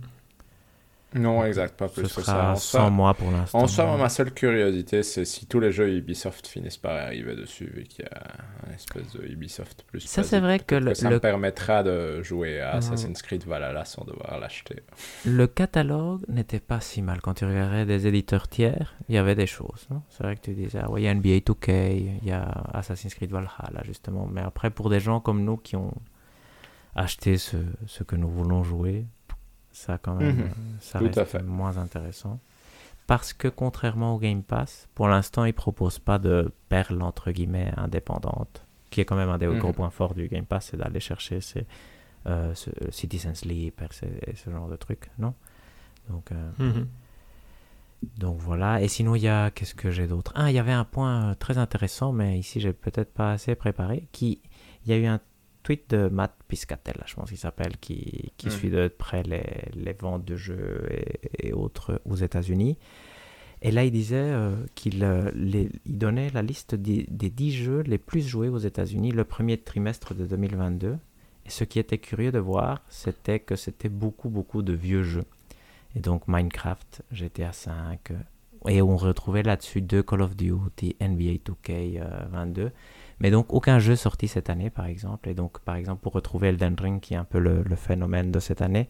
[1.17, 2.23] Non, exact, pas ce plus que ça.
[2.23, 3.59] sera En sans soi, moi pour l'instant.
[3.59, 7.67] en soi, ma seule curiosité, c'est si tous les jeux Ubisoft finissent par arriver dessus,
[7.75, 8.23] vu qu'il y a
[8.69, 10.01] un espèce de Ubisoft plus.
[10.01, 12.77] Ça, c'est vrai que le- ça le- me permettra de jouer à Ouais.
[12.79, 14.83] Assassin's Creed Valhalla sans devoir l'acheter.
[15.25, 17.21] Le catalogue n'était pas si mal.
[17.21, 19.87] Quand tu regardais des éditeurs tiers, il y avait des choses.
[19.91, 20.03] non?
[20.11, 21.69] C'est vrai que tu disais, ah ouais, il y a NBA 2K,
[22.23, 22.43] il y a
[22.75, 24.29] Assassin's Creed Valhalla, justement.
[24.31, 25.93] Mais après, pour des gens comme nous qui ont
[26.95, 27.57] acheté ce,
[27.87, 29.07] ce que nous voulons jouer,
[29.77, 30.43] ça quand même, Mhm.
[30.43, 30.49] euh,
[30.81, 32.39] ça Tout reste moins intéressant.
[33.07, 37.73] Parce que contrairement au Game Pass, pour l'instant, ils proposent pas de perles entre guillemets
[37.77, 39.59] indépendantes, qui est quand même un des Mhm.
[39.59, 41.67] gros points forts du Game Pass, c'est d'aller chercher ces
[42.27, 43.81] euh, ce, Citizen Sleep
[44.27, 45.33] et ce genre de trucs, non?
[46.11, 46.87] Donc, euh, Mhm.
[48.19, 48.83] donc voilà.
[48.83, 50.33] Et sinon, il y a qu'est-ce que j'ai d'autre?
[50.35, 53.55] Ah, il y avait un point euh, très intéressant, mais ici j'ai peut-être pas assez
[53.55, 54.09] préparé.
[54.13, 54.41] Qui,
[54.85, 55.21] il y a eu un
[55.67, 58.53] tweet de Matt Piscatella, je pense qu'il s'appelle, qui, qui Mhm.
[58.53, 59.43] suit de près les,
[59.75, 62.79] les ventes de jeux et, et autres aux États-Unis.
[63.63, 67.81] Et là, il disait euh, qu'il euh, il donnait la liste des, des 10 jeux
[67.81, 70.99] les plus joués aux États-Unis le premier trimestre de 2022.
[71.47, 75.25] Et ce qui était curieux de voir, c'était que c'était beaucoup, beaucoup de vieux jeux.
[75.97, 77.73] Et donc Minecraft, GTA V,
[78.13, 78.15] euh,
[78.69, 82.71] et on retrouvait là-dessus deux Call of Duty, NBA 2K22.
[83.21, 85.29] Mais donc aucun jeu sorti cette année, par exemple.
[85.29, 88.31] Et donc, par exemple, pour retrouver Elden Ring, qui est un peu le, le phénomène
[88.31, 88.89] de cette année,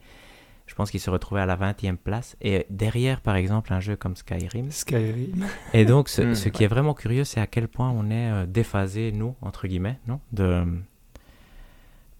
[0.67, 2.35] je pense qu'il se retrouvait à la 20e place.
[2.41, 4.69] Et derrière, par exemple, un jeu comme Skyrim.
[4.69, 5.45] Skyrim.
[5.73, 8.31] Et donc, ce, Mm, ce qui est vraiment curieux, c'est à quel point on est
[8.31, 10.65] euh, déphasé, nous, entre guillemets, non de,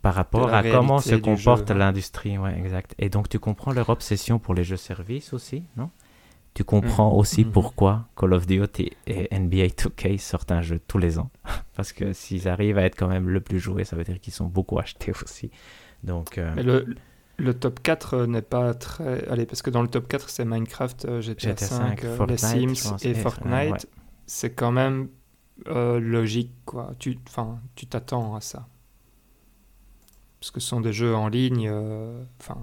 [0.02, 2.38] par rapport à comment se comporte l'industrie.
[2.38, 2.96] Ouais, exact.
[2.98, 5.90] Et donc, tu comprends leur obsession pour les jeux-services aussi, non?
[6.58, 7.52] Tu comprends aussi Mhm.
[7.52, 11.30] pourquoi Call of Duty et NBA 2K sortent un jeu tous les ans.
[11.76, 14.34] Parce que s'ils arrivent à être quand même le plus joué, ça veut dire qu'ils
[14.34, 15.52] sont beaucoup achetés aussi.
[16.04, 16.96] Donc, euh, Mais le,
[17.38, 19.28] le top 4 euh, n'est pas très.
[19.28, 22.42] Allez, parce que dans le top 4, c'est Minecraft, GTA, GTA 5, V, euh, Fortnite,
[22.42, 23.72] les Sims pense, et Fortnite.
[23.74, 23.78] ouais.
[24.26, 25.10] C'est quand même
[25.68, 26.96] euh, logique, quoi.
[26.98, 28.68] Tu enfin, tu t'attends à ça.
[30.40, 31.70] Parce que ce sont des jeux en ligne.
[32.40, 32.58] Enfin,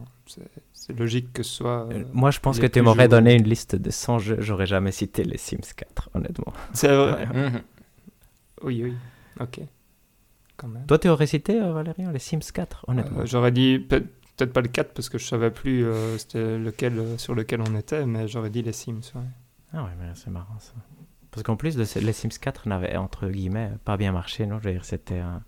[0.86, 1.86] c'est logique que ce soit.
[1.86, 4.36] euh, euh, moi, je pense que tu m'aurais donné une liste de 100 jeux.
[4.40, 6.52] J'aurais jamais cité les Sims 4, honnêtement.
[6.72, 7.26] C'est vrai?
[7.26, 7.62] Mhm.
[8.62, 8.96] Oui, oui.
[9.40, 9.60] Ok.
[10.56, 10.86] Quand même.
[10.86, 13.20] Toi, tu aurais cité, euh, Valérian, les Sims 4, honnêtement?
[13.20, 14.04] Euh, j'aurais dit peut-
[14.36, 17.74] peut-être pas le 4 parce que je savais plus euh, c'était lequel sur lequel on
[17.76, 19.00] était, mais j'aurais dit les Sims.
[19.14, 19.22] ouais.
[19.72, 20.72] Ah ouais, mais c'est marrant ça.
[21.32, 24.60] Parce qu'en plus, de ce- les Sims 4 n'avaient, entre guillemets, pas bien marché, non?
[24.60, 25.42] Je veux dire, c'était un,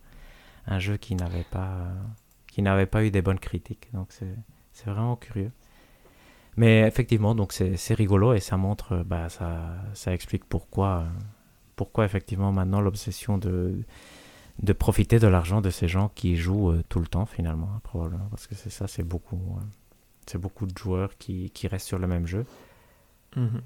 [0.67, 1.95] un jeu qui n'avait pas, euh,
[2.49, 3.89] qui n'avait pas eu des bonnes critiques.
[3.93, 4.35] Donc c'est,
[4.77, 5.51] c'est vraiment curieux.
[6.57, 11.07] Mais effectivement, donc c'est, rigolo et ça montre, euh, bah, ça, ça explique pourquoi, euh,
[11.77, 13.85] pourquoi effectivement maintenant l'obsession de,
[14.63, 17.81] de profiter de l'argent de ces gens qui jouent euh, tout le temps finalement, hein,
[17.83, 18.27] probablement.
[18.31, 19.65] Parce que c'est ça, c'est beaucoup, euh,
[20.27, 22.45] c'est beaucoup de joueurs qui, qui restent sur le même jeu.
[23.37, 23.61] Mhm.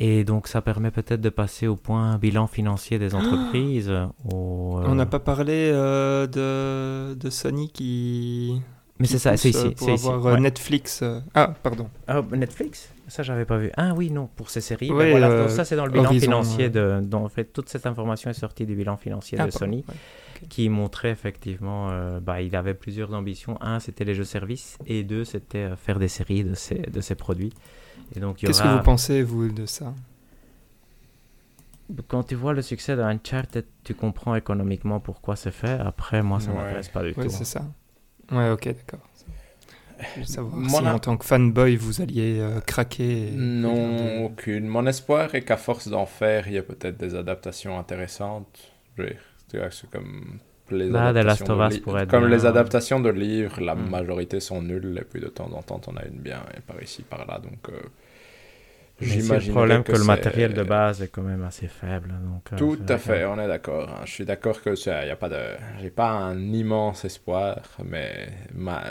[0.00, 3.90] Et donc ça permet peut-être de passer au point bilan financier des entreprises.
[4.30, 8.62] au, euh, On n'a pas parlé de, de Sony qui.
[9.00, 9.74] Mais c'est ça, c'est pousse, euh, ici.
[9.76, 10.40] Pour c'est ici, avoir euh, ouais.
[10.40, 11.00] Netflix.
[11.02, 11.88] euh, Ah, pardon.
[12.08, 12.90] Ah, Netflix?
[13.06, 13.70] Ça, j'avais pas vu.
[13.76, 14.90] Ah oui, non, pour ces séries.
[14.92, 16.68] Ouais, voilà, euh, donc ça, c'est dans le bilan Horizon, financier.
[16.68, 19.66] De, dont, en fait, toute cette information est sortie du bilan financier Ah, de pardon,
[19.66, 20.48] Sony, ouais.
[20.48, 23.56] qui montrait effectivement, euh, bah, il avait plusieurs ambitions.
[23.62, 27.14] Un, c'était les jeux-services, et deux, c'était euh, faire des séries de ces, de ces
[27.14, 27.52] produits.
[28.16, 29.94] Et donc, Qu'est-ce aura- que vous pensez, vous, de ça?
[32.08, 35.78] Quand tu vois le succès de Uncharted, tu comprends économiquement pourquoi c'est fait.
[35.80, 36.56] Après, moi, ça Ouais.
[36.58, 37.30] m'intéresse pas du Oui, tout.
[37.30, 37.64] c'est ça.
[38.30, 39.00] Ouais, ok, d'accord.
[40.22, 43.28] Savoir Mon si a- en tant que fanboy, vous alliez euh, craquer.
[43.34, 44.66] et Non, aucune.
[44.66, 48.72] Mon espoir est qu'à force d'en faire, il y a peut-être des adaptations intéressantes.
[48.96, 49.20] Je veux dire,
[49.50, 50.38] tu vois, c'est comme
[50.70, 52.28] les Bah, adaptations of de li- être Comme bien.
[52.28, 53.90] les adaptations de livres, la Hmm.
[53.90, 56.82] majorité sont nulles, et puis de temps en temps, on a une bien, et par
[56.82, 57.38] ici, par là.
[57.38, 57.80] Donc, euh,
[59.00, 62.12] C'est le problème que, le matériel de base est quand même assez faible.
[62.24, 63.88] Donc, euh, Tout à fait, on est d'accord.
[63.88, 64.02] hein.
[64.04, 65.40] Je suis d'accord que ça, y a pas de,
[65.80, 68.82] j'ai pas un immense espoir, mais ma,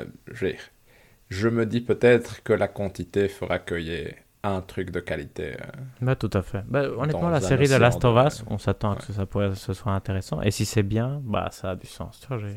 [1.30, 5.54] je, me dis peut-être que la quantité fera qu'il y ait un truc de qualité.
[5.54, 5.66] euh.
[6.02, 6.64] Bah, tout à fait.
[6.68, 9.26] Bah, honnêtement, la série de Last of de- Us, on s'attend à ce que ça,
[9.26, 10.42] pourrait, ce soit intéressant.
[10.42, 12.20] Et si c'est bien, bah, ça a du sens.
[12.22, 12.54] Tu vois, veux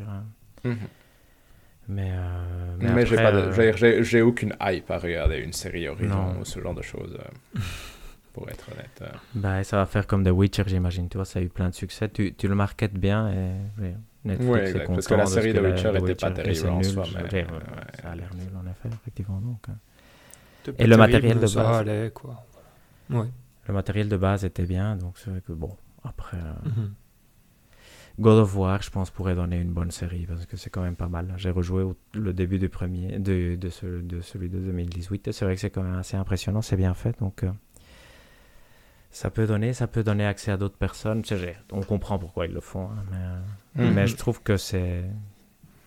[1.91, 5.89] Mais, euh, Mais, j'ai pas de- euh, j'ai, j'ai aucune hype à regarder une série
[5.89, 6.41] Horizon Non.
[6.41, 7.19] ou ce genre de choses.
[7.19, 7.59] euh.
[8.33, 9.03] pour être honnête.
[9.35, 11.09] Bah, ça va faire comme The Witcher, j'imagine.
[11.09, 12.09] Tu vois, ça a eu plein de succès.
[12.09, 13.93] Tu, tu le marketes bien et
[14.25, 16.69] Netflix Ouais, est exact, content parce que la série The Witcher The était pas terrible
[16.69, 18.03] en nul, soi, mais, dire, ouais, ouais.
[18.03, 19.41] Ça a l'air nul, en effet, effectivement.
[19.41, 20.73] Donc, hein.
[20.79, 21.59] Et le matériel de base.
[21.81, 22.47] allait, quoi.
[23.11, 23.27] Ouais.
[23.67, 26.37] Le matériel de base était bien, donc c'est vrai que bon, après...
[26.37, 26.95] euh, Mhm.
[28.21, 30.97] God of War, je pense, pourrait donner une bonne série parce que c'est quand même
[30.97, 31.33] pas mal.
[31.39, 35.29] J'ai rejoué au- le début du premier, de, de, ce- de celui de 2018.
[35.29, 37.19] et C'est vrai que c'est quand même assez impressionnant, c'est bien fait.
[37.19, 37.51] Donc, euh,
[39.11, 41.23] ça peut donner, ça peut donner accès à d'autres personnes.
[41.73, 43.17] On comprend pourquoi ils le font, hein, mais,
[43.85, 43.95] euh, Mhm.
[43.95, 45.05] mais je trouve que c'est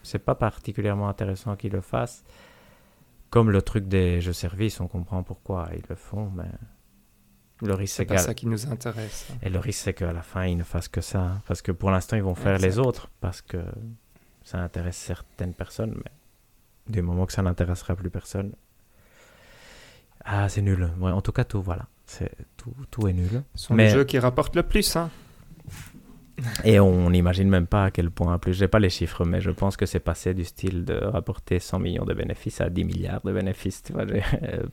[0.06, 2.26] c'est pas particulièrement intéressant qu'ils le fassent.
[3.30, 6.44] Comme le truc des jeux services, on comprend pourquoi ils le font, mais
[7.62, 9.28] le risque C'est pas ça qui nous intéresse.
[9.42, 11.20] et le risque, c'est qu'à la fin, ils ne fassent que ça.
[11.22, 11.42] hein.
[11.48, 13.10] Parce que pour l'instant, ils vont faire les autres.
[13.22, 13.58] Parce que
[14.44, 15.94] ça intéresse certaines personnes.
[16.04, 16.12] Mais
[16.94, 18.52] du moment que ça n'intéressera plus personne.
[20.26, 20.90] Ah, c'est nul.
[21.00, 21.86] Ouais, en tout cas, tout, voilà.
[22.06, 23.44] C'est, tout, tout est nul.
[23.56, 24.96] Ce sont Mais- les jeux qui rapportent le plus.
[24.96, 25.10] Hein.
[26.64, 28.34] Et on n'imagine même pas à quel point.
[28.34, 30.96] En plus, j'ai pas les chiffres, mais je pense que c'est passé du style de
[30.96, 33.84] rapporter 100 millions de bénéfices à 10 milliards de bénéfices.
[33.84, 34.24] Tu vois, j'ai-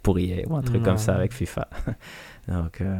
[0.03, 1.69] pour EA ou un truc comme ça avec FIFA.
[2.49, 2.99] donc, euh,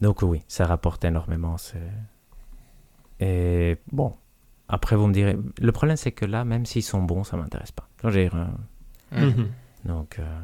[0.00, 1.56] donc, oui, ça rapporte énormément.
[1.56, 1.78] c'est-
[3.20, 4.14] Et bon,
[4.68, 5.36] après, vous me direz.
[5.60, 7.88] Le problème, c'est que là, même s'ils sont bons, ça m'intéresse pas.
[8.04, 8.46] Euh,
[9.12, 9.48] Mhm.
[9.84, 10.40] donc, euh,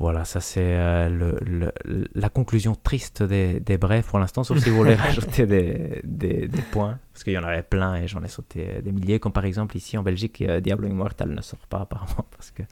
[0.00, 4.58] voilà, ça c'est euh, le, le- la conclusion triste des, des brefs pour l'instant, sauf
[4.58, 8.08] si vous voulez rajouter des, des, des points, parce qu'il y en avait plein et
[8.08, 11.42] j'en ai sauté des milliers, comme par exemple ici en Belgique, euh, Diablo Immortal ne
[11.42, 12.62] sort pas apparemment, parce que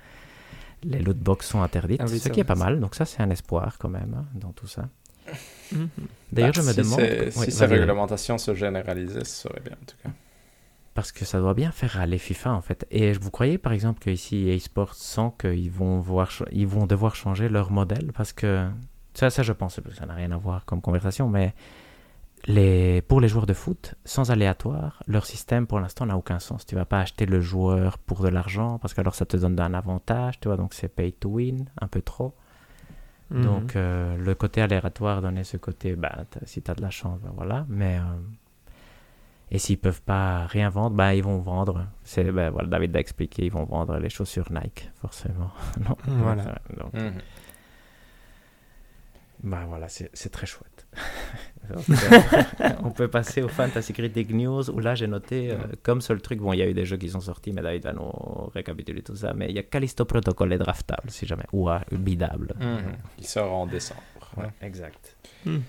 [0.83, 3.31] les lootbox sont interdites, Ah oui, ce qui est pas mal, donc ça c'est un
[3.31, 4.89] espoir quand même hein, dans tout ça.
[6.33, 7.01] D'ailleurs, Bah, je me si demande...
[7.37, 10.11] Oui, si ces réglementations se généralisaient, ce serait bien en tout cas.
[10.99, 12.85] Parce que ça doit bien faire aller FIFA en fait.
[12.91, 17.49] Et vous croyez par exemple qu'ici eSports sent qu'ils vont, voir, ils vont devoir changer
[17.49, 18.11] leur modèle?
[18.13, 18.69] Parce que
[19.15, 21.55] ça, ça je pense, ça n'a rien à voir comme conversation, mais
[22.49, 26.67] les, pour les joueurs de foot, sans aléatoire, leur système pour l'instant n'a aucun sens.
[26.67, 29.61] Tu vas pas acheter le joueur pour de l'argent parce que alors ça te donne
[29.61, 32.35] un avantage, tu vois, donc c'est pay to win, un peu trop.
[33.31, 33.45] Mhm.
[33.45, 37.21] Donc euh, le côté aléatoire donnait ce côté, bah, si tu as de la chance,
[37.21, 37.67] ben voilà.
[37.69, 38.03] Mais euh,
[39.51, 41.87] et s'ils peuvent pas rien vendre, bah, ils vont vendre.
[42.05, 45.51] C'est ben, voilà, David l'a expliqué, ils vont vendre les chaussures Nike, forcément.
[45.89, 46.59] non, Voilà.
[46.77, 47.13] Donc, Mhm.
[49.45, 50.87] bah voilà, c'est c'est très chouette.
[51.71, 56.23] Euh, on peut passer au Fantasy Critic News où là j'ai noté euh, comme seul
[56.23, 58.11] truc, bon il y a eu des jeux qui sont sortis, mais David va nous
[58.55, 62.55] récapituler tout ça, mais il y a Callisto Protocol est draftable si jamais, ou bidable.
[62.59, 62.97] Mhm.
[63.19, 64.01] Il sort en décembre.
[64.39, 65.15] Ouais, exact.
[65.45, 65.61] Mhm.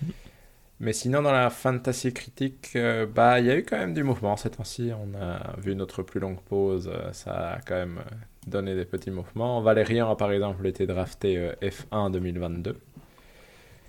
[0.82, 4.02] Mais sinon, dans la fantasy critique, euh, bah, il y a eu quand même du
[4.02, 4.90] mouvement cette fois-ci.
[4.98, 8.14] On a vu notre plus longue pause, euh, ça a quand même euh,
[8.46, 9.60] donné des petits mouvements.
[9.60, 12.76] Valérian a par exemple été drafté euh, F1 2022.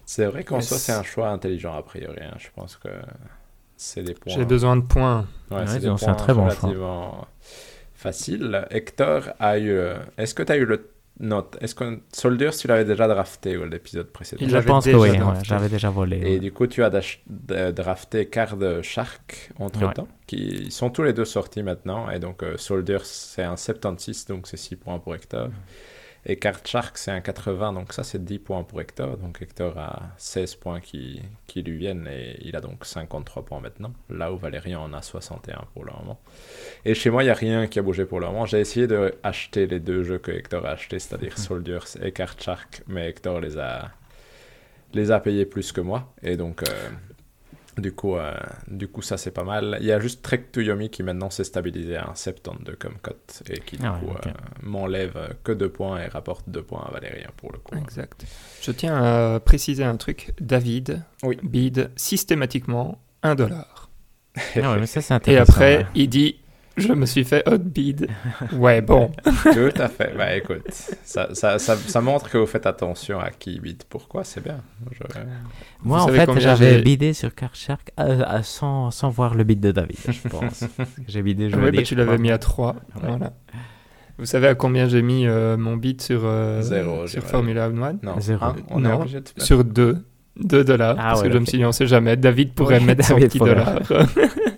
[0.06, 0.68] C'est vrai qu'en Yes.
[0.68, 2.18] soi, c'est un choix intelligent a priori.
[2.22, 2.36] hein.
[2.38, 2.90] Je pense que
[3.78, 4.34] c'est des points.
[4.34, 5.28] J'ai besoin de points.
[5.50, 6.60] Ouais, Ouais, c'est un très bon choix.
[6.68, 7.28] relativement
[7.94, 8.68] faciles.
[8.70, 9.80] Hector a eu.
[10.18, 10.90] Est-ce que tu as eu le
[11.22, 14.46] note Est-ce que Soldiers, tu l'avais déjà drafté ou l'épisode précédent?
[14.48, 16.18] Je pense que oui, ouais, j'avais déjà volé.
[16.18, 16.40] et ouais.
[16.40, 21.14] du coup, tu as de- drafté Card Shark entre temps, qui ils sont tous les
[21.14, 22.10] deux sortis maintenant.
[22.10, 25.50] Et donc, euh, Soldiers, c'est un 76, donc c'est 6 points pour Hector.
[26.26, 29.18] Et Card Shark, c'est un 80, donc ça, c'est 10 points pour Hector.
[29.18, 33.60] Donc, Hector a 16 points qui, qui lui viennent et il a donc 53 points
[33.60, 33.92] maintenant.
[34.10, 36.20] Là où Valérian en a 61 pour le moment.
[36.86, 38.46] Et chez moi, il n'y a rien qui a bougé pour le moment.
[38.46, 42.40] J'ai essayé de acheter les deux jeux que Hector a achetés, c'est-à-dire Soldiers et Card
[42.40, 43.92] Shark, mais Hector les a
[44.94, 46.14] les a payés plus que moi.
[46.22, 46.90] Et donc, euh,
[47.78, 48.34] du, coup, euh,
[48.68, 49.78] du coup, ça c'est pas mal.
[49.80, 52.96] Il y a juste Trek to Yomi qui maintenant s'est stabilisé à un 72 comme
[53.02, 54.32] cote et qui du Ah ouais, coup euh,
[54.64, 57.76] m'enlève que 2 points et rapporte 2 points à Valérien pour le coup.
[57.78, 58.26] Exact.
[58.62, 58.96] Je tiens
[59.36, 60.34] à préciser un truc.
[60.40, 61.38] David Oui.
[61.44, 63.90] bide systématiquement 1 dollar.
[64.56, 65.86] Ah ouais, mais ça, c'est Et après, ouais.
[65.94, 66.38] il dit
[66.78, 68.08] Je me suis fait hot bid.
[68.54, 69.12] Ouais, bon.
[69.44, 70.14] Tout à fait.
[70.18, 70.64] Bah écoute,
[71.04, 73.86] ça, ça, ça, ça montre que vous faites attention à qui bite.
[73.90, 74.58] Pourquoi C'est bien.
[74.92, 75.04] Je-
[75.84, 79.60] Moi, Vous en fait, j'avais bidé sur Car Shark euh, sans, sans voir le bid
[79.60, 80.64] de David, je pense.
[81.08, 81.62] J'ai bidé jeudi.
[81.62, 82.74] Ouais, bah, je tu l'avais mis à 3.
[82.74, 83.02] Ouais.
[83.04, 83.34] Voilà.
[84.18, 87.24] Vous savez à combien j'ai mis euh, mon bid sur, euh, Zéro, sur.
[87.24, 88.00] Formula One?
[88.04, 88.46] Non, Zéro.
[88.70, 89.98] on est Non, obligé de se mettre- Sur 2.
[90.38, 90.96] 2 dollars.
[90.98, 92.16] Ah parce ouais, que je me suis dit On sait jamais.
[92.16, 93.56] David pourrait mettre son David petit pourrait.
[93.56, 93.80] dollar.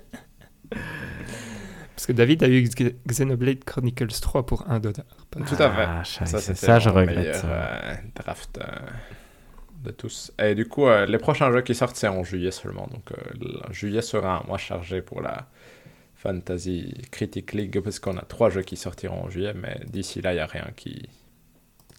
[2.03, 2.67] parce que David a eu
[3.07, 5.05] Xenoblade Chronicles 3 pour 1 dollar.
[5.31, 5.85] Tout à fait.
[5.87, 6.03] Ah.
[6.03, 7.15] Ça, ça, c'était je regrette.
[7.17, 7.47] meilleur ça.
[7.47, 8.65] euh, draft euh,
[9.85, 10.33] de tous.
[10.37, 12.87] Et du coup, euh, les prochains jeux qui sortent, c'est en juillet seulement.
[12.87, 15.47] Donc, euh, le- juillet sera un mois chargé pour la
[16.15, 20.31] Fantasy Critic League, parce qu'on a trois jeux qui sortiront en juillet, mais d'ici là,
[20.33, 21.07] il n'y a rien qui,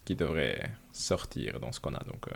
[0.03, 2.03] qui devraient sortir dans ce qu'on a.
[2.03, 2.35] Donc, euh,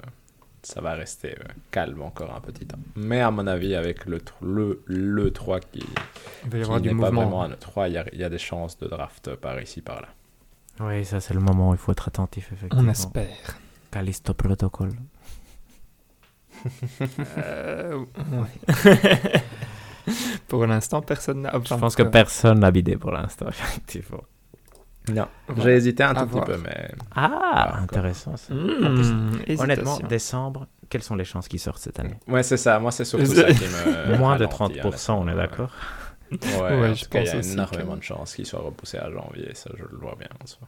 [0.63, 2.79] ça va rester euh, calme encore un petit temps.
[2.95, 5.79] Mais à mon avis, avec le, le, le 3 qui,
[6.45, 8.19] Il va y qui avoir du n'est pas vraiment un 3, il y a, il
[8.19, 10.07] y a des chances de draft par ici, par là.
[10.81, 12.85] Oui, ça c'est le moment où il faut être attentif, effectivement.
[12.85, 13.57] On espère.
[13.91, 14.91] Callisto Protocol.
[17.37, 18.05] Euh.
[20.47, 21.51] Pour l'instant, personne n'a.
[21.63, 24.23] Je pense que personne n'a bidé pour l'instant, effectivement.
[25.13, 25.63] Non, Voilà.
[25.63, 28.53] j'ai hésité un À tout petit peu, mais Ah, intéressant ça.
[28.53, 32.15] Mmh, Honnêtement, décembre, quelles sont les chances qu'ils sortent cette année?
[32.27, 32.79] Ouais, c'est ça.
[32.79, 34.17] Moi, c'est surtout ça qui me.
[34.17, 35.71] Moins de ralentit, 30%, on est d'accord
[36.31, 38.45] Ouais, Ouais, en je tout cas, il y pense a énormément que- de chances qu'il
[38.45, 40.27] soit repoussé à janvier, ça je le vois bien.
[40.41, 40.67] en soi.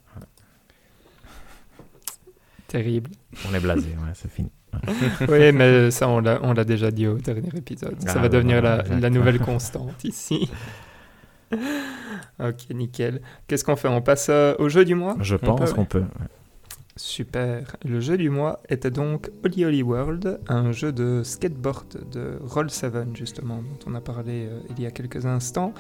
[2.68, 3.12] Terrible.
[3.50, 4.50] On est blasé, ouais, c'est fini.
[5.28, 7.96] oui, mais ça, on l'a déjà dit au dernier épisode.
[8.02, 9.00] Ça Ah, va ouais, devenir ouais, la, exact.
[9.02, 10.50] la nouvelle constante ici.
[12.40, 13.22] ok, nickel.
[13.48, 13.88] Qu'est-ce qu'on fait?
[13.88, 15.16] On passe euh, au jeu du mois?
[15.20, 15.76] Je peut, pense ouais.
[15.76, 16.04] qu'on peut.
[16.98, 17.78] Super.
[17.86, 23.16] Le jeu du mois était donc Holy Holy World, un jeu de skateboard de Roll7
[23.16, 25.74] justement, dont on a parlé euh, il y a quelques instants,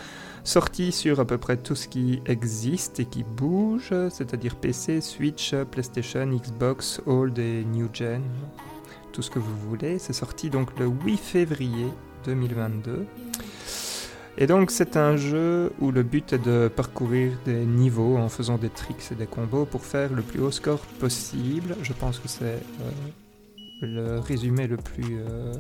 [0.46, 5.54] sorti sur à peu près tout ce qui existe et qui bouge, c'est-à-dire PC, Switch,
[5.70, 8.24] PlayStation, Xbox, Old et New Gen,
[9.12, 10.00] tout ce que vous voulez.
[10.00, 11.88] C'est sorti donc le 8 février
[12.26, 13.06] 2022.
[14.38, 18.58] Et donc c'est un jeu où le but est de parcourir des niveaux en faisant
[18.58, 21.76] des tricks et des combos pour faire le plus haut score possible.
[21.82, 25.54] Je pense que c'est euh, le résumé le plus, euh,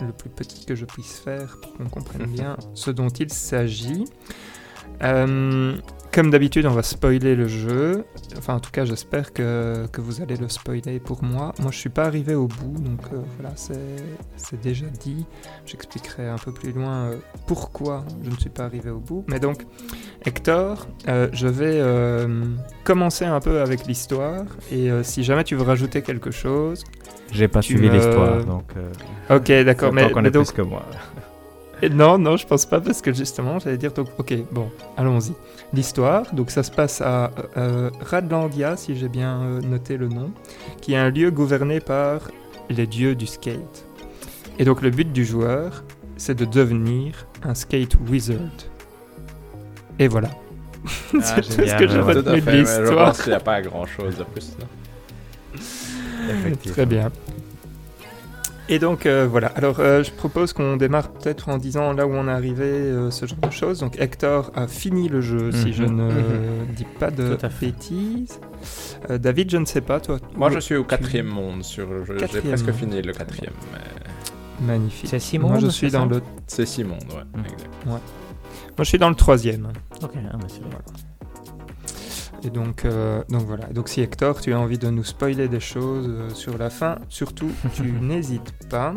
[0.00, 4.04] le plus petit que je puisse faire pour qu'on comprenne bien ce dont il s'agit.
[5.02, 5.76] Euh,
[6.14, 8.04] comme d'habitude, on va spoiler le jeu.
[8.38, 11.52] Enfin, en tout cas, j'espère que, que vous allez le spoiler pour moi.
[11.58, 15.26] Moi, je suis pas arrivé au bout, donc euh, voilà, c'est déjà dit.
[15.66, 17.16] J'expliquerai un peu plus loin euh,
[17.48, 19.24] pourquoi je ne suis pas arrivé au bout.
[19.26, 19.66] Mais donc,
[20.24, 21.82] Hector, euh, je vais
[22.84, 24.44] commencer un peu avec l'histoire.
[24.70, 26.84] Et si jamais tu veux rajouter quelque chose.
[27.32, 28.72] J'ai pas suivi l'histoire, donc.
[29.30, 29.92] Ok, d'accord.
[29.92, 30.84] Mais, mais est donc, plus que moi.
[31.90, 35.32] Non, non, je pense pas parce que justement, j'allais dire donc, ok, bon, allons-y.
[35.74, 40.30] L'histoire, donc ça se passe à euh, Radlandia, si j'ai bien euh, noté le nom,
[40.80, 42.30] qui est un lieu gouverné par
[42.70, 43.84] les dieux du skate.
[44.60, 45.82] Et donc le but du joueur,
[46.16, 48.38] c'est de devenir un skate wizard.
[49.98, 50.30] Et voilà.
[50.86, 53.06] Ah, c'est tout ce génial, que à retenu de mais je l'histoire.
[53.06, 54.56] pense qu'il n'y a pas grand chose de plus.
[56.72, 57.10] Très bien.
[58.70, 62.12] Et donc euh, voilà, alors euh, je propose qu'on démarre peut-être en disant là où
[62.14, 63.80] on est arrivé, euh, ce genre de choses.
[63.80, 65.72] Donc Hector a fini le jeu, si Mhm.
[65.72, 66.66] je ne Mhm.
[66.74, 68.40] dis pas de bêtises.
[69.10, 70.18] Euh, David, je ne sais pas, toi.
[70.34, 72.16] Moi, je suis au tu- quatrième monde sur le jeu.
[72.32, 72.74] J'ai presque monde.
[72.74, 73.52] fini le quatrième.
[73.72, 75.10] mais Magnifique.
[75.10, 77.24] C'est six Moi, mondes, je c'est suis ça dans le, C'est six mondes, ouais.
[77.34, 77.44] Mhm.
[77.44, 77.70] exact.
[77.86, 78.00] moi,
[78.78, 79.68] je suis dans le troisième.
[80.02, 80.68] Ok, ah, mais c'est bien.
[82.44, 83.66] Et donc, euh, donc voilà.
[83.66, 86.98] Donc si Hector, tu as envie de nous spoiler des choses euh, sur la fin,
[87.08, 88.94] surtout, tu n'hésites pas.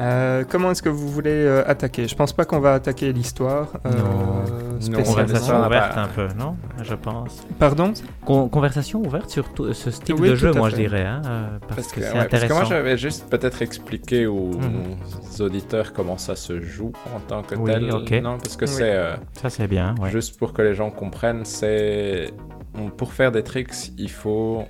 [0.00, 2.06] Euh, comment est-ce que vous voulez euh, attaquer?
[2.06, 3.66] Je pense pas qu'on va attaquer l'histoire.
[3.84, 4.80] euh, Non.
[4.80, 5.02] spécialement.
[5.04, 6.56] Conversation ouverte un peu, non?
[6.82, 7.44] Je pense.
[7.58, 7.92] Pardon?
[8.24, 10.76] Con- conversation ouverte sur tout- ce style Oui, de jeu, moi fait.
[10.76, 12.54] je dirais, hein, euh, parce, Parce que, que, c'est ouais, parce que intéressant.
[12.54, 15.40] moi, j'avais juste peut-être expliqué aux, Mhm.
[15.40, 17.90] auditeurs comment ça se joue en tant que Oui, tel.
[17.92, 18.10] ok.
[18.22, 18.70] Non, parce que Oui.
[18.72, 20.10] c'est euh, Ça c'est bien, ouais.
[20.10, 22.30] juste pour que les gens comprennent, c'est
[22.96, 24.62] pour faire des tricks, il faut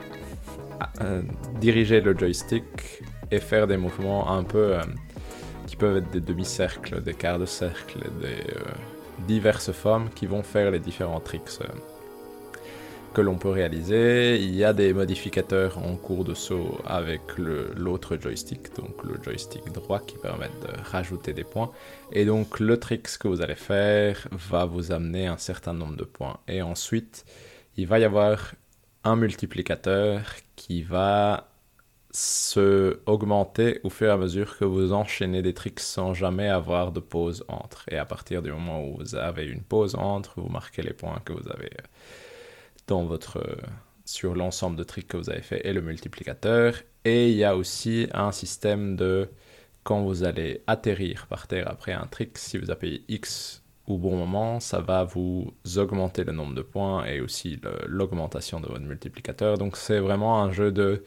[1.02, 1.20] euh,
[1.60, 2.64] diriger le joystick
[3.30, 4.80] et faire des mouvements un peu euh,
[5.68, 8.62] qui peuvent être des demi-cercles, des quarts de cercle, des euh,
[9.26, 11.66] diverses formes qui vont faire les différents tricks euh,
[13.12, 14.38] que l'on peut réaliser.
[14.40, 19.70] Il y a des modificateurs en cours de saut avec l'autre joystick, donc le joystick
[19.72, 21.70] droit qui permettent de rajouter des points.
[22.12, 26.04] Et donc le trick que vous allez faire va vous amener un certain nombre de
[26.04, 26.38] points.
[26.48, 27.26] Et ensuite,
[27.76, 28.54] il va y avoir
[29.04, 30.22] un multiplicateur
[30.56, 31.47] qui va
[32.10, 36.92] se augmenter au fur et à mesure que vous enchaînez des tricks sans jamais avoir
[36.92, 37.84] de pause entre.
[37.90, 41.20] Et à partir du moment où vous avez une pause entre, vous marquez les points
[41.24, 41.86] que vous avez euh,
[42.86, 43.56] dans votre euh,
[44.04, 46.74] sur l'ensemble de tricks que vous avez fait et le multiplicateur.
[47.04, 49.28] Et il y a aussi un système de
[49.84, 54.16] quand vous allez atterrir par terre après un trick, si vous appuyez X au bon
[54.16, 59.56] moment, ça va vous augmenter le nombre de points et aussi l'augmentation de votre multiplicateur.
[59.56, 61.04] Donc c'est vraiment un jeu de,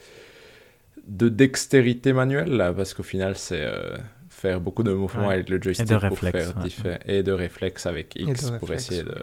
[1.07, 3.97] de dextérité manuelle, là, parce qu'au final c'est euh,
[4.29, 5.35] faire beaucoup de mouvements Ouais.
[5.35, 6.63] avec le joystick de pour réflexe, faire ouais.
[6.63, 8.85] diffé- et de réflexe avec Et X pour réflexe.
[8.91, 9.15] essayer de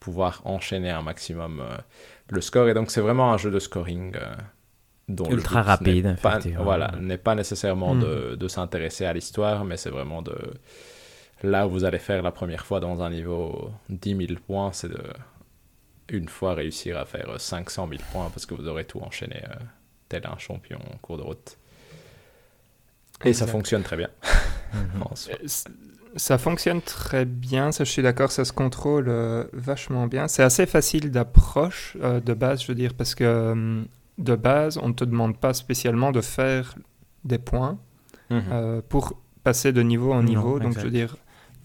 [0.00, 1.76] pouvoir enchaîner un maximum euh,
[2.30, 2.68] le score.
[2.68, 4.14] Et donc c'est vraiment un jeu de scoring.
[4.16, 4.34] euh,
[5.08, 6.40] dont Ultra rapide, n'est pas-.
[6.58, 8.00] Voilà, n'est pas nécessairement Mm.
[8.00, 10.34] de, de s'intéresser à l'histoire, mais c'est vraiment de...
[11.44, 14.88] Là où vous allez faire la première fois dans un niveau 10 000 points, c'est
[14.88, 14.98] de
[16.08, 19.42] une fois réussir à faire 500 000 points parce que vous aurez tout enchaîné
[20.08, 21.58] tel un champion en cours de route.
[23.24, 24.10] Et ça fonctionne très bien.
[24.74, 25.04] Mhm.
[26.16, 29.10] ça fonctionne très bien, ça je suis d'accord, ça se contrôle
[29.52, 30.28] vachement bien.
[30.28, 33.84] C'est assez facile d'approche de base, je veux dire, parce que
[34.18, 36.74] de base, on ne te demande pas spécialement de faire
[37.24, 37.78] des points
[38.30, 38.82] mhm.
[38.88, 40.58] pour passer de niveau en niveau.
[40.58, 41.16] Donc, je veux dire,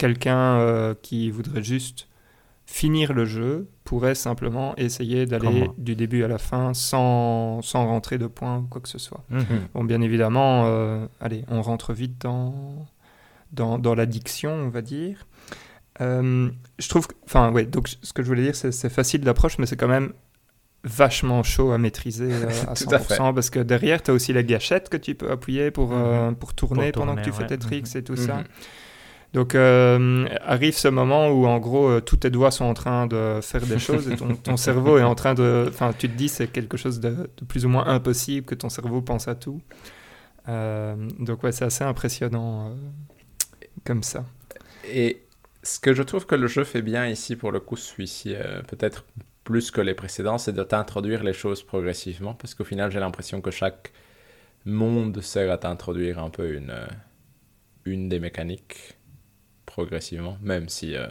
[0.02, 2.08] quelqu'un euh, qui voudrait juste
[2.72, 8.18] finir le jeu pourrait simplement essayer d'aller du début à la fin sans, sans rentrer
[8.18, 9.26] de points ou quoi que ce soit.
[9.30, 9.68] Mhm.
[9.74, 12.88] Bon, bien évidemment, euh, allez, on rentre vite dans,
[13.52, 15.28] dans, dans l'addiction, on va dire.
[16.00, 16.50] Euh,
[16.80, 19.76] je trouve, enfin, ouais, donc ce que je voulais dire, c'est facile d'approche, mais c'est
[19.76, 20.14] quand même
[20.86, 22.32] vachement chaud à maîtriser
[22.68, 25.92] à 100% parce que derrière, tu as aussi la gâchette que tu peux appuyer pour,
[25.92, 26.36] mhm.
[26.36, 28.46] pour, tourner pendant que tu fais tes tricks et tout ça.
[29.34, 33.08] Donc euh, arrive ce moment où en gros euh, tous tes doigts sont en train
[33.08, 35.68] de faire des choses et ton, cerveau est en train de...
[35.70, 39.02] Enfin tu te dis c'est quelque chose de, plus ou moins impossible que ton cerveau
[39.02, 39.62] pense à tout.
[40.50, 42.76] Euh, donc ouais c'est assez impressionnant
[43.86, 44.26] comme ça.
[44.92, 45.22] Et
[45.64, 48.36] ce que je trouve que le jeu fait bien ici pour le coup celui-ci
[48.68, 49.06] peut-être
[49.46, 53.40] plus que les précédents c'est de t'introduire les choses progressivement parce qu'au final j'ai l'impression
[53.40, 53.94] que chaque
[54.66, 56.76] monde sert à t'introduire un peu une,
[57.86, 58.98] une des mécaniques
[59.72, 61.08] progressivement, même si euh,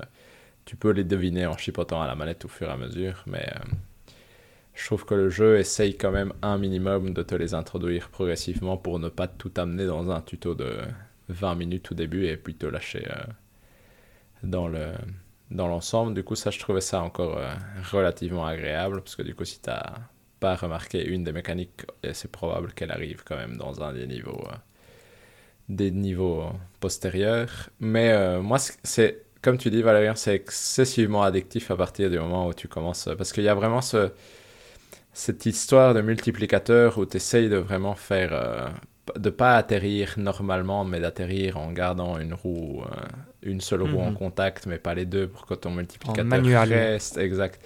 [0.67, 3.47] tu peux les deviner en chipotant à la manette au fur et à mesure, mais
[3.57, 3.65] euh,
[4.75, 8.77] je trouve que le jeu essaye quand même un minimum de te les introduire progressivement
[8.77, 10.79] pour ne pas tout amener dans un tuto de
[11.29, 13.25] 20 minutes au début et puis te lâcher euh,
[14.43, 14.93] dans le
[15.51, 16.15] dans l'ensemble.
[16.15, 17.41] Du coup, ça, je trouvais ça encore
[17.91, 19.95] relativement agréable parce que du coup, si tu n'as
[20.39, 24.47] pas remarqué une des mécaniques, c'est probable qu'elle arrive quand même dans un des niveaux
[25.71, 26.45] des niveaux
[26.81, 27.71] postérieurs.
[27.81, 32.47] Mais euh, moi, c'est comme tu dis, Valérien, c'est excessivement addictif à partir du moment
[32.47, 33.09] où tu commences.
[33.17, 34.11] Parce qu'il y a vraiment ce,
[35.15, 38.33] cette histoire de multiplicateur où tu essayes de vraiment faire.
[38.33, 38.69] Euh,
[39.17, 43.07] de pas atterrir normalement, mais d'atterrir en gardant une roue, euh,
[43.43, 44.17] une seule roue en mhm.
[44.17, 47.19] contact, mais pas les deux pour que ton multiplicateur reste.
[47.19, 47.61] Exact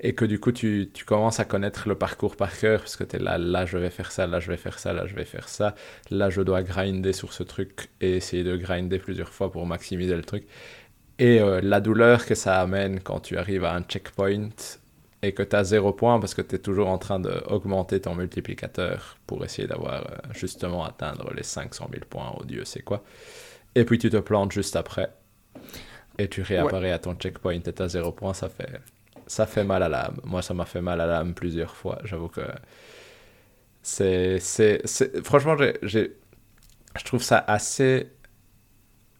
[0.00, 3.04] et que du coup tu, tu, commences à connaître le parcours par cœur parce que
[3.04, 5.14] tu es là, là je vais faire ça, là je vais faire ça, là je
[5.14, 5.74] vais faire ça,
[6.10, 10.14] là je dois grinder sur ce truc et essayer de grinder plusieurs fois pour maximiser
[10.14, 10.46] le truc.
[11.18, 14.50] Et euh, la douleur que ça amène quand tu arrives à un checkpoint
[15.22, 18.14] et que tu as zéro point parce que tu es toujours en train d'augmenter ton
[18.14, 23.02] multiplicateur pour essayer d'avoir euh, justement atteindre les 500 000 points, oh Dieu c'est quoi?
[23.74, 25.10] Et puis tu te plantes juste après
[26.18, 28.80] et tu réapparais à ton checkpoint et tu as zéro point, ça fait
[29.28, 30.20] ça fait mal à l'âme.
[30.24, 31.98] Moi, ça m'a fait mal à l'âme plusieurs fois.
[32.04, 32.40] J'avoue que
[33.82, 34.82] c'est, c'est,
[35.24, 36.16] franchement, j'ai,
[36.98, 38.10] je trouve ça assez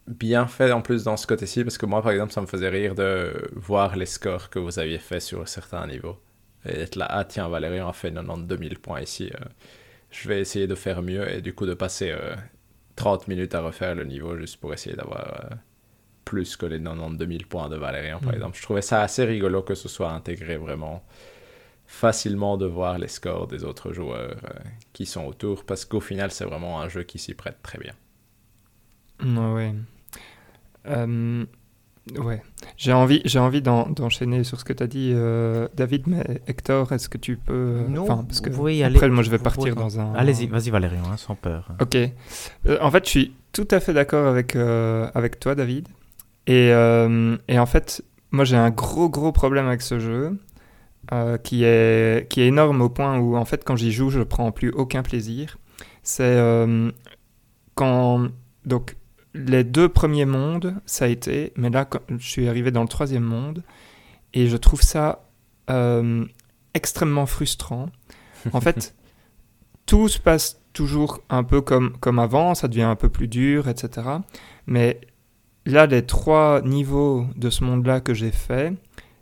[0.08, 2.68] bien fait en plus dans ce côté-ci parce que moi, par exemple, ça me faisait
[2.68, 6.18] rire de voir les scores que vous aviez fait sur certains niveaux
[6.64, 9.30] et être là, ah tiens, Valérie a fait 92 000 points ici.
[9.34, 9.44] Euh,
[10.10, 12.14] je vais essayer de faire mieux et du coup de passer
[12.96, 15.54] 30 euh, minutes à refaire le niveau juste pour essayer d'avoir euh,
[16.24, 18.34] plus que les 92 000 points de Valérian, par mm.
[18.34, 18.56] exemple.
[18.56, 21.04] Je trouvais ça assez rigolo que ce soit intégré vraiment
[21.86, 24.36] facilement de voir les scores des autres joueurs
[24.92, 27.94] qui sont autour, parce qu'au final, c'est vraiment un jeu qui s'y prête très bien.
[29.24, 29.74] Ouais.
[30.86, 31.44] Euh,
[32.18, 32.42] ouais.
[32.76, 36.92] J'ai envie, j'ai envie d'enchaîner sur ce que tu as dit, euh, David, mais Hector,
[36.92, 37.84] est-ce que tu peux.
[37.88, 40.14] Non, parce que oui, après, moi, je vais partir dans un.
[40.14, 41.68] Allez-y, vas-y, Valérian, hein, sans peur.
[41.80, 41.96] Ok.
[42.80, 45.88] en fait, je suis tout à fait d'accord avec, avec toi, David.
[46.48, 50.38] Euh, et, en fait, moi j'ai un gros gros problème avec ce jeu.
[51.10, 54.20] Euh, qui, est, qui est énorme au point où en fait quand j'y joue je
[54.20, 55.56] prends plus aucun plaisir.
[56.02, 56.90] C'est euh,
[57.74, 58.28] quand
[58.66, 58.96] donc
[59.38, 62.88] les deux premiers mondes ça a été, mais là quand je suis arrivé dans le
[62.88, 63.62] troisième monde
[64.34, 65.24] et je trouve ça
[66.74, 67.90] extrêmement frustrant.
[68.52, 68.94] En fait,
[69.84, 73.68] tout se passe toujours un peu comme, comme avant, ça devient un peu plus dur,
[73.68, 74.06] etc.
[74.66, 75.00] Mais
[75.66, 78.74] là, les trois niveaux de ce monde-là que j'ai fait,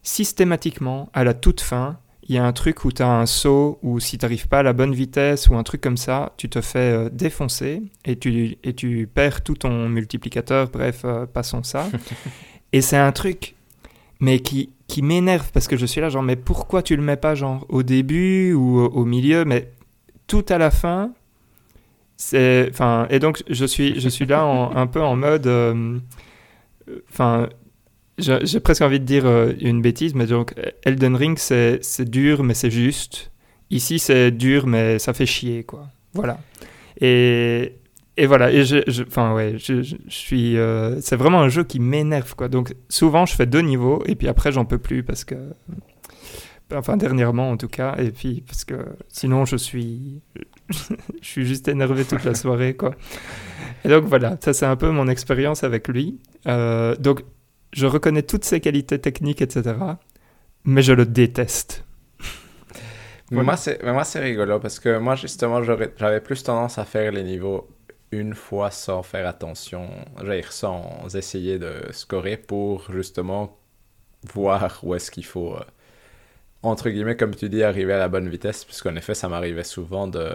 [0.03, 1.99] systématiquement, à la toute fin,
[2.29, 4.61] il y a un truc où tu as un saut, ou si tu n'arrives pas
[4.61, 8.17] à la bonne vitesse, ou un truc comme ça, tu te fais euh, défoncer, et
[8.17, 11.89] tu, et tu perds tout ton multiplicateur, bref, euh, passons ça.
[12.73, 13.55] et c'est un truc,
[14.21, 17.17] mais qui, qui m'énerve, parce que je suis là, genre, mais pourquoi tu le mets
[17.17, 19.73] pas, genre, au début, ou au, milieu, mais
[20.27, 21.13] tout à la fin,
[22.17, 22.69] c'est...
[22.71, 25.47] Enfin, et donc, je suis, je suis là un peu en mode...
[25.47, 25.99] Euh,
[27.11, 27.49] Enfin,
[28.19, 30.55] j'ai presque envie de dire euh, une bêtise, mais donc
[30.85, 33.31] Elden Ring, c'est dur, mais c'est juste.
[33.71, 35.89] Ici, c'est dur, mais ça fait chier, quoi.
[36.15, 36.39] Voilà.
[37.01, 37.75] Et,
[38.17, 38.53] et voilà.
[38.53, 40.57] Et je, enfin, ouais, je, je suis.
[40.57, 42.49] Euh, c'est vraiment un jeu qui m'énerve, quoi.
[42.49, 45.35] Donc, souvent, je fais deux niveaux, et puis après, j'en peux plus parce que.
[46.75, 47.95] Enfin, dernièrement en tout cas.
[47.99, 48.75] Et puis, parce que
[49.09, 50.23] sinon, je suis,
[50.71, 52.95] je suis juste énervé toute la soirée, quoi.
[53.85, 56.19] Et donc, voilà, ça, c'est un peu mon expérience avec lui.
[56.47, 57.23] Euh, donc,
[57.77, 59.75] je reconnais toutes ses qualités techniques, etc.
[60.65, 61.85] Mais je le déteste.
[63.31, 67.69] Mais moi, c'est rigolo parce que moi, justement, j'avais plus tendance à faire les niveaux
[68.13, 69.91] une fois sans faire attention,
[70.49, 73.59] sans essayer de scorer pour justement
[74.33, 75.61] voir où est-ce qu'il faut, euh,
[76.63, 78.65] entre guillemets, comme tu dis, arriver à la bonne vitesse.
[78.65, 80.33] Puisqu'en effet, ça m'arrivait souvent de.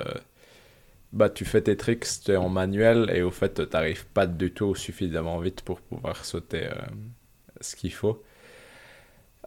[1.11, 4.27] Bah, tu fais tes tricks, tu es en manuel et au fait, tu n'arrives pas
[4.27, 6.75] du tout suffisamment vite pour pouvoir sauter euh,
[7.61, 8.23] ce qu'il faut.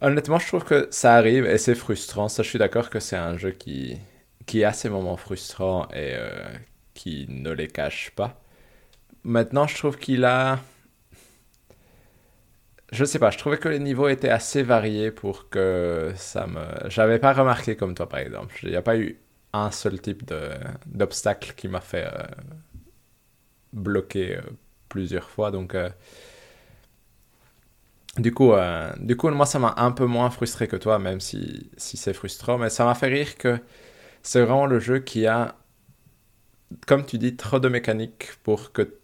[0.01, 2.27] Honnêtement, je trouve que ça arrive et c'est frustrant.
[2.27, 3.97] Ça, je suis d'accord que c'est un jeu qui,
[4.45, 6.29] qui a ses moments frustrants et euh,
[6.93, 8.41] qui ne les cache pas.
[9.23, 10.59] Maintenant, je trouve qu'il a.
[12.91, 16.89] Je sais pas, je trouvais que les niveaux étaient assez variés pour que ça me.
[16.89, 18.55] J'avais pas remarqué comme toi, par exemple.
[18.63, 19.19] Il n'y a pas eu
[19.53, 20.23] un seul type
[20.85, 22.23] d'obstacle qui m'a fait euh,
[23.73, 24.41] bloquer euh,
[24.89, 25.51] plusieurs fois.
[25.51, 25.75] Donc.
[28.17, 31.19] Du coup, euh, du coup, moi, ça m'a un peu moins frustré que toi, même
[31.19, 32.57] si, si c'est frustrant.
[32.57, 33.59] Mais ça m'a fait rire que
[34.23, 35.55] c'est vraiment le jeu qui a,
[36.87, 38.99] comme tu dis, trop de mécaniques pour que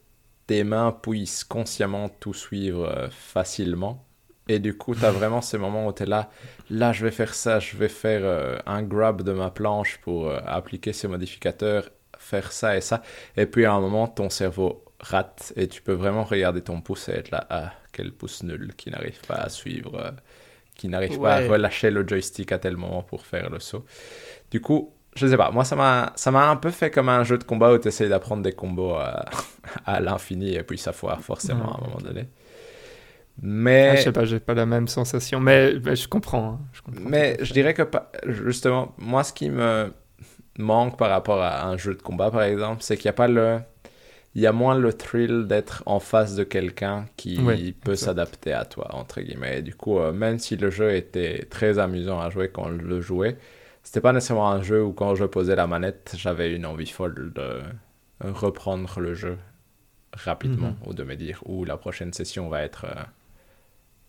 [0.47, 4.05] tes mains puissent consciemment tout suivre euh, facilement.
[4.47, 6.29] Et du coup, tu as vraiment ces moments où tu es là,
[6.69, 10.27] là, je vais faire ça, je vais faire euh, un grab de ma planche pour
[10.29, 13.01] euh, appliquer ces modificateurs, faire ça et ça.
[13.37, 17.09] Et puis à un moment, ton cerveau rate et tu peux vraiment regarder ton pouce
[17.09, 20.11] et être là, ah, quel pouce nul qui n'arrive pas à suivre, euh,
[20.75, 23.85] qui n'arrive pas à relâcher le joystick à tel moment pour faire le saut.
[24.51, 27.23] Du coup, je sais pas, moi ça m'a ça m'a un peu fait comme un
[27.23, 29.25] jeu de combat où tu essayes d'apprendre des combos à,
[29.85, 32.29] à l'infini et puis ça foire forcément à un moment donné.
[33.41, 36.53] Mais Ah, je sais pas, j'ai pas la même sensation, mais, mais je comprends.
[36.53, 37.83] hein, je comprends mais je dirais que,
[38.25, 39.93] justement, moi, ce qui me
[40.59, 43.27] manque par rapport à un jeu de combat, par exemple, c'est qu'il n'y a pas
[43.27, 43.59] le...
[44.35, 48.53] Il y a moins le thrill d'être en face de quelqu'un qui Oui, peut s'adapter
[48.53, 49.59] à toi, entre guillemets.
[49.59, 52.77] Et du coup, euh, même si le jeu était très amusant à jouer quand je
[52.81, 53.37] le jouais,
[53.83, 57.33] c'était pas nécessairement un jeu où quand je posais la manette, j'avais une envie folle
[57.33, 57.61] de
[58.21, 59.37] reprendre le jeu
[60.13, 60.87] rapidement Mhm.
[60.87, 63.03] ou de me dire où la prochaine session va être euh,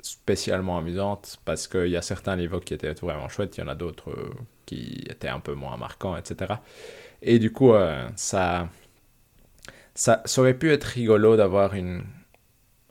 [0.00, 3.68] spécialement amusante parce qu'il y a certains niveaux qui étaient vraiment chouettes, il y en
[3.68, 4.30] a d'autres euh,
[4.66, 6.62] qui étaient un peu moins marquants, etc.
[7.22, 7.72] Et du coup,
[8.16, 8.68] ça,
[9.94, 12.04] ça, ça aurait pu être rigolo d'avoir une,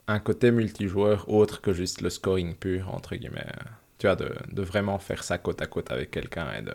[0.08, 3.46] un côté multijoueur autre que juste le scoring pur, entre guillemets.
[3.98, 6.72] Tu vois, de, de vraiment faire ça côte à côte avec quelqu'un et de.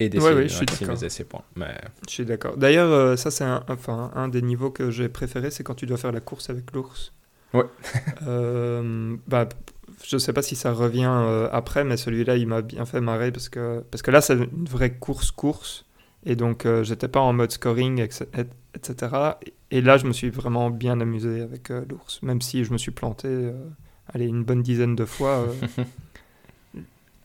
[0.00, 1.44] Et d'essayer Ouais, ouais, de ses points.
[1.54, 1.76] Mais
[2.08, 2.56] Je suis d'accord.
[2.56, 5.86] D'ailleurs, euh, ça, c'est un, enfin, un des niveaux que j'ai préféré, c'est quand tu
[5.86, 7.12] dois faire la course avec l'ours.
[7.54, 7.64] Ouais.
[8.26, 9.48] Euh, bah,
[10.04, 13.30] je sais pas si ça revient euh, après, mais celui-là, il m'a bien fait marrer
[13.30, 15.84] parce que, parce que là, c'est une vraie course-course.
[16.24, 19.12] Et donc, euh, j'étais pas en mode scoring, etc.
[19.70, 22.22] Et là, je me suis vraiment bien amusé avec euh, l'ours.
[22.22, 23.52] Même si je me suis planté, euh,
[24.06, 25.46] allez, une bonne dizaine de fois.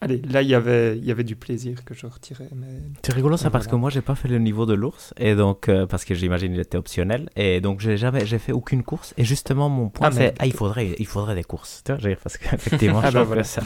[0.01, 2.49] allez, là, il y avait, il y avait du plaisir que je retirais.
[2.55, 2.67] Mais...
[3.03, 3.71] C'est rigolo ça parce voilà.
[3.77, 6.53] que moi j'ai pas fait le niveau de l'ours et donc euh, parce que j'imagine
[6.53, 10.07] il était optionnel et donc j'ai jamais j'ai fait aucune course et justement mon point
[10.09, 13.17] Ah, c'est ah il faudrait il faudrait des courses tu vois parce qu'effectivement Ah, je
[13.19, 13.41] voilà.
[13.43, 13.61] que ça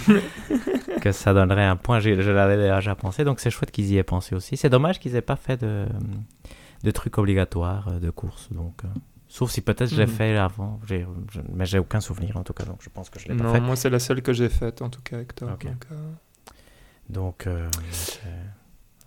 [1.02, 3.98] que ça donnerait un point j'ai- je l'avais déjà pensé donc c'est chouette qu'ils y
[3.98, 5.86] aient pensé aussi c'est dommage qu'ils aient pas fait de
[6.84, 8.88] de trucs obligatoires euh, de courses donc euh,
[9.34, 10.12] sauf si peut-être j'ai Mhm.
[10.12, 13.18] fait avant j'ai- je- mais j'ai aucun souvenir en tout cas donc je pense que
[13.20, 15.20] je l'ai pas Non, fait moi, c'est la seule que j'ai faite, en tout cas.
[15.22, 15.32] Ok.
[15.66, 16.12] donc, euh.
[17.10, 18.20] donc euh, c'est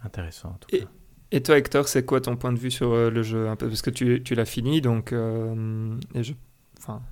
[0.02, 0.86] intéressant en tout Et- cas
[1.32, 3.66] Et toi, Hector, c'est quoi ton point de vue sur euh, le jeu un peu
[3.68, 5.12] Parce que tu, tu l'as fini, donc.
[5.12, 6.32] et je,
[6.78, 7.02] enfin,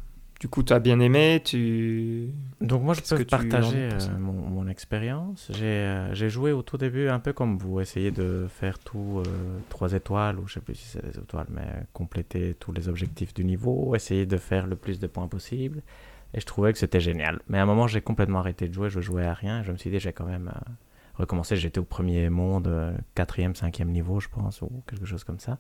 [0.43, 1.41] du coup, tu as bien aimé.
[1.45, 2.31] Tu...
[2.61, 5.47] Donc moi je peux partager euh, mon, mon expérience.
[5.55, 9.23] J'ai euh, j'ai joué au tout début un peu comme vous, essayer de faire tout
[9.69, 13.33] 3 étoiles, ou je sais plus si c'est des étoiles, mais compléter tous les objectifs
[13.35, 15.81] du niveau, essayer de faire le plus de points possible.
[16.35, 17.39] Et je trouvais que c'était génial.
[17.47, 19.63] Mais à un moment j'ai complètement arrêté de jouer, je jouais à rien.
[19.63, 20.71] Je me suis dit j'ai quand même euh,
[21.15, 25.39] recommencé, j'étais au premier monde, euh, quatrième, cinquième niveau je pense, ou quelque chose comme
[25.39, 25.59] ça.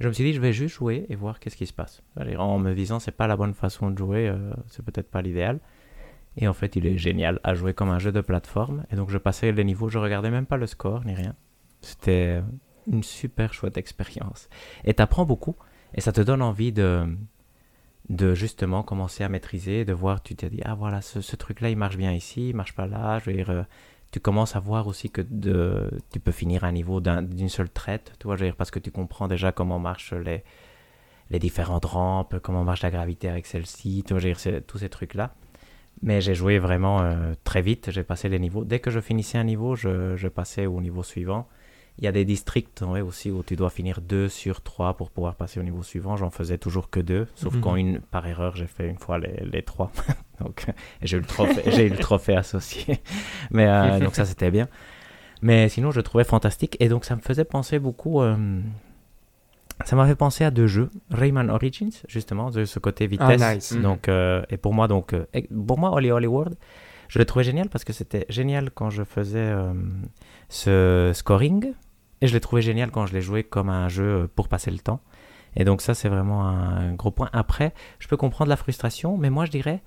[0.00, 2.02] Je me suis dit, je vais juste jouer et voir qu'est-ce qui se passe.
[2.38, 5.60] En me disant, c'est pas la bonne façon de jouer, euh, c'est peut-être pas l'idéal.
[6.36, 8.84] Et en fait, il est génial à jouer comme un jeu de plateforme.
[8.90, 11.34] Et donc, je passais les niveaux, je regardais même pas le score ni rien.
[11.80, 12.42] C'était
[12.90, 14.48] une super chouette expérience.
[14.84, 15.56] Et t'apprends beaucoup.
[15.94, 17.06] Et ça te donne envie de,
[18.08, 21.76] de justement commencer à maîtriser, de voir, tu te dis, ah voilà, ce, truc-là, il
[21.76, 23.20] marche bien ici, il marche pas là.
[23.20, 23.62] Je euh,
[24.14, 27.68] tu commences à voir aussi que de, tu peux finir un niveau d'un- d'une seule
[27.68, 30.44] traite, tu vois, parce que tu comprends déjà comment marchent les,
[31.30, 34.14] les différentes rampes, comment marche la gravité avec celle-ci, tu
[34.68, 35.34] tous ces trucs-là.
[36.02, 38.64] Mais j'ai joué vraiment euh, très vite, j'ai passé les niveaux.
[38.64, 41.48] Dès que je finissais un niveau, je, je passais au niveau suivant.
[41.98, 45.10] Il y a des districts ouais, aussi où tu dois finir 2 sur 3 pour
[45.10, 46.16] pouvoir passer au niveau suivant.
[46.16, 47.60] J'en faisais toujours que 2, sauf Mhm.
[47.60, 49.92] quand une, par erreur j'ai fait une fois les, les 3.
[50.40, 50.66] donc
[51.02, 53.00] j'ai eu le trophée, j'ai eu le trophée associé.
[53.52, 54.66] Mais euh, donc ça c'était bien.
[55.40, 58.20] Mais sinon je le trouvais fantastique et donc ça me faisait penser beaucoup.
[58.22, 58.60] euh,
[59.84, 63.42] ça m'a fait penser à deux jeux, Rayman Origins justement de ce côté vitesse.
[63.42, 63.72] Ah, nice.
[63.76, 65.14] Donc euh, et pour moi donc
[65.66, 66.56] pour moi Holy Holy World,
[67.14, 69.72] je l'ai trouvé génial parce que c'était génial quand je faisais euh,
[70.48, 71.72] ce scoring
[72.20, 74.72] et je l'ai trouvé génial quand je l'ai joué comme un jeu euh, pour passer
[74.72, 75.00] le temps.
[75.54, 77.30] Et donc ça c'est vraiment un gros point.
[77.32, 79.80] Après, je peux comprendre la frustration, mais moi je dirais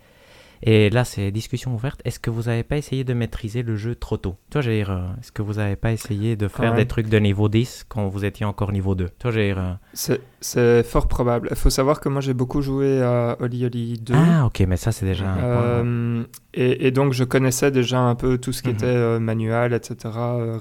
[0.63, 3.95] et là c'est discussion ouverte, est-ce que vous n'avez pas essayé de maîtriser le jeu
[3.95, 4.35] trop tôt?
[4.49, 6.77] Toi j'ai euh, est-ce que vous n'avez pas essayé de faire Ouais.
[6.77, 10.83] des trucs de niveau 10 quand vous étiez encore niveau 2 Toi j'ai euh, C'est-
[10.83, 11.47] fort probable.
[11.51, 14.13] Il faut savoir que moi j'ai beaucoup joué à Oli Oli 2.
[14.15, 15.45] Ah ok, mais ça c'est déjà un point.
[15.45, 18.75] Euh, et, et donc je connaissais déjà un peu tout ce qui Mhm.
[18.75, 19.95] était euh, manuel, etc.,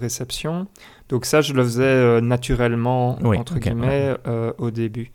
[0.01, 0.67] réception.
[1.09, 4.15] Donc ça, je le faisais naturellement, Oui, entre guillemets,
[4.59, 5.13] au début.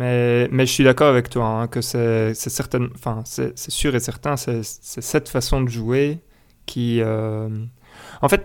[0.00, 3.70] Mais, mais je suis d'accord avec toi, hein, que c'est c'est certain, enfin, c'est c'est
[3.70, 6.18] sûr et certain, c'est cette façon de jouer
[6.66, 7.00] qui...
[7.02, 7.48] euh,
[8.22, 8.42] En fait,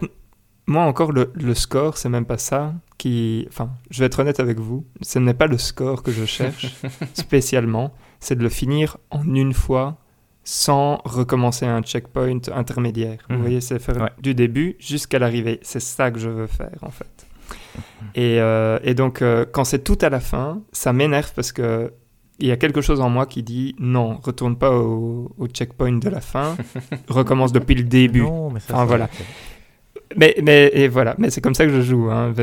[0.67, 3.45] moi encore, le, le score, c'est même pas ça qui...
[3.49, 6.65] Enfin, je vais être honnête avec vous, ce n'est pas le score que je cherche
[7.13, 9.97] spécialement, c'est de le finir en une fois
[10.43, 13.19] sans recommencer un checkpoint intermédiaire.
[13.29, 14.11] Vous voyez, c'est faire Ouais.
[14.21, 15.59] du début jusqu'à l'arrivée.
[15.63, 17.25] C'est ça que je veux faire, en fait.
[18.15, 21.91] Et, euh, et donc, euh, quand c'est tout à la fin, ça m'énerve parce que
[22.39, 25.93] il y a quelque chose en moi qui dit non, retourne pas au, au checkpoint
[25.99, 26.57] de la fin,
[27.07, 28.21] recommence depuis le début.
[28.23, 29.09] Non, mais ça, Enfin, c'est- voilà.
[30.17, 32.09] Mais, mais, et voilà, mais c'est comme ça que je joue.
[32.11, 32.33] hein.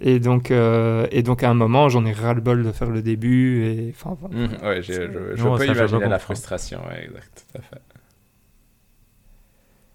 [0.00, 3.62] Et, donc, euh, et donc, à un moment, j'en ai ras-le-bol de faire le début.
[3.64, 4.36] Et, enfin, voilà.
[4.68, 7.82] Ouais, j'ai- je, je Non, peux imaginer la frustration, ouais, exact, tout à fait.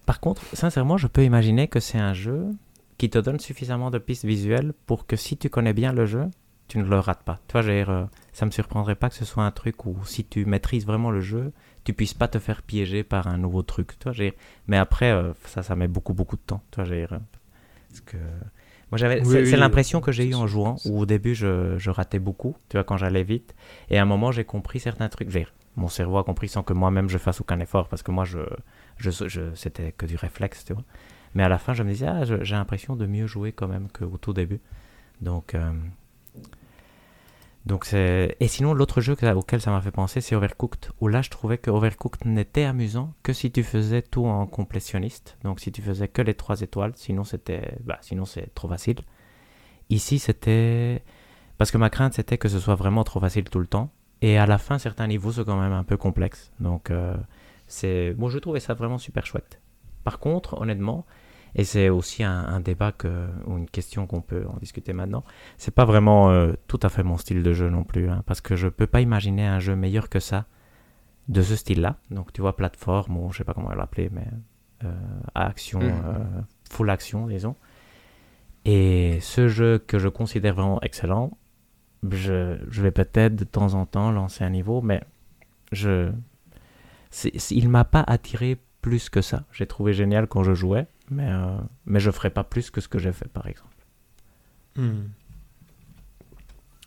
[0.06, 2.46] Par contre, sincèrement, je peux imaginer que c'est un jeu
[2.98, 6.26] qui te donne suffisamment de pistes visuelles pour que si tu connais bien le jeu,
[6.68, 7.38] tu ne le rates pas.
[7.62, 10.86] J'ai, euh, ça me surprendrait pas que ce soit un truc où si tu maîtrises
[10.86, 11.52] vraiment le jeu,
[11.84, 13.92] tu puisses pas te faire piéger par un nouveau truc.
[14.12, 14.34] J'ai,
[14.66, 16.62] mais après, euh, ça, ça met beaucoup, beaucoup de temps.
[16.72, 17.18] Tu vois, j'ai, euh,
[17.88, 18.16] parce que
[18.90, 21.34] moi, j'avais, Oui, c'est, oui, l'impression que j'ai c'est eu en jouant où au début,
[21.34, 22.56] je, je ratais beaucoup.
[22.68, 23.54] Tu vois, quand j'allais vite,
[23.90, 25.30] et à un moment, j'ai compris certains trucs.
[25.30, 28.24] J'ai, mon cerveau a compris sans que moi-même je fasse aucun effort parce que moi,
[28.24, 28.38] je,
[28.98, 30.84] je, je- c'était que du réflexe, tu vois.
[31.36, 33.88] Mais à la fin, je me disais, ah, j'ai l'impression de mieux jouer quand même
[33.92, 34.58] qu'au tout début.
[35.20, 35.70] Donc, euh,
[37.66, 38.38] donc c'est...
[38.40, 41.28] Et sinon, l'autre jeu que- auquel ça m'a fait penser, c'est Overcooked, où là, je
[41.28, 45.36] trouvais que Overcooked n'était amusant que si tu faisais tout en complétionniste.
[45.44, 47.76] Donc, si tu faisais que les trois étoiles, sinon, c'était...
[47.84, 49.00] Bah, sinon, c'est trop facile.
[49.90, 51.02] Ici, c'était...
[51.58, 53.90] Parce que ma crainte, c'était que ce soit vraiment trop facile tout le temps.
[54.22, 56.50] Et à la fin, certains niveaux sont quand même un peu complexes.
[56.60, 57.14] Donc, euh,
[57.66, 58.14] c'est...
[58.14, 59.60] Bon, je trouvais ça vraiment super chouette.
[60.02, 61.04] Par contre, honnêtement,
[61.56, 65.24] et c'est aussi un, un débat que, ou une question qu'on peut en discuter maintenant,
[65.56, 68.40] c'est pas vraiment euh, tout à fait mon style de jeu non plus, hein, parce
[68.40, 70.44] que je peux pas imaginer un jeu meilleur que ça
[71.28, 71.96] de ce style-là.
[72.10, 74.26] Donc tu vois, plateforme, ou je sais pas comment l'appeler, mais
[74.84, 74.92] euh,
[75.34, 76.02] action, Mhm.
[76.06, 76.24] euh,
[76.70, 77.56] full action, disons.
[78.64, 81.36] Et ce jeu que je considère vraiment excellent,
[82.10, 85.00] je, je vais peut-être de temps en temps lancer un niveau, mais
[85.72, 86.10] je,
[87.10, 89.44] c'est- il m'a pas attiré plus que ça.
[89.52, 92.88] J'ai trouvé génial quand je jouais, mais, euh, mais je ferai pas plus que ce
[92.88, 93.74] que j'ai fait, par exemple.
[94.76, 95.08] Hmm.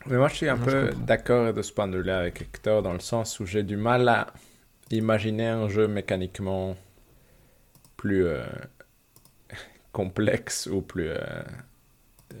[0.06, 2.82] Mais moi, je suis un Non, peu d'accord de ce point de vue-là avec Hector,
[2.82, 4.28] dans le sens où j'ai du mal à
[4.90, 6.76] imaginer un jeu mécaniquement
[7.96, 8.44] plus euh,
[9.92, 11.18] complexe ou plus euh,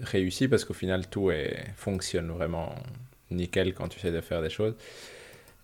[0.02, 2.74] réussi, parce qu'au final, tout est, fonctionne vraiment
[3.30, 4.74] nickel quand tu essaies de faire des choses.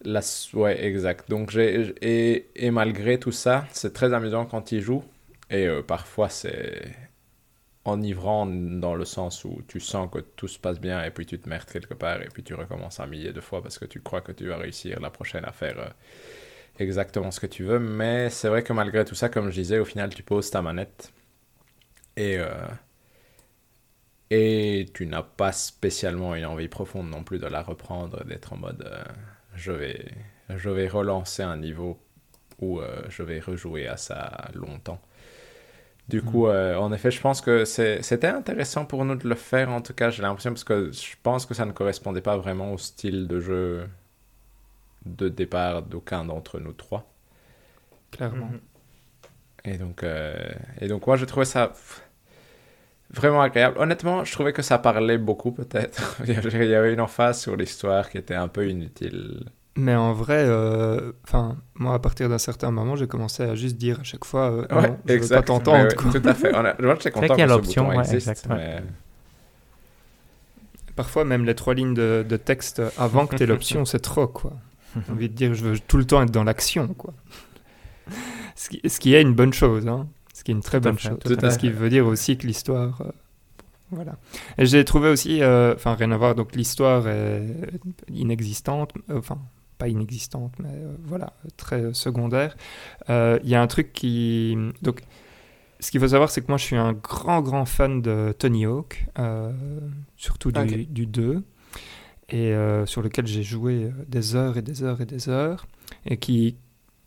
[0.05, 0.21] Là,
[0.55, 1.29] ouais, exact.
[1.31, 5.03] Donc, j'ai, et, et malgré tout ça, c'est très amusant quand il joue,
[5.51, 6.97] et euh, parfois, c'est
[7.85, 11.39] enivrant dans le sens où tu sens que tout se passe bien et puis tu
[11.40, 14.01] te merdes quelque part et puis tu recommences un millier de fois parce que tu
[14.02, 15.89] crois que tu vas réussir la prochaine à faire euh,
[16.78, 17.78] exactement ce que tu veux.
[17.81, 20.62] Mais c'est vrai que malgré tout ça, comme je disais, au final tu poses ta
[20.62, 21.12] manette
[22.16, 22.51] et, euh,
[24.31, 28.56] et tu n'as pas spécialement une envie profonde non plus de la reprendre, d'être en
[28.56, 28.89] mode
[29.55, 30.05] je, vais,
[30.51, 31.98] je vais relancer un niveau
[32.60, 35.01] où je vais rejouer à ça longtemps.
[36.09, 39.35] Du coup, euh, en effet, je pense que c'est- c'était intéressant pour nous de le
[39.35, 42.37] faire, en tout cas, j'ai l'impression, parce que je pense que ça ne correspondait pas
[42.37, 43.89] vraiment au style de jeu
[45.07, 47.11] de départ d'aucun d'entre nous trois.
[48.11, 48.47] Clairement.
[48.47, 48.61] Mhm.
[49.65, 50.35] Et donc, euh,
[50.81, 51.73] et donc moi, je trouvais ça
[53.11, 53.78] vraiment agréable.
[53.78, 56.16] Honnêtement, je trouvais que ça parlait beaucoup, peut-être.
[56.27, 59.45] Il y avait une emphase sur l'histoire qui était un peu inutile
[59.77, 63.77] Mais en vrai, euh, enfin, moi, à partir d'un certain moment, j'ai commencé à juste
[63.77, 65.89] dire à chaque fois, euh, Ouais, non, je veux pas t'entendre.
[66.05, 66.11] Ouais.
[66.20, 66.51] Tout à fait.
[66.55, 66.74] On a...
[66.81, 68.47] Moi, vrai content qu'il y a l'option, ouais, existe.
[68.48, 68.82] mais-
[70.94, 74.27] Parfois, même les trois lignes de, de texte avant que tu aies l'option, c'est trop,
[74.27, 74.53] quoi.
[75.07, 77.12] J'ai envie de dire, je veux tout le temps être dans l'action, quoi.
[78.55, 80.09] Ce qui, ce qui est une bonne chose, hein.
[80.32, 81.19] Ce qui est une très Tout bonne fait, chose.
[81.36, 83.03] tout Ce qui veut dire aussi que l'histoire.
[83.03, 83.11] euh,
[83.90, 84.16] voilà.
[84.57, 87.44] Et j'ai trouvé aussi, euh, enfin, rien à voir, donc l'histoire est
[88.11, 89.39] inexistante, euh, enfin,
[89.78, 92.57] pas inexistante, mais euh, voilà, très secondaire.
[93.11, 94.57] Euh, Il y a un truc qui.
[94.82, 95.03] Donc,
[95.81, 98.65] ce qu'il faut savoir, c'est que moi, je suis un grand, grand fan de Tony
[98.66, 99.53] Hawk, euh,
[100.16, 100.89] surtout du, Ok.
[100.89, 101.43] du 2,
[102.31, 105.66] et euh, sur lequel j'ai joué euh, des heures et des heures et des heures,
[106.07, 106.57] et qui,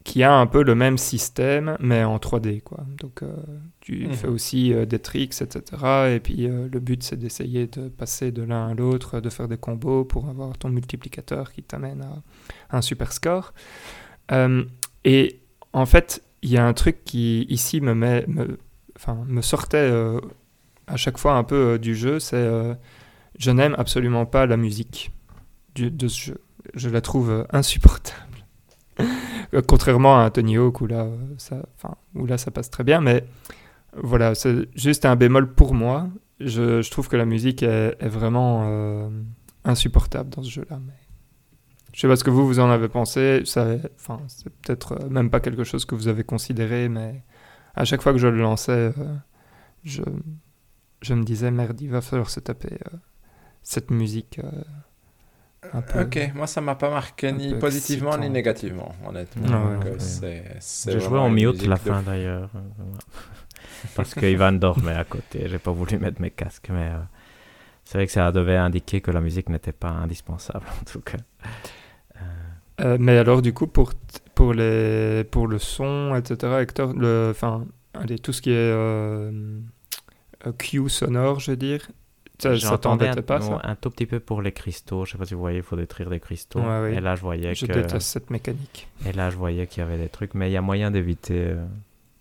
[0.06, 2.86] qui a un peu le même système, mais en 3D, quoi.
[3.00, 3.36] Donc, euh,
[3.82, 4.14] tu Mhm.
[4.14, 5.62] fais aussi euh, des tricks, etc.
[6.16, 9.48] Et puis, euh, le but, c'est d'essayer de passer de l'un à l'autre, de faire
[9.48, 13.54] des combos pour avoir ton multiplicateur qui t'amène à un super score.
[15.06, 15.40] Et
[15.74, 18.58] en fait, il y a un truc qui, ici, me, met, me,
[19.28, 19.92] me sortait
[20.88, 22.50] à chaque fois un peu du jeu, c'est
[23.38, 25.12] je n'aime absolument pas la musique
[25.76, 26.42] du- de ce jeu.
[26.74, 28.18] Je la trouve insupportable.
[29.56, 31.64] Euh, Contrairement à Tony Hawk où là, euh, ça,
[32.14, 33.26] où là ça passe très bien, mais
[33.98, 36.08] voilà, c'est juste un bémol pour moi.
[36.40, 39.10] Je, trouve que la musique est, vraiment euh,
[39.66, 40.80] insupportable dans ce jeu-là.
[40.86, 40.94] Mais...
[41.94, 43.42] Je sais pas ce que vous, vous en avez pensé.
[43.56, 47.24] Enfin, c'est peut-être même pas quelque chose que vous avez considéré, mais
[47.74, 48.94] à chaque fois que je le lançais,
[49.84, 50.04] je,
[51.02, 52.78] je me disais, merde, il va falloir se taper
[53.64, 54.40] cette musique.
[56.00, 59.46] Ok, moi ça m'a pas marqué ni positivement ni négativement, honnêtement.
[59.52, 60.00] Ah ouais, Donc, euh, ok.
[60.00, 62.50] c'est- c'est J'ai joué en mute la de fin d'ailleurs.
[63.96, 65.48] Parce que Ivan dormait à côté.
[65.48, 67.00] J'ai pas voulu mettre mes casques, mais euh,
[67.86, 71.18] c'est vrai que ça devait indiquer que la musique n'était pas indispensable en tout cas.
[72.82, 77.30] Euh, mais alors, du coup, pour, t- pour, les, pour le son, etc., Hector, le,
[77.32, 78.74] enfin, allez, tout ce qui est
[80.58, 81.88] cue sonore, je veux dire,
[82.42, 85.06] J'entendais un, pas, ça un tout petit peu pour les cristaux.
[85.06, 86.60] Je sais pas si vous voyez, il faut détruire des cristaux.
[86.62, 86.96] Ouais, oui.
[86.98, 88.88] Et là, je voyais Je que déteste cette mécanique.
[89.06, 91.48] et là, je voyais qu'il y avait des trucs, mais il y a moyen d'éviter.
[91.48, 91.66] euh,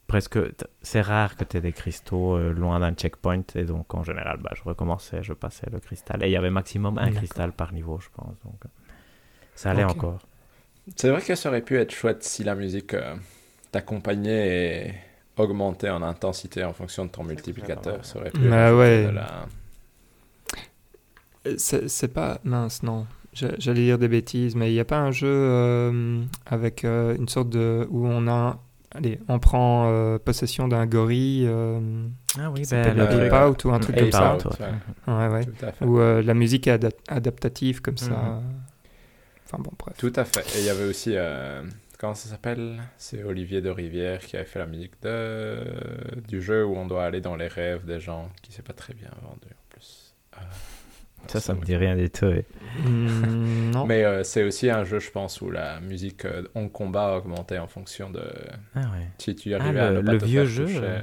[0.09, 0.39] presque,
[0.83, 4.39] c'est rare que tu aies des cristaux euh, loin d'un checkpoint, et donc en général,
[4.43, 7.73] bah, je recommençais, je passais le cristal, et il y avait maximum un cristal par
[7.75, 8.35] niveau, je pense.
[8.45, 8.69] Donc, euh,
[9.55, 10.19] ça allait encore.
[10.97, 13.15] C'est vrai que ça aurait pu être chouette si la musique euh,
[13.73, 14.95] t'accompagnait et
[15.37, 18.05] augmentait en intensité en fonction de ton multiplicateur.
[18.05, 19.05] Ça aurait pu Bah rajouter ouais.
[19.07, 19.47] de la-
[21.57, 23.07] C'est c'est pas mince, non.
[23.33, 27.15] J'a- J'allais dire des bêtises, mais il n'y a pas un jeu euh, avec euh,
[27.17, 27.87] une sorte de.
[27.91, 28.59] où on a.
[28.91, 31.79] Allez, on prend euh, possession d'un gorille, euh,
[32.41, 34.37] Ah oui, ben, le- Ape Out ou un truc comme ça.
[34.37, 34.47] Out,
[35.07, 35.29] ouais.
[35.29, 35.47] ouais.
[35.83, 38.11] Où euh, la musique est ada- adaptative comme ça.
[38.15, 38.43] Mhm.
[39.45, 39.95] Enfin bon, bref.
[39.99, 40.41] Tout à fait.
[40.57, 41.63] Et il y avait aussi, euh,
[41.99, 42.81] comment ça s'appelle?
[42.97, 45.65] C'est Olivier de Rivière qui avait fait la musique de...
[46.27, 48.95] du jeu où on doit aller dans les rêves des gens, qui s'est pas très
[48.95, 49.49] bien vendu.
[49.51, 49.55] Euh,
[51.27, 52.27] Ça, ça me dit rien du tout.
[52.27, 52.43] oui.
[52.83, 53.87] Hmm, non.
[53.87, 57.59] Mais euh, c'est aussi un jeu, je pense, où la musique euh, en combat augmentait
[57.59, 58.23] en fonction de
[58.75, 59.09] Ah ouais.
[59.19, 60.81] si tu Ah, arrivais à le, ne pas le te vieux faire jeu toucher.
[60.83, 61.01] euh,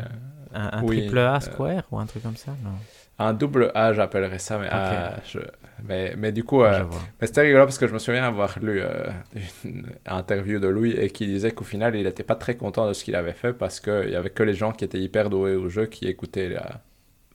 [0.54, 2.86] Un, un Oui, triple A euh, square ou un truc comme ça non?
[3.18, 4.72] Un double A, j'appellerais ça, mais, Ok.
[4.72, 5.40] ah, je-
[5.84, 6.84] mais, mais du coup, Je euh,
[7.22, 9.10] mais c'était rigolo parce que je me souviens avoir lu euh,
[9.64, 12.94] une interview de Louis et qui disait qu'au final, il n'était pas très content de
[12.94, 15.56] ce qu'il avait fait parce qu'il n'y avait que les gens qui étaient hyper doués
[15.56, 16.82] au jeu qui écoutaient la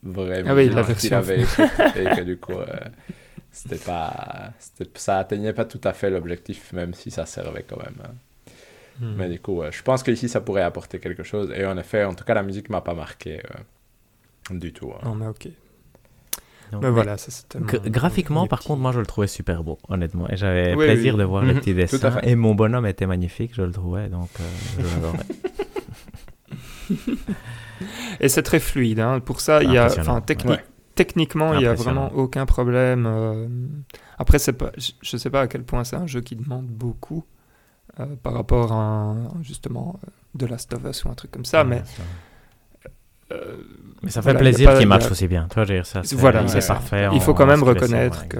[0.03, 1.17] vraie Ah oui, la version.
[1.17, 2.67] avait et que du coup, euh,
[3.53, 7.79] c'était pas, c'était- ça atteignait pas tout à fait l'objectif, même si ça servait quand
[7.79, 7.95] même.
[8.05, 8.11] hein.
[9.01, 9.15] Hmm.
[9.17, 11.51] Mais du coup, je pense qu'ici, ça pourrait apporter quelque chose.
[11.57, 13.41] Et en effet, en tout cas, la musique m'a pas marqué
[14.51, 14.93] euh, du tout.
[14.95, 15.01] hein.
[15.05, 15.49] Non, mais ok.
[16.71, 17.33] Donc, Mais mais voilà, ça
[17.87, 20.29] graphiquement, par petits- contre, moi je le trouvais super beau, honnêtement.
[20.31, 21.21] Et j'avais Oui, plaisir oui.
[21.21, 22.21] de voir les Mhm, petits tout à dessins.
[22.23, 24.45] Et mon bonhomme était magnifique, je le trouvais, donc euh,
[24.79, 25.27] je l'adorais.
[28.20, 29.01] Et c'est très fluide.
[29.01, 29.20] Hein.
[29.20, 30.65] Pour ça, il y a, Impressionnant, enfin, techni- ouais.
[30.94, 33.07] techniquement, il y a vraiment aucun problème.
[33.07, 33.47] euh.
[34.19, 36.66] Après, c'est pas, je- je sais pas à quel point c'est un jeu qui demande
[36.66, 37.24] beaucoup
[37.98, 41.44] euh, par rapport à un- justement euh, de Last of Us ou un truc comme
[41.44, 42.02] ça, mais ça-
[43.32, 43.57] euh,
[44.02, 45.47] Mais ça fait voilà, plaisir qu'il marche aussi bien.
[45.48, 47.09] Tu vois, je veux dire, ça, c'est Voilà, c'est parfait.
[47.12, 48.39] il faut quand même reconnaître que.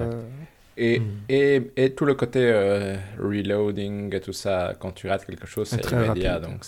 [0.77, 1.05] Et, Hmm.
[1.29, 5.69] et, et tout le côté euh, reloading et tout ça, quand tu rates quelque chose,
[5.69, 6.35] C'est immédiat.
[6.39, 6.51] rapide.
[6.51, 6.65] Donc,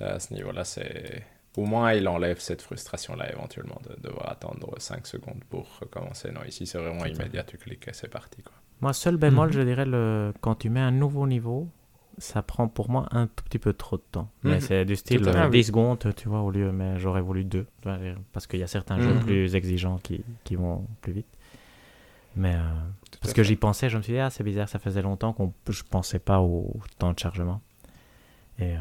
[0.00, 1.22] à ce niveau-là, c'est.
[1.56, 6.32] Au moins, il enlève cette frustration-là éventuellement de devoir attendre 5 secondes pour recommencer.
[6.32, 7.44] Non, ici, c'est vraiment immédiat.
[7.44, 8.42] Tu cliques et c'est parti.
[8.42, 8.54] Quoi.
[8.80, 9.52] Moi, seul bémol, Mhm.
[9.54, 10.32] je dirais, le...
[10.40, 11.68] quand tu mets un nouveau niveau,
[12.18, 14.30] ça prend pour moi un tout petit peu trop de temps.
[14.42, 14.60] Mais Mhm.
[14.60, 15.58] c'est du style euh, Ah oui.
[15.58, 17.66] 10 secondes, tu vois, au lieu, mais j'aurais voulu deux.
[17.82, 17.98] tu vois,
[18.32, 19.24] Parce qu'il y a certains jeux Mhm.
[19.24, 21.26] plus exigeants qui, qui vont plus vite.
[22.36, 22.60] Mais euh,
[23.20, 25.52] parce que j'y pensais, je me suis dit, ah, c'est bizarre, ça faisait longtemps qu'on
[25.68, 27.60] je pensais pas au temps de chargement.
[28.58, 28.78] Et, euh,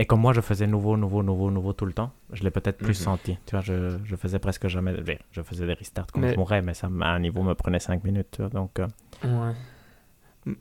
[0.00, 2.78] et comme moi, je faisais nouveau, nouveau, nouveau, nouveau tout le temps, je l'ai peut-être
[2.78, 3.04] plus Mhm.
[3.04, 3.38] senti.
[3.46, 4.94] Tu vois, je, je faisais presque jamais.
[5.32, 7.80] Je faisais des restarts comme Mais- je mourrais, mais ça, à un niveau, me prenait
[7.80, 8.28] 5 minutes.
[8.32, 8.86] Tu vois, donc, euh,
[9.24, 9.54] Ouais.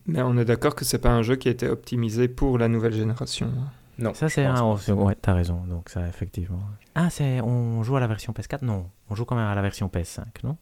[0.05, 2.68] Mais on est d'accord que c'est pas un jeu qui a été optimisé pour la
[2.68, 3.47] nouvelle génération.
[3.47, 3.72] hein?
[3.99, 4.61] Non, ça, c'est un.
[4.89, 5.64] ouais, t'as raison.
[5.68, 6.59] Donc, ça, effectivement.
[6.93, 7.41] Ah, c'est.
[7.41, 10.26] On joue à la version PS4 Non, on joue quand même à la version PS5,
[10.43, 10.57] non?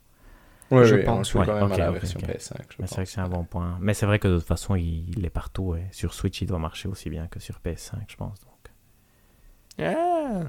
[0.72, 1.45] Ouais, Je ouais, pense, on joue ouais.
[1.45, 2.27] quand même à la version ok.
[2.30, 2.53] PS5.
[2.69, 2.95] je Mais c'est vrai pense.
[2.97, 3.77] que c'est un bon point.
[3.81, 5.76] Mais c'est vrai que de toute façon, il, il est partout.
[5.76, 8.39] Et sur Switch, il doit marcher aussi bien que sur PS5, je pense.
[8.41, 8.53] Donc.
[9.80, 10.41] Ah,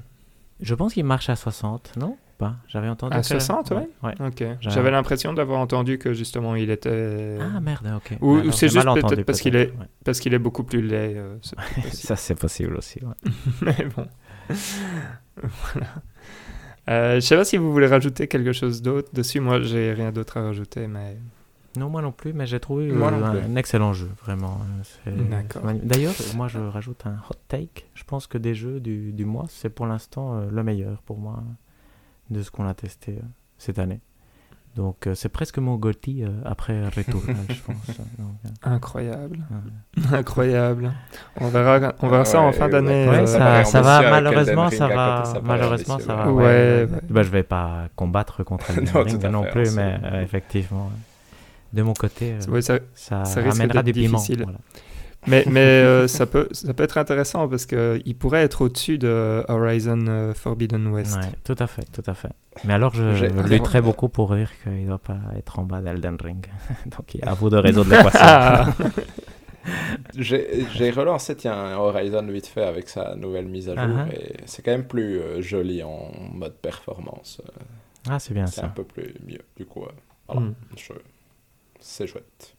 [0.59, 2.17] Je pense qu'il marche à 60, non?
[2.37, 2.55] Pas?
[2.67, 3.15] J'avais entendu.
[3.15, 4.13] À que- 60, ouais ouais.
[4.19, 4.43] ok.
[4.61, 7.37] J'avais- l'impression d'avoir entendu que justement il était.
[7.41, 8.17] Ah merde, ok.
[8.21, 9.87] Ou- c'est juste peut-être parce qu'il est- ouais.
[10.05, 11.17] Parce qu'il est beaucoup plus laid.
[11.17, 11.37] euh.
[11.91, 12.99] Ça, c'est possible aussi.
[13.03, 13.31] ouais.
[13.61, 14.05] Mais bon.
[15.41, 15.87] voilà.
[16.89, 19.39] Euh, je sais pas si vous voulez rajouter quelque chose d'autre dessus.
[19.39, 21.17] Moi, j'ai rien d'autre à rajouter, mais.
[21.77, 24.59] Non, moi non plus, mais j'ai trouvé euh, un excellent jeu, vraiment.
[25.07, 25.11] euh.
[25.83, 27.85] D'ailleurs, moi je rajoute un hot take.
[27.93, 31.17] Je pense que des jeux du, du mois, c'est pour l'instant euh, le meilleur pour
[31.17, 31.43] moi
[32.29, 33.25] de ce qu'on a testé euh,
[33.57, 34.01] cette année.
[34.77, 37.87] Donc euh, c'est presque mon euh, après Retour, je pense.
[38.19, 39.39] Donc, euh, Incroyable.
[39.49, 40.17] ouais.
[40.19, 40.93] Incroyable.
[41.41, 43.09] On verra, on verra ça en fin d'année.
[43.09, 46.31] Ouais, ça, va, malheureusement, ça va, ça malheureusement, ça va.
[46.31, 46.99] Ouais, ouais, ouais.
[47.09, 50.91] Bah, je vais pas combattre contre Elden Non, Ring non plus, mais euh, effectivement, ouais.
[51.73, 54.57] De mon côté, euh, ça- ça, ça amènera voilà.
[55.27, 59.43] Mais, mais euh, ça, peut, ça peut être intéressant parce qu'il pourrait être au-dessus de
[59.49, 61.17] Horizon euh, Forbidden West.
[61.17, 62.29] Ouais, tout à fait, tout à fait.
[62.63, 65.81] Mais alors, je J'ai- lutterai beaucoup pour dire qu'il ne doit pas être en bas
[65.81, 66.45] d'Elden Ring.
[66.85, 68.73] Donc, à vous de résoudre l'équation.
[70.17, 74.13] J'ai relancé tiens, Horizon vite fait avec sa nouvelle mise à jour Uh-huh.
[74.13, 77.41] et c'est quand même plus euh, joli en mode performance.
[78.09, 78.69] Ah, c'est bien c'est un ça.
[78.69, 79.41] peu plus mieux.
[79.57, 79.89] Du coup, euh,
[80.27, 80.53] voilà, Hmm.
[80.77, 80.93] je-
[81.79, 82.55] c'est chouette.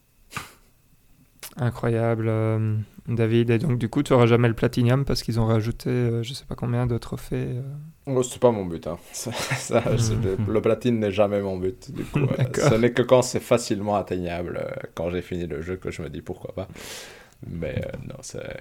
[1.57, 2.77] incroyable, euh,
[3.09, 3.51] David.
[3.51, 6.33] Et donc, du coup, tu n'auras jamais le Platinum parce qu'ils ont rajouté euh, je
[6.35, 7.47] sais pas combien de trophées.
[7.57, 7.63] euh.
[8.07, 8.87] Oh, c'est pas mon but.
[8.87, 8.99] Hein.
[9.13, 11.91] Ça, ça, c'est- le, le platine n'est jamais mon but.
[11.93, 12.21] Du coup,
[12.55, 14.65] ce n'est que quand c'est facilement atteignable,
[14.95, 16.69] quand j'ai fini le jeu, que je me dis pourquoi pas.
[17.47, 18.57] Mais euh, non, c'est.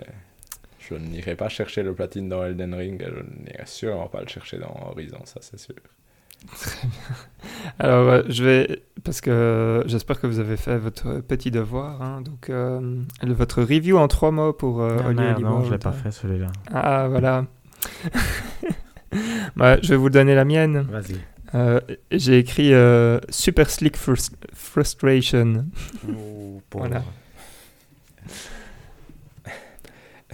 [0.80, 4.28] Je n'irai pas chercher le platine dans Elden Ring, et je n'irai sûrement pas le
[4.28, 5.76] chercher dans Horizon, ça c'est sûr.
[7.80, 8.84] Alors, euh, je vais.
[9.04, 12.02] Parce que j'espère que vous avez fait votre petit devoir.
[12.02, 12.22] hein.
[12.22, 15.78] donc, euh, votre review en trois mots pour euh, Ah, merde, Holy non, je l'ai
[15.78, 16.48] pas fait celui-là.
[16.74, 17.46] Ah, voilà.
[19.56, 20.86] Bah, je vais vous donner la mienne.
[20.92, 21.16] Vas-y.
[21.56, 21.80] Euh,
[22.12, 25.66] J'ai écrit euh, Super Slick Frus- Frustration.
[26.74, 27.04] Voilà.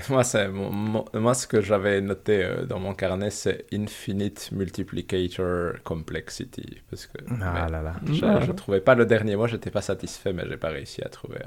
[0.10, 6.82] Moi, c'est moi, ce que j'avais noté euh, dans mon carnet, c'est Infinite Multiplicator Complexity.
[6.90, 7.94] Parce que Ah mais là là.
[8.12, 8.40] je, Ah.
[8.42, 11.40] je trouvais pas le dernier mot, j'étais pas satisfait, mais j'ai pas réussi à trouver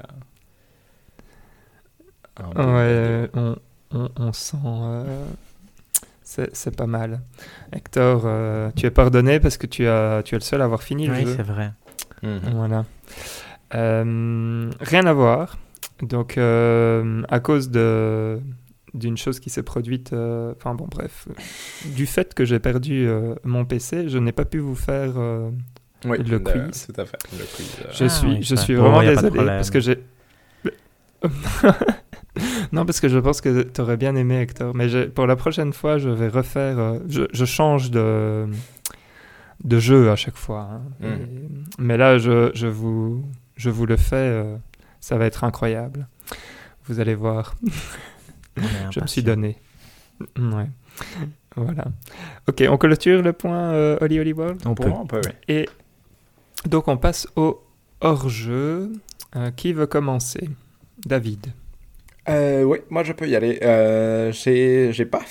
[2.37, 2.43] un.
[2.43, 3.55] un bon Ouais, dernier on,
[3.91, 4.57] on, on sent.
[4.65, 5.25] euh,
[6.23, 7.21] c'est c'est pas mal.
[7.71, 10.83] Hector, euh, tu es pardonné parce que tu, as, tu es le seul à avoir
[10.83, 11.33] fini le Oui, jeu.
[11.37, 11.71] c'est vrai.
[12.23, 12.39] Mhm.
[12.53, 12.85] Voilà.
[13.75, 15.57] Euh, rien à voir.
[16.01, 18.39] Donc, euh, à cause de
[18.93, 21.27] d'une chose qui s'est produite, euh, enfin bon, bref,
[21.85, 25.13] du fait que j'ai perdu euh, mon PC, je n'ai pas pu vous faire.
[25.17, 25.49] euh,
[26.05, 26.87] Oui, Le de- quiz.
[26.93, 27.69] Tout à fait, le quiz.
[27.81, 29.97] euh, je Ah suis, oui, je suis vraiment désolé parce que j'ai.
[32.71, 35.73] non, parce que je pense que tu aurais bien aimé Hector, mais pour la prochaine
[35.73, 36.77] fois, je vais refaire.
[36.79, 38.45] euh, je, je change de
[39.63, 40.69] de jeu à chaque fois.
[40.71, 40.81] hein.
[41.03, 43.25] Et- mais là, je, je vous
[43.55, 44.15] je vous le fais.
[44.15, 44.55] euh,
[45.07, 46.05] ça va être incroyable.
[46.85, 47.55] Vous allez voir.
[48.91, 49.55] Je me suis donné.
[50.37, 50.67] Ouais.
[51.55, 51.85] Voilà.
[52.49, 54.61] Ok, on clôture le point euh, Holly Holly World.
[54.65, 54.89] On peut.
[54.89, 55.31] on peut, oui.
[55.47, 55.69] Et
[56.65, 57.63] donc on passe au
[58.01, 58.91] hors-jeu.
[59.37, 60.49] Euh, qui veut commencer?
[61.05, 61.53] David.
[62.27, 63.59] Euh, oui, moi je peux y aller.
[63.61, 65.21] Euh, j'ai, j'ai pas,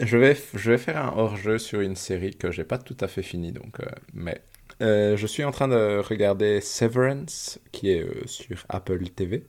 [0.00, 3.06] je vais, je vais faire un hors-jeu sur une série que j'ai pas tout à
[3.06, 4.40] fait fini, donc, euh, mais
[4.82, 9.44] euh, je suis en train de regarder Severance, qui est euh, sur Apple TV,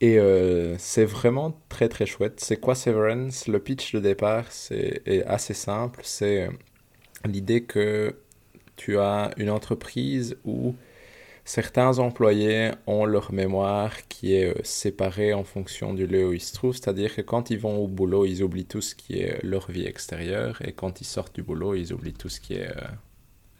[0.00, 2.40] et euh, c'est vraiment très très chouette.
[2.40, 3.46] C'est quoi Severance?
[3.48, 6.00] Le pitch de départ, c'est est assez simple.
[6.04, 6.48] C'est
[7.24, 8.16] l'idée que
[8.76, 10.74] tu as une entreprise où
[11.44, 16.52] Certains employés ont leur mémoire qui est séparée en fonction du lieu où ils se
[16.54, 19.68] trouvent, c'est-à-dire que quand ils vont au boulot, ils oublient tout ce qui est leur
[19.70, 22.70] vie extérieure, et quand ils sortent du boulot, ils oublient tout ce qui est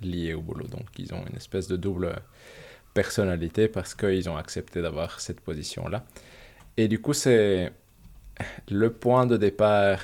[0.04, 0.66] euh, lié au boulot.
[0.66, 2.14] Donc ils ont une espèce de double
[2.94, 6.04] personnalité parce qu'ils ont accepté d'avoir cette position-là.
[6.76, 7.72] Et du coup, c'est
[8.70, 10.00] le point de départ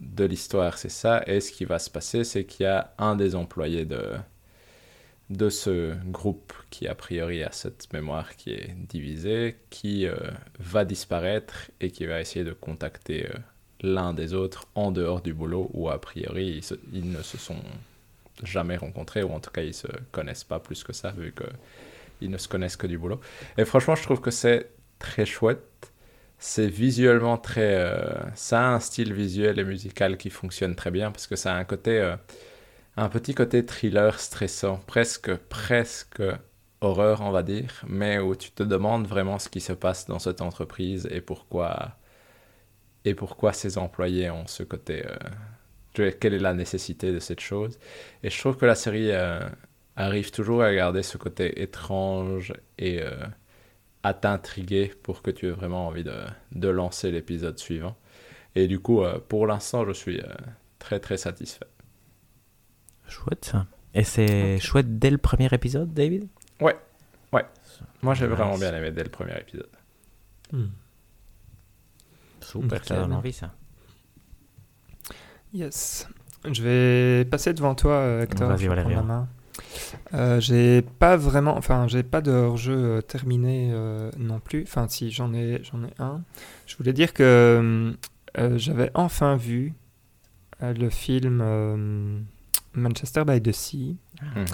[0.00, 1.22] de l'histoire, c'est ça.
[1.26, 4.02] Et ce qui va se passer, c'est qu'il y a un des employés de,
[5.30, 10.06] de ce groupe qui a priori a cette mémoire qui est divisée, qui
[10.58, 13.26] va disparaître et qui va essayer de contacter
[13.80, 16.62] l'un des autres en dehors du boulot où a priori
[16.92, 17.62] ils, ne se sont
[18.42, 21.34] jamais rencontrés ou en tout cas ils se connaissent pas plus que ça vu
[22.20, 23.20] qu'ils ne se connaissent que du boulot.
[23.58, 25.92] Et franchement je trouve que c'est très chouette.
[26.38, 27.76] C'est visuellement très...
[27.76, 31.54] Euh, ça a un style visuel et musical qui fonctionne très bien parce que ça
[31.54, 31.98] a un côté...
[31.98, 32.16] Euh,
[32.98, 36.22] un petit côté thriller stressant, presque, presque
[36.80, 40.18] horreur on va dire, mais où tu te demandes vraiment ce qui se passe dans
[40.18, 41.96] cette entreprise et pourquoi
[43.04, 45.06] et pourquoi ces employés ont ce côté.
[45.06, 45.16] Euh,
[46.02, 47.78] quelle est la nécessité de cette chose
[48.22, 49.40] Et je trouve que la série euh,
[49.96, 53.10] arrive toujours à garder ce côté étrange et euh,
[54.02, 56.16] à t'intriguer pour que tu aies vraiment envie de,
[56.52, 57.96] de lancer l'épisode suivant.
[58.54, 60.22] Et du coup, pour l'instant, je suis
[60.78, 61.66] très très satisfait.
[63.08, 63.66] Chouette ça.
[63.94, 66.28] Et c'est chouette dès le premier épisode, David?
[66.60, 66.76] Ouais,
[67.32, 67.44] ouais.
[68.02, 69.70] Moi, j'ai vraiment bien aimé dès le premier épisode.
[70.52, 70.66] Hmm.
[72.40, 73.52] Super, ça donne envie ça.
[75.52, 76.08] Yes.
[76.50, 78.48] Je vais passer devant toi, euh, Hector.
[78.48, 78.94] Vas-y, Valérie.
[80.14, 84.62] Euh, j'ai pas vraiment, enfin, j'ai pas de hors-jeu euh, terminé euh, non plus.
[84.62, 86.22] Enfin, si j'en ai, j'en ai un.
[86.66, 87.94] Je voulais dire que
[88.56, 89.72] j'avais enfin vu
[90.60, 92.26] le film
[92.74, 93.96] Manchester by the Sea.
[94.22, 94.44] Mhm.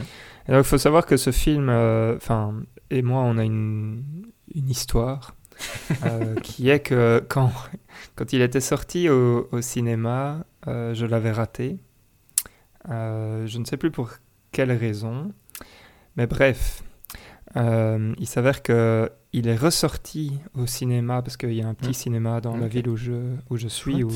[0.49, 2.55] il faut savoir que ce film, enfin,
[2.91, 4.05] et moi, on a une,
[4.55, 5.35] une histoire.
[6.05, 7.53] Euh, qui est que quand,
[8.17, 11.79] quand il était sorti au, au cinéma, euh, je l'avais raté.
[12.89, 14.11] Euh, je ne sais plus pour
[14.51, 15.33] quelle raison.
[16.17, 16.83] Mais bref,
[17.55, 21.95] il s'avère que il est ressorti au cinéma parce qu'il y a un petit mmh.
[21.95, 24.11] cinéma dans la ville où je, où je suis, où,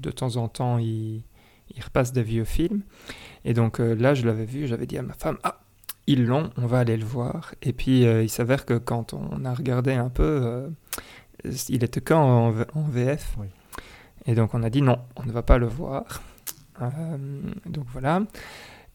[0.00, 1.22] de temps en temps il,
[1.74, 2.82] il, repasse des vieux films.
[3.46, 5.60] Et donc là, je l'avais vu, j'avais dit à ma femme Ah,
[6.10, 7.54] ils l'ont, on va aller le voir.
[7.62, 10.68] Et puis euh, il s'avère que quand on a regardé un peu, euh,
[11.68, 13.36] il était qu'en en, VF.
[14.26, 16.22] Et donc on a dit non, on ne va pas le voir.
[16.82, 16.86] Euh,
[17.66, 18.22] donc voilà.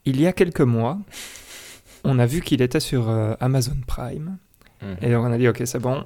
[0.06, 1.00] Il y a quelques mois,
[2.04, 4.38] on a vu qu'il était sur Amazon Prime.
[4.82, 4.98] Mhm.
[5.02, 6.04] Et donc on a dit ok c'est bon,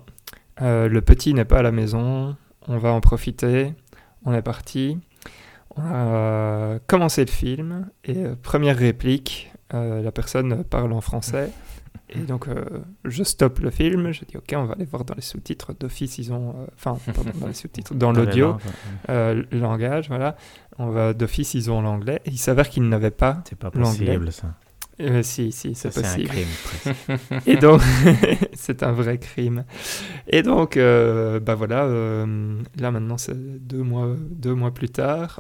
[0.62, 2.36] le petit n'est pas à la maison,
[2.68, 3.74] on va en profiter.
[4.26, 4.98] On est parti.
[5.76, 11.52] On a commencé le film et première réplique, euh, la personne parle en français.
[12.10, 12.64] Et donc, euh,
[13.06, 16.18] je stoppe le film, je dis, OK, on va aller voir dans les sous-titres d'office,
[16.18, 16.50] ils ont...
[16.50, 16.98] Euh, enfin,
[17.40, 18.58] dans les sous-titres, dans l'audio,
[19.08, 20.36] le langage, voilà.
[20.78, 22.22] On va d'office, ils ont l'anglais.
[22.26, 24.56] Et il s'avère qu'ils n'avaient pas C'est pas possible, ça.
[25.02, 26.30] Euh, si, si, c'est possible.
[26.30, 27.42] C'est un crime.
[27.46, 27.82] et donc,
[28.54, 29.64] c'est un vrai crime.
[30.28, 35.40] Et donc, euh, bah voilà, euh, là maintenant, c'est deux mois, deux mois plus tard,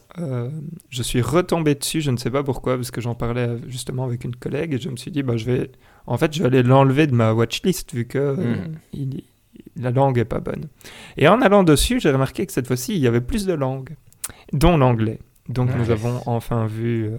[0.89, 4.23] je suis retombé dessus, je ne sais pas pourquoi, parce que j'en parlais justement avec
[4.23, 5.71] une collègue, et je me suis dit, bah je vais,
[6.09, 9.07] en fait, je vais l'enlever de ma watchlist, vu que hmm.
[9.77, 10.65] la langue est pas bonne.
[11.17, 13.95] Et en allant dessus, j'ai remarqué que cette fois-ci, il y avait plus de langues,
[14.51, 15.19] dont l'anglais.
[15.47, 17.09] Donc, nous avons enfin vu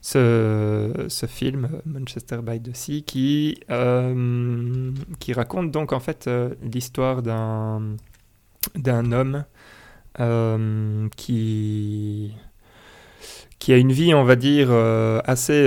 [0.00, 6.54] ce, ce, film Manchester by the Sea qui, euh, qui raconte donc en fait euh,
[6.62, 7.96] l'histoire d'un
[8.74, 9.44] d'un homme
[10.20, 12.34] euh, qui
[13.58, 14.70] qui a une vie on va dire
[15.24, 15.66] assez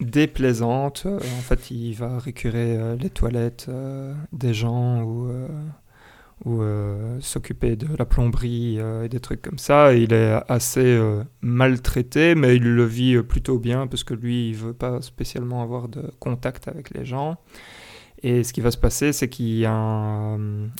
[0.00, 3.70] déplaisante en fait il va récurer les toilettes
[4.32, 5.02] des gens
[6.44, 9.94] ou euh, s'occuper de la plomberie euh, et des trucs comme ça.
[9.94, 14.56] Il est assez euh, maltraité, mais il le vit plutôt bien parce que lui, il
[14.56, 17.38] veut pas spécialement avoir de contact avec les gens.
[18.22, 20.38] Et ce qui va se passer, c'est qu'il y a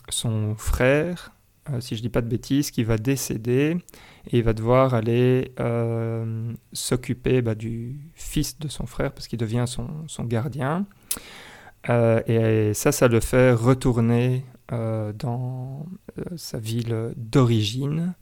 [0.09, 1.33] son frère,
[1.81, 3.77] si je dis pas de bêtises, qui va décéder
[4.33, 5.53] il va devoir aller
[6.73, 10.87] s'occuper bah, du fils de son frère parce qu'il devient son, gardien.
[11.89, 15.85] et ça, ça le fait retourner euh, dans
[16.19, 18.15] euh, sa ville d'origine,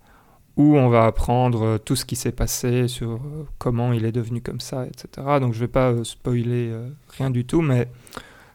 [0.56, 4.42] où on va apprendre tout ce qui s'est passé sur euh, comment il est devenu
[4.42, 5.38] comme ça, etc.
[5.38, 6.74] Donc je ne vais pas spoiler
[7.16, 7.86] rien du tout, mais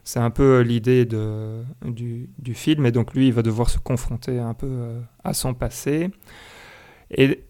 [0.04, 4.52] c'est un peu l'idée du, film, et donc lui, il va devoir se confronter un
[4.52, 4.90] peu
[5.24, 6.10] à son passé.
[7.10, 7.44] Et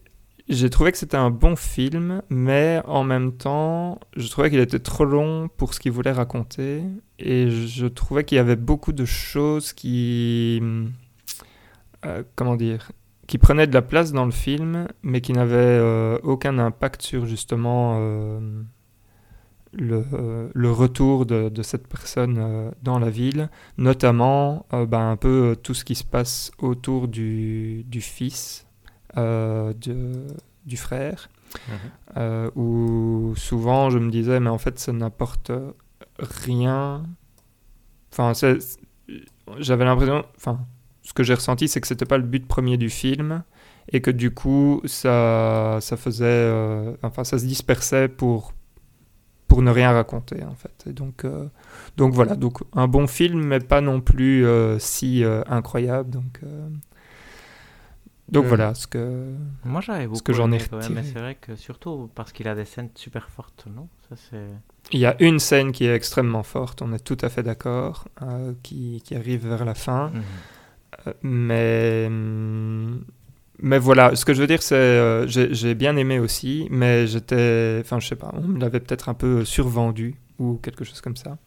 [0.49, 4.79] j'ai trouvé que c'était un bon film, mais en même temps, je trouvais qu'il était
[4.79, 6.81] trop long pour ce qu'il voulait raconter.
[7.19, 10.61] Et je trouvais qu'il y avait beaucoup de choses qui.
[12.05, 12.91] Euh, comment dire
[13.27, 17.27] qui prenaient de la place dans le film, mais qui n'avaient euh, aucun impact sur
[17.27, 18.39] justement euh,
[19.71, 20.03] le,
[20.51, 25.85] le, retour de, de cette personne dans la ville, notamment ben, un peu tout ce
[25.85, 28.65] qui se passe autour du, du fils
[29.15, 30.27] de,
[30.65, 31.29] du frère.
[32.15, 32.51] mhm.
[32.55, 35.51] où souvent je me disais, mais en fait, ça n'apporte
[36.19, 37.03] rien.
[38.11, 38.33] Enfin,
[39.57, 40.59] j'avais l'impression, enfin,
[41.01, 43.43] ce que j'ai ressenti, c'est que c'était pas le but premier du film
[43.91, 46.51] et que du coup, ça, ça faisait,
[47.01, 48.53] enfin, ça se dispersait pour
[49.49, 50.85] pour ne rien raconter en fait.
[50.87, 51.47] Et donc, euh,
[51.97, 56.11] donc voilà, donc un bon film, mais pas non plus euh, si euh, incroyable.
[56.11, 56.39] Donc,
[58.31, 59.33] donc voilà ce que.
[59.63, 60.17] Moi j'avais beaucoup.
[60.17, 60.89] Ce que j'en ai retiré.
[60.93, 63.87] mais c'est vrai que surtout parce qu'il a des scènes super fortes, non?
[64.09, 64.47] Ça c'est.
[64.91, 68.07] Il y a une scène qui est extrêmement forte, on est tout à fait d'accord,
[68.63, 70.11] qui, qui, arrive vers la fin.
[70.13, 71.13] Mhm.
[71.21, 73.03] mais hum,
[73.61, 77.79] mais voilà, ce que je veux dire, c'est euh, j'ai bien aimé aussi, mais j'étais,
[77.81, 81.17] enfin, je sais pas, on me l'avait peut-être un peu survendu ou quelque chose comme
[81.17, 81.37] ça,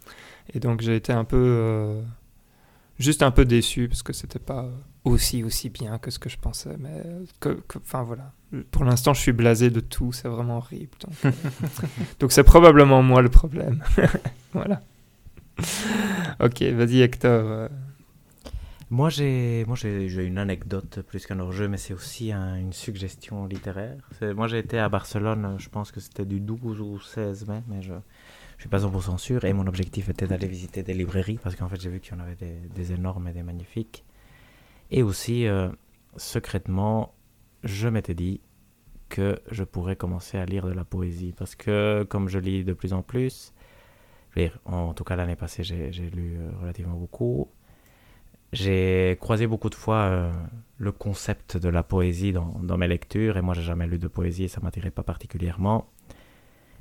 [0.53, 2.03] et donc j'ai été un peu, euh,
[2.99, 4.69] juste un peu déçu parce que c'était pas
[5.05, 7.03] aussi aussi bien que ce que je pensais, mais
[7.77, 8.33] enfin voilà.
[8.71, 10.97] Pour l'instant, je suis blasé de tout, c'est vraiment horrible.
[11.01, 13.83] Donc euh, c'est probablement moi le problème.
[14.53, 14.81] voilà.
[16.41, 17.69] ok, vas-y Hector.
[18.93, 23.97] Moi, j'ai, moi, j'ai, une anecdote plus qu'un hors-jeu, mais c'est aussi une suggestion littéraire.
[24.37, 27.81] moi, j'ai été à Barcelone, je pense que c'était du 12 ou 16 mai, mais
[27.81, 28.01] je ne
[28.59, 29.47] suis pas 100% sûr.
[29.47, 32.17] Et mon objectif était d'aller visiter des librairies, parce qu'en fait, j'ai vu qu'il y
[32.17, 32.37] en avait
[32.75, 34.05] des, énormes et des magnifiques.
[34.93, 35.71] Et aussi, euh,
[36.17, 37.15] secrètement,
[37.65, 38.43] je m'étais dit
[39.09, 42.75] que je pourrais commencer à lire de la poésie, parce que comme je lis de
[42.75, 43.55] plus en plus,
[44.67, 47.49] en tout cas l'année passée, j'ai, lu euh, relativement beaucoup.
[48.53, 50.33] J'ai croisé beaucoup de fois euh,
[50.77, 54.45] le concept de la poésie dans, mes lectures, et moi j'ai jamais lu de poésie
[54.45, 55.87] et ça m'attirait pas particulièrement.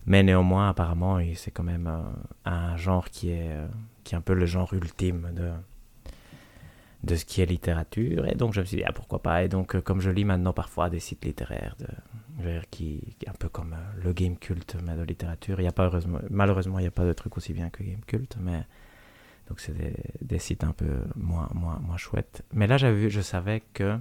[0.06, 1.90] Mais néanmoins, apparemment, c'est quand même
[2.44, 3.56] un genre qui est,
[4.04, 5.52] qui est un peu le genre ultime de,
[7.03, 8.28] de ce qui est littérature.
[8.28, 9.44] Et donc je me suis dit, ah, pourquoi pas.
[9.44, 11.88] Et donc, comme je lis maintenant parfois des sites littéraires, de,
[12.69, 16.19] qui, un peu comme le Game Cult, mais de littérature, il y a pas, heureusement,
[16.30, 18.65] malheureusement, il n'y a pas de truc aussi bien que Game Cult, mais
[19.48, 19.76] donc c'est
[20.22, 22.44] des, sites un peu moins, moins, moins chouettes.
[22.53, 23.98] Mais là, j'avais vu, je savais que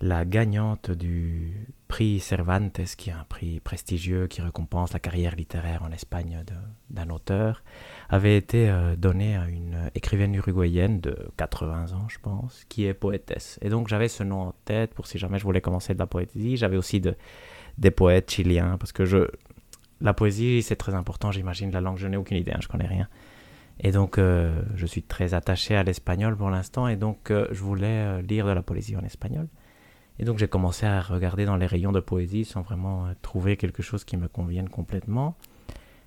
[0.00, 1.52] la gagnante du
[1.88, 6.44] prix Cervantes, qui est un prix prestigieux qui récompense la carrière littéraire en Espagne
[6.90, 7.62] d'un auteur,
[8.08, 12.94] avait été euh, donnée à une écrivaine uruguayenne de 80 ans, je pense, qui est
[12.94, 13.58] poétesse.
[13.62, 16.06] Et donc j'avais ce nom en tête pour si jamais je voulais commencer de la
[16.06, 16.56] poésie.
[16.56, 17.16] J'avais aussi de,
[17.78, 19.30] des poètes chiliens, parce que
[20.00, 21.70] la poésie, c'est très important, j'imagine.
[21.70, 23.08] La langue, je n'ai aucune idée, hein, je connais rien.
[23.80, 27.62] Et donc, euh, je suis très attaché à l'espagnol pour l'instant, et donc euh, je
[27.62, 29.48] voulais lire de la poésie en espagnol.
[30.20, 33.82] Et donc, j'ai commencé à regarder dans les rayons de poésie sans vraiment trouver quelque
[33.82, 35.36] chose qui me convienne complètement,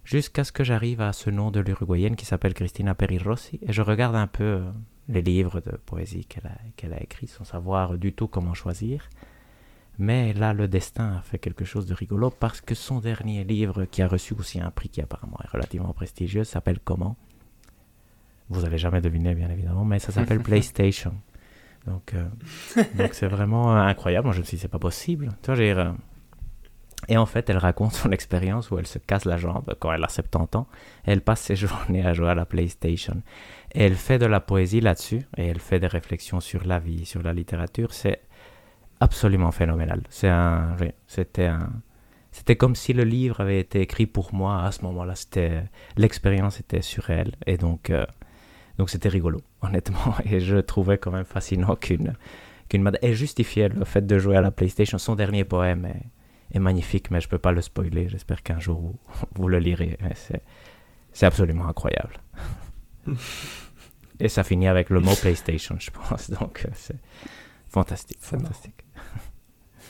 [0.07, 3.81] jusqu'à ce que j'arrive à ce nom de l'Uruguayenne qui s'appelle Cristina Perirossi, et je
[3.81, 4.63] regarde un peu
[5.09, 9.09] les livres de poésie qu'elle a, qu'elle a écrits sans savoir du tout comment choisir.
[9.99, 13.83] Mais là, le destin a fait quelque chose de rigolo parce que son dernier livre,
[13.83, 17.17] qui a reçu aussi un prix qui apparemment est relativement prestigieux, s'appelle Comment?
[18.49, 21.15] Vous n'allez jamais deviner, bien évidemment, mais ça s'appelle PlayStation.
[21.85, 22.27] Donc, euh,
[22.95, 24.27] donc c'est vraiment incroyable.
[24.27, 25.31] Moi, je me suis dit, c'est pas possible.
[25.41, 25.91] Tu vois, euh,
[27.09, 30.03] Et en fait, elle raconte son expérience où elle se casse la jambe quand elle
[30.03, 30.67] a 70 ans.
[31.05, 33.21] Elle passe ses journées à jouer à la PlayStation.
[33.73, 35.21] Et elle fait de la poésie là-dessus.
[35.37, 37.93] Et elle fait des réflexions sur la vie, sur la littérature.
[37.93, 38.21] C'est
[38.99, 40.01] absolument phénoménal.
[40.09, 41.49] C'était
[42.55, 45.15] comme si le livre avait été écrit pour moi à ce moment-là.
[45.15, 45.63] C'était,
[45.95, 47.33] l'expérience était sur elle.
[47.45, 48.05] Et donc, euh,
[48.87, 50.15] c'était rigolo, honnêtement.
[50.25, 52.13] Et je trouvais quand même fascinant qu'une
[52.69, 54.97] qu'une madame ait justifié le fait de jouer à la PlayStation.
[54.97, 56.03] Son dernier poème est,
[56.59, 58.09] magnifique, mais je ne peux pas le spoiler.
[58.09, 58.95] J'espère qu'un jour vous,
[59.35, 59.97] vous, le lirez.
[61.13, 62.15] C'est absolument incroyable.
[64.19, 66.31] Et ça finit avec le mot PlayStation, je pense.
[66.31, 66.97] Donc euh, c'est
[67.69, 68.17] fantastique.
[68.19, 68.83] Fantastique.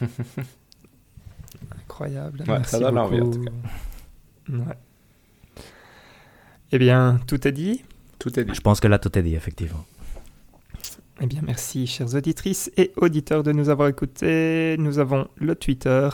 [1.83, 2.43] Incroyable.
[2.65, 3.51] ça donne envie en tout cas.
[4.49, 4.77] Ouais.
[6.71, 7.83] Eh bien, tout est dit?
[8.19, 8.53] Tout est dit.
[8.53, 9.85] Je pense que là, tout est dit, effectivement.
[11.19, 14.75] Eh bien, merci, chères auditrices et auditeurs, de nous avoir écoutés.
[14.77, 16.09] Nous avons le Twitter,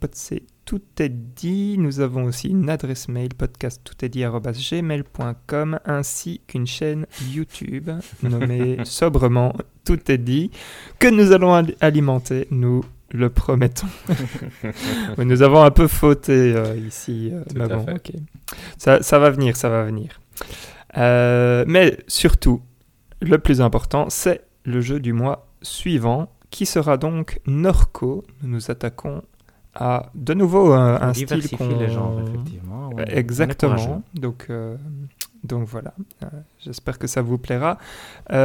[0.00, 1.76] potc, tout est dit.
[1.78, 7.90] Nous avons aussi une adresse mail, podcast tout est dit, gmail.com, ainsi qu'une chaîne YouTube
[8.24, 9.54] nommée sobrement
[9.84, 10.50] Tout est dit,
[10.98, 13.86] que nous allons alimenter, nous le promettons.
[15.18, 17.86] nous avons un peu fauté euh, ici, euh, mais bon,
[18.76, 20.20] ça va venir, ça va venir.
[20.96, 22.60] Euh, mais surtout,
[23.22, 28.24] le plus important, c'est le jeu du mois suivant, qui sera donc Norco.
[28.42, 29.22] Nous nous attaquons
[29.74, 31.78] à de nouveau un, style qu'on...
[31.78, 32.90] les genres, effectivement.
[33.06, 34.02] Exactement.
[34.14, 34.76] Donc, euh,
[35.44, 35.94] donc voilà.
[36.22, 36.26] Euh,
[36.58, 37.78] j'espère que ça vous plaira.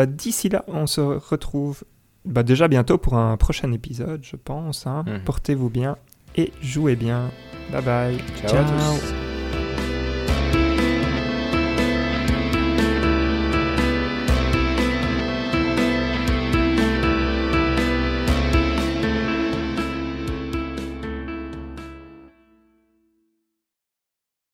[0.07, 1.83] D'ici là, on se retrouve
[2.27, 4.85] bah, déjà bientôt pour un prochain épisode, je pense.
[4.85, 5.03] Hein.
[5.07, 5.21] Mhm.
[5.23, 5.97] Portez-vous bien
[6.35, 7.31] et jouez bien.
[7.71, 8.17] Bye bye.
[8.45, 9.26] Ciao, à tous.